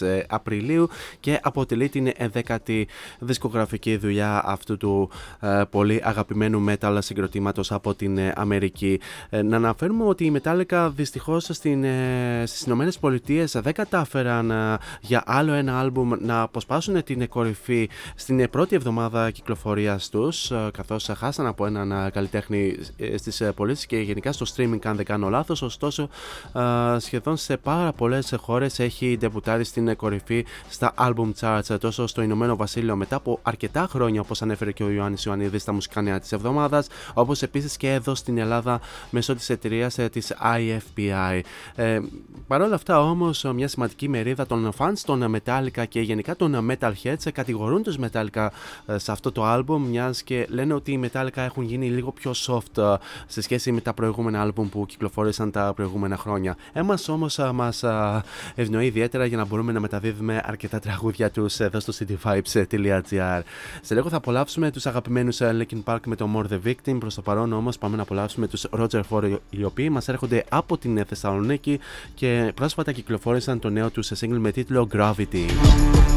ε, 0.00 0.22
Απριλίου 0.28 0.88
και 1.20 1.38
αποτελεί 1.42 1.88
την 1.88 2.12
11η 2.34 2.82
δισκογραφική 3.18 3.96
δουλειά 3.96 4.42
αυτού 4.44 4.76
του 4.76 5.10
ε, 5.40 5.62
πολύ 5.70 6.00
αγαπημένου 6.04 6.64
metal 6.68 6.98
συγκροτήματος 6.98 7.72
από 7.72 7.94
την 7.94 8.18
Αμερική. 8.34 9.00
Να 9.30 9.56
αναφέρουμε 9.56 10.04
ότι 10.04 10.24
οι 10.24 10.40
Metallica 10.42 10.90
δυστυχώς 10.96 11.44
στις 12.44 12.60
Ηνωμένες 12.66 12.98
Πολιτείες 12.98 13.52
δεν 13.52 13.72
κατάφεραν 13.72 14.52
για 15.00 15.22
άλλο 15.26 15.52
ένα 15.52 15.80
άλμπουμ 15.80 16.10
να 16.18 16.40
αποσπάσουν 16.40 17.04
την 17.04 17.28
κορυφή 17.28 17.88
στην 18.14 18.50
πρώτη 18.50 18.74
εβδομάδα 18.76 19.30
κυκλοφορίας 19.30 20.08
του 20.08 20.24
τους, 20.26 20.35
καθώς 20.72 21.10
χάσαν 21.16 21.46
από 21.46 21.66
έναν 21.66 22.10
καλλιτέχνη 22.10 22.76
στις 23.16 23.42
πωλήσεις 23.54 23.86
και 23.86 23.96
γενικά 23.98 24.32
στο 24.32 24.46
streaming, 24.56 24.78
αν 24.84 24.96
δεν 24.96 25.04
κάνω 25.04 25.28
λάθος. 25.28 25.62
Ωστόσο, 25.62 26.08
σχεδόν 26.98 27.36
σε 27.36 27.56
πάρα 27.56 27.92
πολλές 27.92 28.34
χώρες 28.40 28.78
έχει 28.78 29.16
ντεμπουτάρει 29.18 29.64
στην 29.64 29.96
κορυφή 29.96 30.46
στα 30.68 30.94
album 30.98 31.32
charts, 31.40 31.80
τόσο 31.80 32.06
στο 32.06 32.22
Ηνωμένο 32.22 32.56
Βασίλειο 32.56 32.96
μετά 32.96 33.16
από 33.16 33.38
αρκετά 33.42 33.86
χρόνια, 33.90 34.20
όπως 34.20 34.42
ανέφερε 34.42 34.72
και 34.72 34.82
ο 34.82 34.90
Ιωάννης 34.90 35.24
Ιωαννίδης 35.24 35.62
στα 35.62 35.72
μουσικά 35.72 36.02
νέα 36.02 36.20
της 36.20 36.32
εβδομάδας, 36.32 36.86
όπως 37.14 37.42
επίσης 37.42 37.76
και 37.76 37.92
εδώ 37.92 38.14
στην 38.14 38.38
Ελλάδα 38.38 38.80
μέσω 39.10 39.34
της 39.34 39.50
εταιρείας 39.50 39.94
της 39.94 40.32
IFPI. 40.42 41.40
Ε, 41.74 42.00
Παρ' 42.46 42.62
όλα 42.62 42.74
αυτά 42.74 43.00
όμως, 43.00 43.44
μια 43.54 43.68
σημαντική 43.68 44.08
μερίδα 44.08 44.46
των 44.46 44.72
fans 44.78 44.98
των 45.04 45.36
Metallica 45.36 45.84
και 45.88 46.00
γενικά 46.00 46.36
των 46.36 46.70
Metalheads 46.70 47.30
κατηγορούν 47.32 47.82
τους 47.82 47.96
Metallica 48.00 48.48
ε, 48.86 48.98
σε 48.98 49.12
αυτό 49.12 49.32
το 49.32 49.42
album, 49.54 49.78
μιας 49.88 50.22
και 50.26 50.46
λένε 50.48 50.74
ότι 50.74 50.92
οι 50.92 51.00
Metallica 51.04 51.36
έχουν 51.36 51.64
γίνει 51.64 51.90
λίγο 51.90 52.12
πιο 52.12 52.32
soft 52.46 52.82
ε, 52.82 52.94
σε 53.26 53.40
σχέση 53.40 53.72
με 53.72 53.80
τα 53.80 53.92
προηγούμενα 53.92 54.46
album 54.46 54.68
που 54.70 54.86
κυκλοφόρησαν 54.86 55.50
τα 55.50 55.72
προηγούμενα 55.76 56.16
χρόνια. 56.16 56.56
Εμάς 56.72 57.08
όμως 57.08 57.38
ε, 57.38 57.52
μας 57.52 57.84
ευνοεί 58.54 58.86
ιδιαίτερα 58.86 59.24
για 59.24 59.36
να 59.36 59.44
μπορούμε 59.44 59.72
να 59.72 59.80
μεταδίδουμε 59.80 60.40
αρκετά 60.44 60.78
τραγούδια 60.78 61.30
τους 61.30 61.60
εδώ 61.60 61.80
στο 61.80 61.92
cityvibes.gr. 61.98 63.40
Σε 63.80 63.94
λίγο 63.94 64.08
θα 64.08 64.16
απολαύσουμε 64.16 64.70
τους 64.70 64.86
αγαπημένους 64.86 65.38
Linkin 65.40 65.82
Park 65.84 66.00
με 66.06 66.16
το 66.16 66.28
More 66.36 66.52
the 66.52 66.58
Victim. 66.70 66.96
Προς 66.98 67.14
το 67.14 67.22
παρόν 67.22 67.52
όμως 67.52 67.78
πάμε 67.78 67.96
να 67.96 68.02
απολαύσουμε 68.02 68.48
τους 68.48 68.66
Roger 68.78 69.00
Ford 69.10 69.36
οι 69.50 69.64
οποίοι 69.64 69.88
μας 69.92 70.08
έρχονται 70.08 70.44
από 70.48 70.78
την 70.78 71.04
Θεσσαλονίκη 71.04 71.80
και 72.14 72.52
πρόσφατα 72.54 72.92
κυκλοφόρησαν 72.92 73.58
το 73.58 73.70
νέο 73.70 73.90
τους 73.90 74.06
σε 74.06 74.16
single 74.20 74.38
με 74.38 74.50
τίτλο 74.50 74.88
Gravity. 74.92 76.15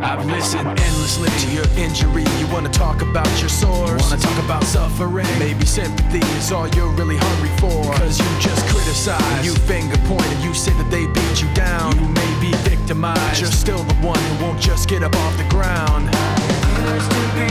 I've 0.00 0.24
listened 0.26 0.68
endlessly 0.68 1.28
to 1.28 1.50
your 1.50 1.66
injury. 1.76 2.24
You 2.38 2.46
wanna 2.52 2.68
talk 2.68 3.02
about 3.02 3.28
your 3.40 3.48
sores, 3.48 4.00
wanna 4.02 4.20
talk 4.20 4.44
about 4.44 4.62
suffering. 4.62 5.26
Maybe 5.38 5.66
sympathy 5.66 6.20
is 6.38 6.52
all 6.52 6.68
you're 6.68 6.90
really 6.90 7.16
hungry 7.16 7.50
for. 7.58 7.82
Cause 7.98 8.18
you 8.18 8.26
just 8.40 8.64
criticize, 8.68 9.44
you 9.44 9.54
finger 9.66 9.98
point, 10.06 10.26
and 10.26 10.44
you 10.44 10.54
say 10.54 10.72
that 10.72 10.90
they 10.90 11.06
beat 11.06 11.42
you 11.42 11.52
down. 11.54 11.98
You 11.98 12.08
may 12.08 12.40
be 12.40 12.52
victimized, 12.68 13.20
but 13.20 13.40
you're 13.40 13.50
still 13.50 13.82
the 13.82 13.94
one 13.94 14.18
who 14.18 14.44
won't 14.44 14.60
just 14.60 14.88
get 14.88 15.02
up 15.02 15.16
off 15.16 15.36
the 15.36 15.48
ground. 15.48 16.04
Used 16.06 17.10
to 17.10 17.22
be 17.34 17.50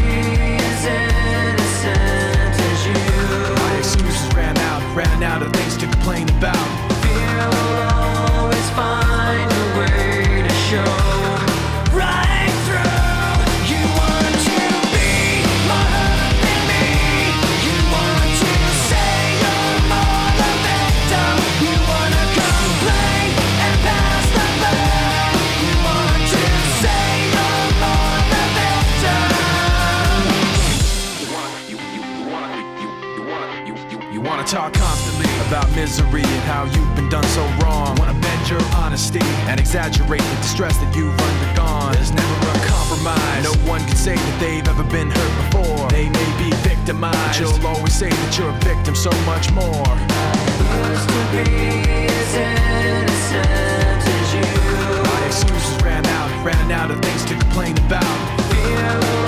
as 0.64 0.86
innocent 0.88 2.56
as 2.72 2.86
you. 2.88 2.96
My 3.56 3.78
excuses 3.78 4.34
ran 4.36 4.58
out, 4.58 4.82
ran 4.96 5.22
out 5.22 5.42
of 5.42 5.52
things 5.52 5.76
to 5.78 5.86
complain 5.88 6.30
about. 6.38 6.68
Fear 7.04 7.50
will 7.52 7.82
always 7.92 8.70
find 8.72 9.52
a 9.52 9.80
way 9.80 10.48
to 10.48 10.54
show. 10.70 11.07
about 35.48 35.70
misery 35.76 36.24
and 36.24 36.44
how 36.44 36.66
you've 36.66 36.96
been 36.96 37.08
done 37.10 37.24
so 37.32 37.44
wrong. 37.64 37.96
Wanna 37.98 38.20
bend 38.20 38.50
your 38.50 38.62
honesty 38.76 39.22
and 39.48 39.60
exaggerate 39.60 40.22
the 40.22 40.36
distress 40.42 40.78
that 40.78 40.94
you've 40.96 41.16
undergone. 41.16 41.94
There's 41.94 42.12
never 42.12 42.50
a 42.52 42.60
compromise. 42.68 43.44
No 43.44 43.56
one 43.70 43.80
can 43.88 43.96
say 43.96 44.16
that 44.16 44.40
they've 44.40 44.68
ever 44.68 44.84
been 44.84 45.10
hurt 45.10 45.34
before. 45.44 45.88
They 45.90 46.10
may 46.10 46.30
be 46.38 46.52
victimized, 46.68 47.16
but 47.16 47.40
you'll 47.40 47.68
always 47.68 47.94
say 47.94 48.10
that 48.10 48.38
you're 48.38 48.50
a 48.50 48.60
victim 48.60 48.96
so 48.96 49.12
much 49.24 49.52
more. 49.54 49.88
Used 50.92 51.08
to 51.08 51.22
be 51.32 51.48
as 52.12 52.34
innocent 52.36 54.04
as 54.04 54.34
you. 54.36 54.48
My 55.08 55.20
excuses 55.26 55.78
ran 55.84 56.06
out, 56.06 56.30
ran 56.44 56.72
out 56.72 56.92
of 56.92 57.00
things 57.00 57.24
to 57.26 57.34
complain 57.40 57.78
about. 57.88 58.04
Feel 58.52 59.27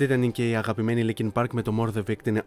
Αυτή 0.00 0.12
ήταν 0.12 0.32
και 0.32 0.48
η 0.48 0.56
αγαπημένη 0.56 1.14
Linkin 1.16 1.32
Park 1.32 1.46
με 1.52 1.62
το 1.62 1.72
More 1.80 1.98
the 1.98 2.02
Victim, 2.10 2.38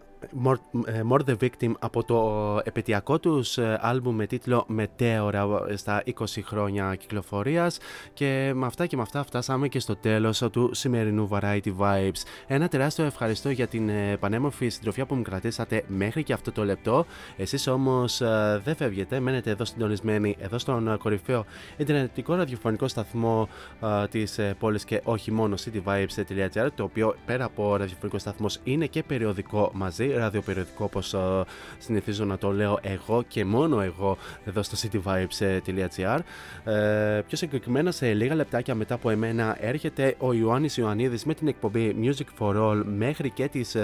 More, 0.46 0.56
ε, 0.86 1.02
More 1.10 1.20
the 1.30 1.36
Victim 1.44 1.72
από 1.80 2.04
το 2.04 2.60
επαιτειακό 2.64 3.20
τους 3.20 3.58
ε, 3.58 3.80
άλμπουμ 3.82 4.16
με 4.16 4.28
τίτλο 4.28 4.64
Μετέωρα 4.68 5.48
στα 5.76 6.04
20 6.20 6.26
χρόνια 6.44 6.96
κυκλοφορίας 6.96 7.78
και 8.14 8.52
με 8.56 8.66
αυτά 8.66 8.86
και 8.86 8.96
με 8.96 9.02
αυτά 9.02 9.24
φτάσαμε 9.24 9.68
και 9.68 9.80
στο 9.80 9.96
τέλος 9.96 10.44
του 10.52 10.70
σημερινού 10.74 11.30
Variety 11.32 11.74
Vibes. 11.78 12.22
Ένα 12.48 12.68
τεράστιο 12.68 13.06
ευχαριστώ 13.06 13.50
για 13.50 13.68
την 13.68 13.90
ε, 13.90 14.18
πανέμορφη 14.20 14.70
συντροφιά 14.70 15.06
που 15.06 15.16
μου 15.16 15.22
κρατήσατε 15.22 15.84
μέχρι 15.88 16.24
και 16.24 16.34
αυτό 16.34 16.52
το 16.52 16.64
λεπτό. 16.64 17.06
Εσείς 17.38 17.68
όμως 17.68 18.22
ε, 18.22 18.62
δεν 18.64 18.76
φεύγετε, 18.76 19.20
μένετε 19.20 19.50
εδώ 19.50 19.66
συντονισμένοι 19.66 20.36
εδώ 20.40 20.58
στον 20.58 20.88
ε, 20.88 20.98
κορυφαίο 20.98 21.46
ιντερνετικό 21.78 22.36
ραδιοφωνικό 22.36 22.88
σταθμό 22.88 23.50
ε, 23.82 24.08
της 24.08 24.38
ε, 24.38 24.56
πόλης 24.60 24.86
και 24.86 25.02
όχι 25.04 25.32
μόνο 25.32 25.56
cityvibes.gr 25.66 26.68
το 26.76 26.84
οποίο 26.84 27.16
πέρα 27.26 27.46
από 27.46 27.76
ραδιοφωνικό 27.76 28.18
σταθμός 28.18 28.60
είναι 28.64 28.86
και 28.86 29.04
περιοδικό 29.04 29.72
μαζί, 29.74 30.14
ραδιοπεριοδικό 30.22 30.84
όπως 30.84 31.14
ε, 31.14 31.44
συνηθίζω 31.78 32.26
να 32.26 32.38
το 32.38 32.52
λέω 32.52 32.80
εγώ 32.82 33.24
και 33.28 33.46
μόνο 33.46 33.82
εγώ 33.82 34.18
εδώ 34.46 34.64
στο 34.64 34.78
cityvibes.gr 34.82 36.20
ε, 36.64 37.22
πιο 37.28 37.38
συγκεκριμένα 37.38 37.92
σε 37.92 38.14
λίγα 38.14 38.36
λεπτάκια 38.36 38.76
μετά 38.76 38.94
από 38.94 39.10
εμένα 39.10 39.58
έρχεται 39.60 40.16
ο 40.18 40.34
Ιωάννης 40.34 40.78
Ιωαννίδης 40.78 41.26
με 41.26 41.34
την 41.34 41.48
εκπομπή 41.48 41.96
Music 42.02 42.40
for 42.40 42.56
All 42.56 42.84
μέχρι 42.86 43.30
και 43.30 43.48
τις 43.48 43.76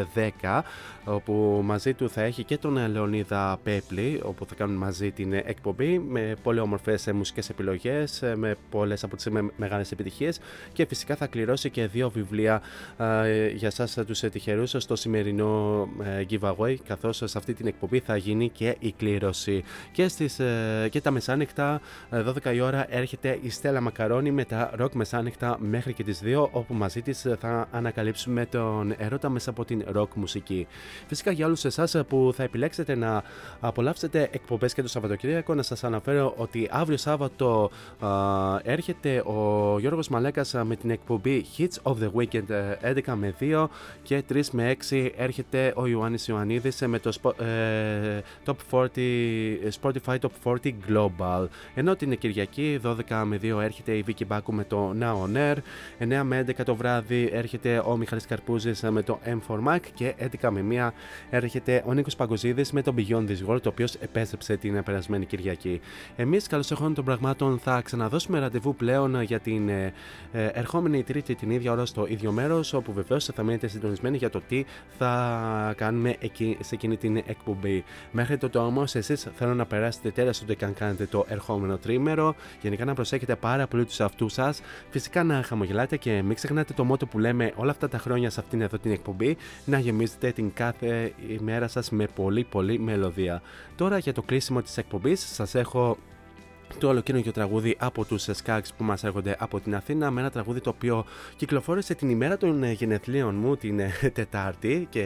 10 0.44 0.62
όπου 1.08 1.62
μαζί 1.64 1.94
του 1.94 2.10
θα 2.10 2.22
έχει 2.22 2.44
και 2.44 2.58
τον 2.58 2.88
Λεωνίδα 2.92 3.60
Πέπλη 3.64 4.22
όπου 4.24 4.46
θα 4.46 4.56
κάνουν 4.56 4.76
μαζί 4.76 5.12
την 5.12 5.34
εκπομπή 5.34 6.00
με 6.00 6.36
πολύ 6.44 6.60
όμορφες 6.60 7.08
ε, 7.08 7.14
μουσικές 7.14 7.50
επιλογές 7.50 8.22
ε, 8.22 8.36
με 8.36 8.56
πολλές 8.70 9.04
από 9.04 9.16
τις 9.16 9.26
με- 9.30 9.52
μεγάλες 9.58 9.92
επιτυχίες 9.92 10.40
και 10.74 10.86
φυσικά 10.86 11.16
θα 11.16 11.28
κληρώσει 11.28 11.70
και 11.70 11.88
δύο 11.88 12.10
βιβλία 12.10 12.62
ε, 12.98 13.48
για 13.48 13.70
σας 13.72 13.98
τους 14.08 14.24
ε, 14.24 14.30
τυχερούς 14.30 14.76
στο 14.78 14.96
σημερινό 14.96 15.88
ε, 16.04 16.26
giveaway 16.30 16.76
καθώς 16.88 17.18
σε 17.26 17.38
αυτή 17.38 17.54
την 17.54 17.68
εκπομπή 17.68 18.00
θα 18.00 18.18
γίνει 18.18 18.50
και 18.50 18.76
η 18.80 18.92
κλήρωση 18.98 19.64
και, 19.92 20.08
στις, 20.08 20.40
ε, 20.40 20.88
και 20.92 21.02
τα 21.02 21.12
μεσάνυχτα 21.12 21.82
ε, 22.10 22.24
12 22.46 22.54
η 22.54 22.60
ώρα 22.60 22.86
έρχεται 22.90 23.40
η 23.42 23.50
Στέλλα 23.50 23.82
Μακαρόνη 23.82 24.32
με 24.32 24.46
τα 24.46 24.72
rock 24.80 24.92
μεσάνυχτα 24.94 25.58
μέχρι 25.60 25.94
και 25.94 26.04
τις 26.04 26.22
2 26.24 26.48
όπου 26.52 26.74
μαζί 26.74 27.02
της 27.02 27.26
ε, 27.26 27.38
θα 27.40 27.68
ανακαλύψουμε 27.72 28.46
τον 28.46 28.94
ερώτα 28.98 29.30
μέσα 29.30 29.50
από 29.50 29.66
την 29.66 29.86
rock 29.96 30.08
μουσική. 30.14 30.68
Φυσικά 31.08 31.32
για 31.32 31.46
όλους 31.46 31.66
εσάς 31.66 31.96
ε, 31.96 32.04
που 32.04 32.32
θα 32.36 32.44
επιλέξετε 32.44 32.96
να 32.96 33.24
απολαύσετε 33.60 34.30
εκπομπές 34.32 34.74
και 34.74 34.82
το 34.82 34.88
Σαββατοκύριακο 34.88 35.54
να 35.54 35.62
σας 35.62 35.84
αναφέρω 35.84 36.34
ότι 36.38 36.68
αύριο 36.72 36.98
Σάββατο 36.98 37.72
α, 38.00 38.10
έρχεται 38.64 39.20
ο 39.26 39.76
Γιώργος 39.80 40.10
Μαλέκας 40.10 40.56
α, 40.56 40.64
με 40.64 40.76
την 40.76 40.90
εκπομπή 40.90 41.46
Hits 41.58 41.92
of 41.92 41.94
the 41.94 42.12
Weekend 42.16 42.50
ε, 42.82 42.94
11 43.06 43.14
με 43.14 43.34
2 43.40 43.66
και 44.04 44.24
3 44.34 44.42
με 44.52 44.76
6 44.90 45.10
έρχεται 45.18 45.74
ο 45.76 45.88
Ιωάννης 45.88 46.28
Ιωαννίδης 46.28 46.82
ε, 46.82 46.88
με 46.88 47.00
το 47.00 47.12
Spo- 47.22 47.42
ε, 47.42 48.22
Top 48.46 48.56
40, 48.72 48.88
ε, 48.96 49.70
Spotify 49.82 50.18
Top 50.20 50.54
40 50.54 50.56
Global. 50.66 51.48
Ενώ 51.76 51.96
την 51.96 52.18
Κυριακή 52.18 52.80
12 52.84 53.24
με 53.26 53.40
2 53.42 53.62
έρχεται 53.62 53.92
η 53.92 54.02
Βίκη 54.02 54.26
Μπάκου 54.26 54.54
με 54.54 54.64
το 54.64 54.96
Now 55.00 55.14
On 55.14 55.38
Air, 55.38 55.58
9 56.20 56.22
με 56.24 56.46
11 56.48 56.64
το 56.66 56.76
βράδυ 56.76 57.30
έρχεται 57.34 57.84
ο 57.86 57.98
Μιχαλής 57.98 58.26
Καρπούζης 58.26 58.84
ε, 58.84 58.92
με 58.92 59.02
το 59.02 59.20
M4 59.26 59.68
Mac 59.68 59.80
και 59.94 60.16
11 60.42 60.50
με 60.50 60.64
1 60.72 60.87
έρχεται 61.30 61.84
ο 61.86 61.94
Νίκος 61.94 62.16
Παγκοζίδης 62.16 62.72
με 62.72 62.82
το 62.82 62.94
Beyond 62.98 63.28
This 63.28 63.50
World, 63.50 63.62
το 63.62 63.70
οποίος 63.70 63.96
επέστρεψε 63.96 64.58
την 64.58 64.84
περασμένη 64.84 65.26
Κυριακή. 65.26 65.82
Εμείς, 66.16 66.48
καλώς 66.48 66.72
εχόντων 66.72 66.94
των 66.94 67.06
πραγμάτων, 67.06 67.60
θα 67.60 67.82
ξαναδώσουμε 67.82 68.40
ραντεβού 68.40 68.76
πλέον 68.76 69.22
για 69.22 69.40
την 69.40 69.70
ε, 69.70 69.94
ε, 70.32 70.46
ερχόμενη 70.46 71.04
Τρίτη 71.04 71.36
την 71.36 71.50
ίδια 71.50 71.72
ώρα 71.72 71.86
στο 71.86 72.06
ίδιο 72.08 72.32
μέρος, 72.32 72.74
όπου 72.74 72.94
βεβαίως 72.94 73.26
θα 73.26 73.44
μείνετε 73.44 73.68
συντονισμένοι 73.68 74.18
για 74.18 74.30
το 74.30 74.42
τι 74.48 74.66
θα 74.98 75.74
κάνουμε 75.78 76.16
εκεί, 76.20 76.58
σε 76.62 76.76
εκείνη 76.76 76.98
την 76.98 77.18
εκπομπή. 77.18 77.84
Μέχρι 78.12 78.38
τότε 78.38 78.58
όμως, 78.58 78.96
εσείς 78.96 79.28
θέλω 79.36 79.54
να 79.54 79.66
περάσετε 79.66 80.12
τέλεια 80.12 80.34
ούτε 80.42 80.56
καν 80.56 80.74
κάνετε 80.74 81.06
το 81.06 81.26
ερχόμενο 81.28 81.78
τρίμερο. 81.78 82.36
Γενικά 82.62 82.86
να 82.86 82.94
προσέχετε 82.94 83.36
πάρα 83.36 83.68
πολύ 83.68 83.86
τους 83.86 84.00
εαυτούς 84.00 84.34
σας. 84.34 84.62
Φυσικά 84.90 85.24
να 85.24 85.44
χαμογελάτε 85.44 85.98
και 85.98 86.22
μην 86.22 86.36
ξεχνάτε 86.36 86.74
το 86.74 86.84
μότο 86.84 87.06
που 87.06 87.20
λέμε 87.20 87.52
όλα 87.56 87.72
αυτά 87.72 87.88
τα 87.90 87.98
χρόνια 87.98 88.30
σε 88.30 88.40
αυτήν 88.40 88.62
εδώ 88.62 88.78
την 88.78 88.92
εκπομπή. 88.92 89.38
Να 89.66 89.80
γεμίζετε 89.80 90.32
την 90.32 90.54
κάθε 90.72 91.14
ημέρα 91.28 91.68
σας 91.68 91.90
με 91.90 92.08
πολύ 92.16 92.44
πολύ 92.44 92.80
μελωδία. 92.80 93.42
Τώρα 93.76 93.98
για 93.98 94.14
το 94.14 94.22
κλείσιμο 94.22 94.62
της 94.62 94.78
εκπομπής 94.78 95.34
σας 95.34 95.56
έχω 95.56 95.98
το 96.80 96.88
ολοκαίρινο 96.88 97.32
τραγούδι 97.32 97.76
από 97.80 98.06
τους 98.06 98.28
Skaggs 98.44 98.70
που 98.78 98.84
μας 98.84 99.04
έρχονται 99.04 99.36
από 99.40 99.60
την 99.60 99.76
Αθήνα 99.76 100.12
με 100.12 100.22
ένα 100.22 100.32
τραγούδι 100.32 100.60
το 100.60 100.70
οποίο 100.70 101.06
κυκλοφόρησε 101.36 101.96
την 101.96 102.10
ημέρα 102.10 102.38
των 102.38 102.64
ε, 102.64 102.72
γενεθλίων 102.72 103.36
μου 103.36 103.56
την 103.56 103.80
ε, 103.80 103.92
Τετάρτη. 104.14 104.88
Και 104.90 105.02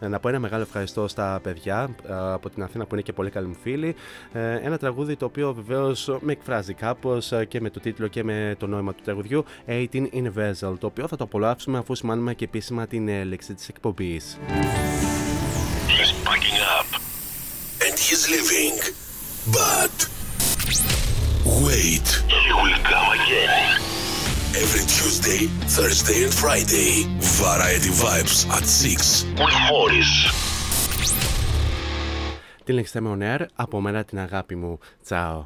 ε, 0.00 0.08
να 0.08 0.20
πω 0.20 0.28
ένα 0.28 0.38
μεγάλο 0.38 0.62
ευχαριστώ 0.62 1.08
στα 1.08 1.40
παιδιά 1.42 1.88
ε, 2.08 2.12
από 2.12 2.50
την 2.50 2.62
Αθήνα 2.62 2.84
που 2.86 2.94
είναι 2.94 3.02
και 3.02 3.12
πολύ 3.12 3.30
καλοί 3.30 3.46
μου 3.46 3.56
φίλοι. 3.62 3.94
Ε, 4.32 4.54
ένα 4.54 4.78
τραγούδι 4.78 5.16
το 5.16 5.24
οποίο 5.24 5.52
βεβαίως 5.52 6.18
με 6.20 6.32
εκφράζει 6.32 6.74
κάπως 6.74 7.32
ε, 7.32 7.44
και 7.44 7.60
με 7.60 7.70
το 7.70 7.80
τίτλο 7.80 8.06
και 8.06 8.24
με 8.24 8.54
το 8.58 8.66
νόημα 8.66 8.94
του 8.94 9.02
τραγουδιού 9.04 9.44
18 9.66 9.88
in 9.92 10.32
Vessel 10.36 10.74
το 10.78 10.86
οποίο 10.86 11.08
θα 11.08 11.16
το 11.16 11.24
απολαύσουμε 11.24 11.78
αφού 11.78 11.94
σημάνουμε 11.94 12.34
και 12.34 12.44
επίσημα 12.44 12.86
την 12.86 13.08
έλεξη 13.08 13.54
της 13.54 13.68
εκπομπής. 13.68 14.38
He's 15.98 16.12
packing 16.26 16.58
up. 16.76 16.88
And 17.84 17.98
he's 17.98 18.22
leaving. 18.32 18.76
But 19.52 20.17
wait, 21.66 22.08
he 22.44 22.52
will 22.60 22.80
come 22.92 23.08
again. 23.18 23.80
Every 24.62 24.84
Tuesday, 24.96 25.46
Thursday, 25.76 26.24
and 26.24 26.34
Friday, 26.42 26.90
Variety 27.42 27.92
Vibes 28.02 28.36
at 28.56 28.64
6 28.66 29.24
with 29.38 29.58
Morris. 29.70 30.12
Την 32.64 32.74
λέξτε 32.74 33.00
με 33.00 33.16
on 33.18 33.22
air, 33.22 33.44
από 33.54 33.80
μένα 33.80 34.04
την 34.04 34.18
αγάπη 34.18 34.54
μου. 34.54 34.78
Τσάω. 35.04 35.44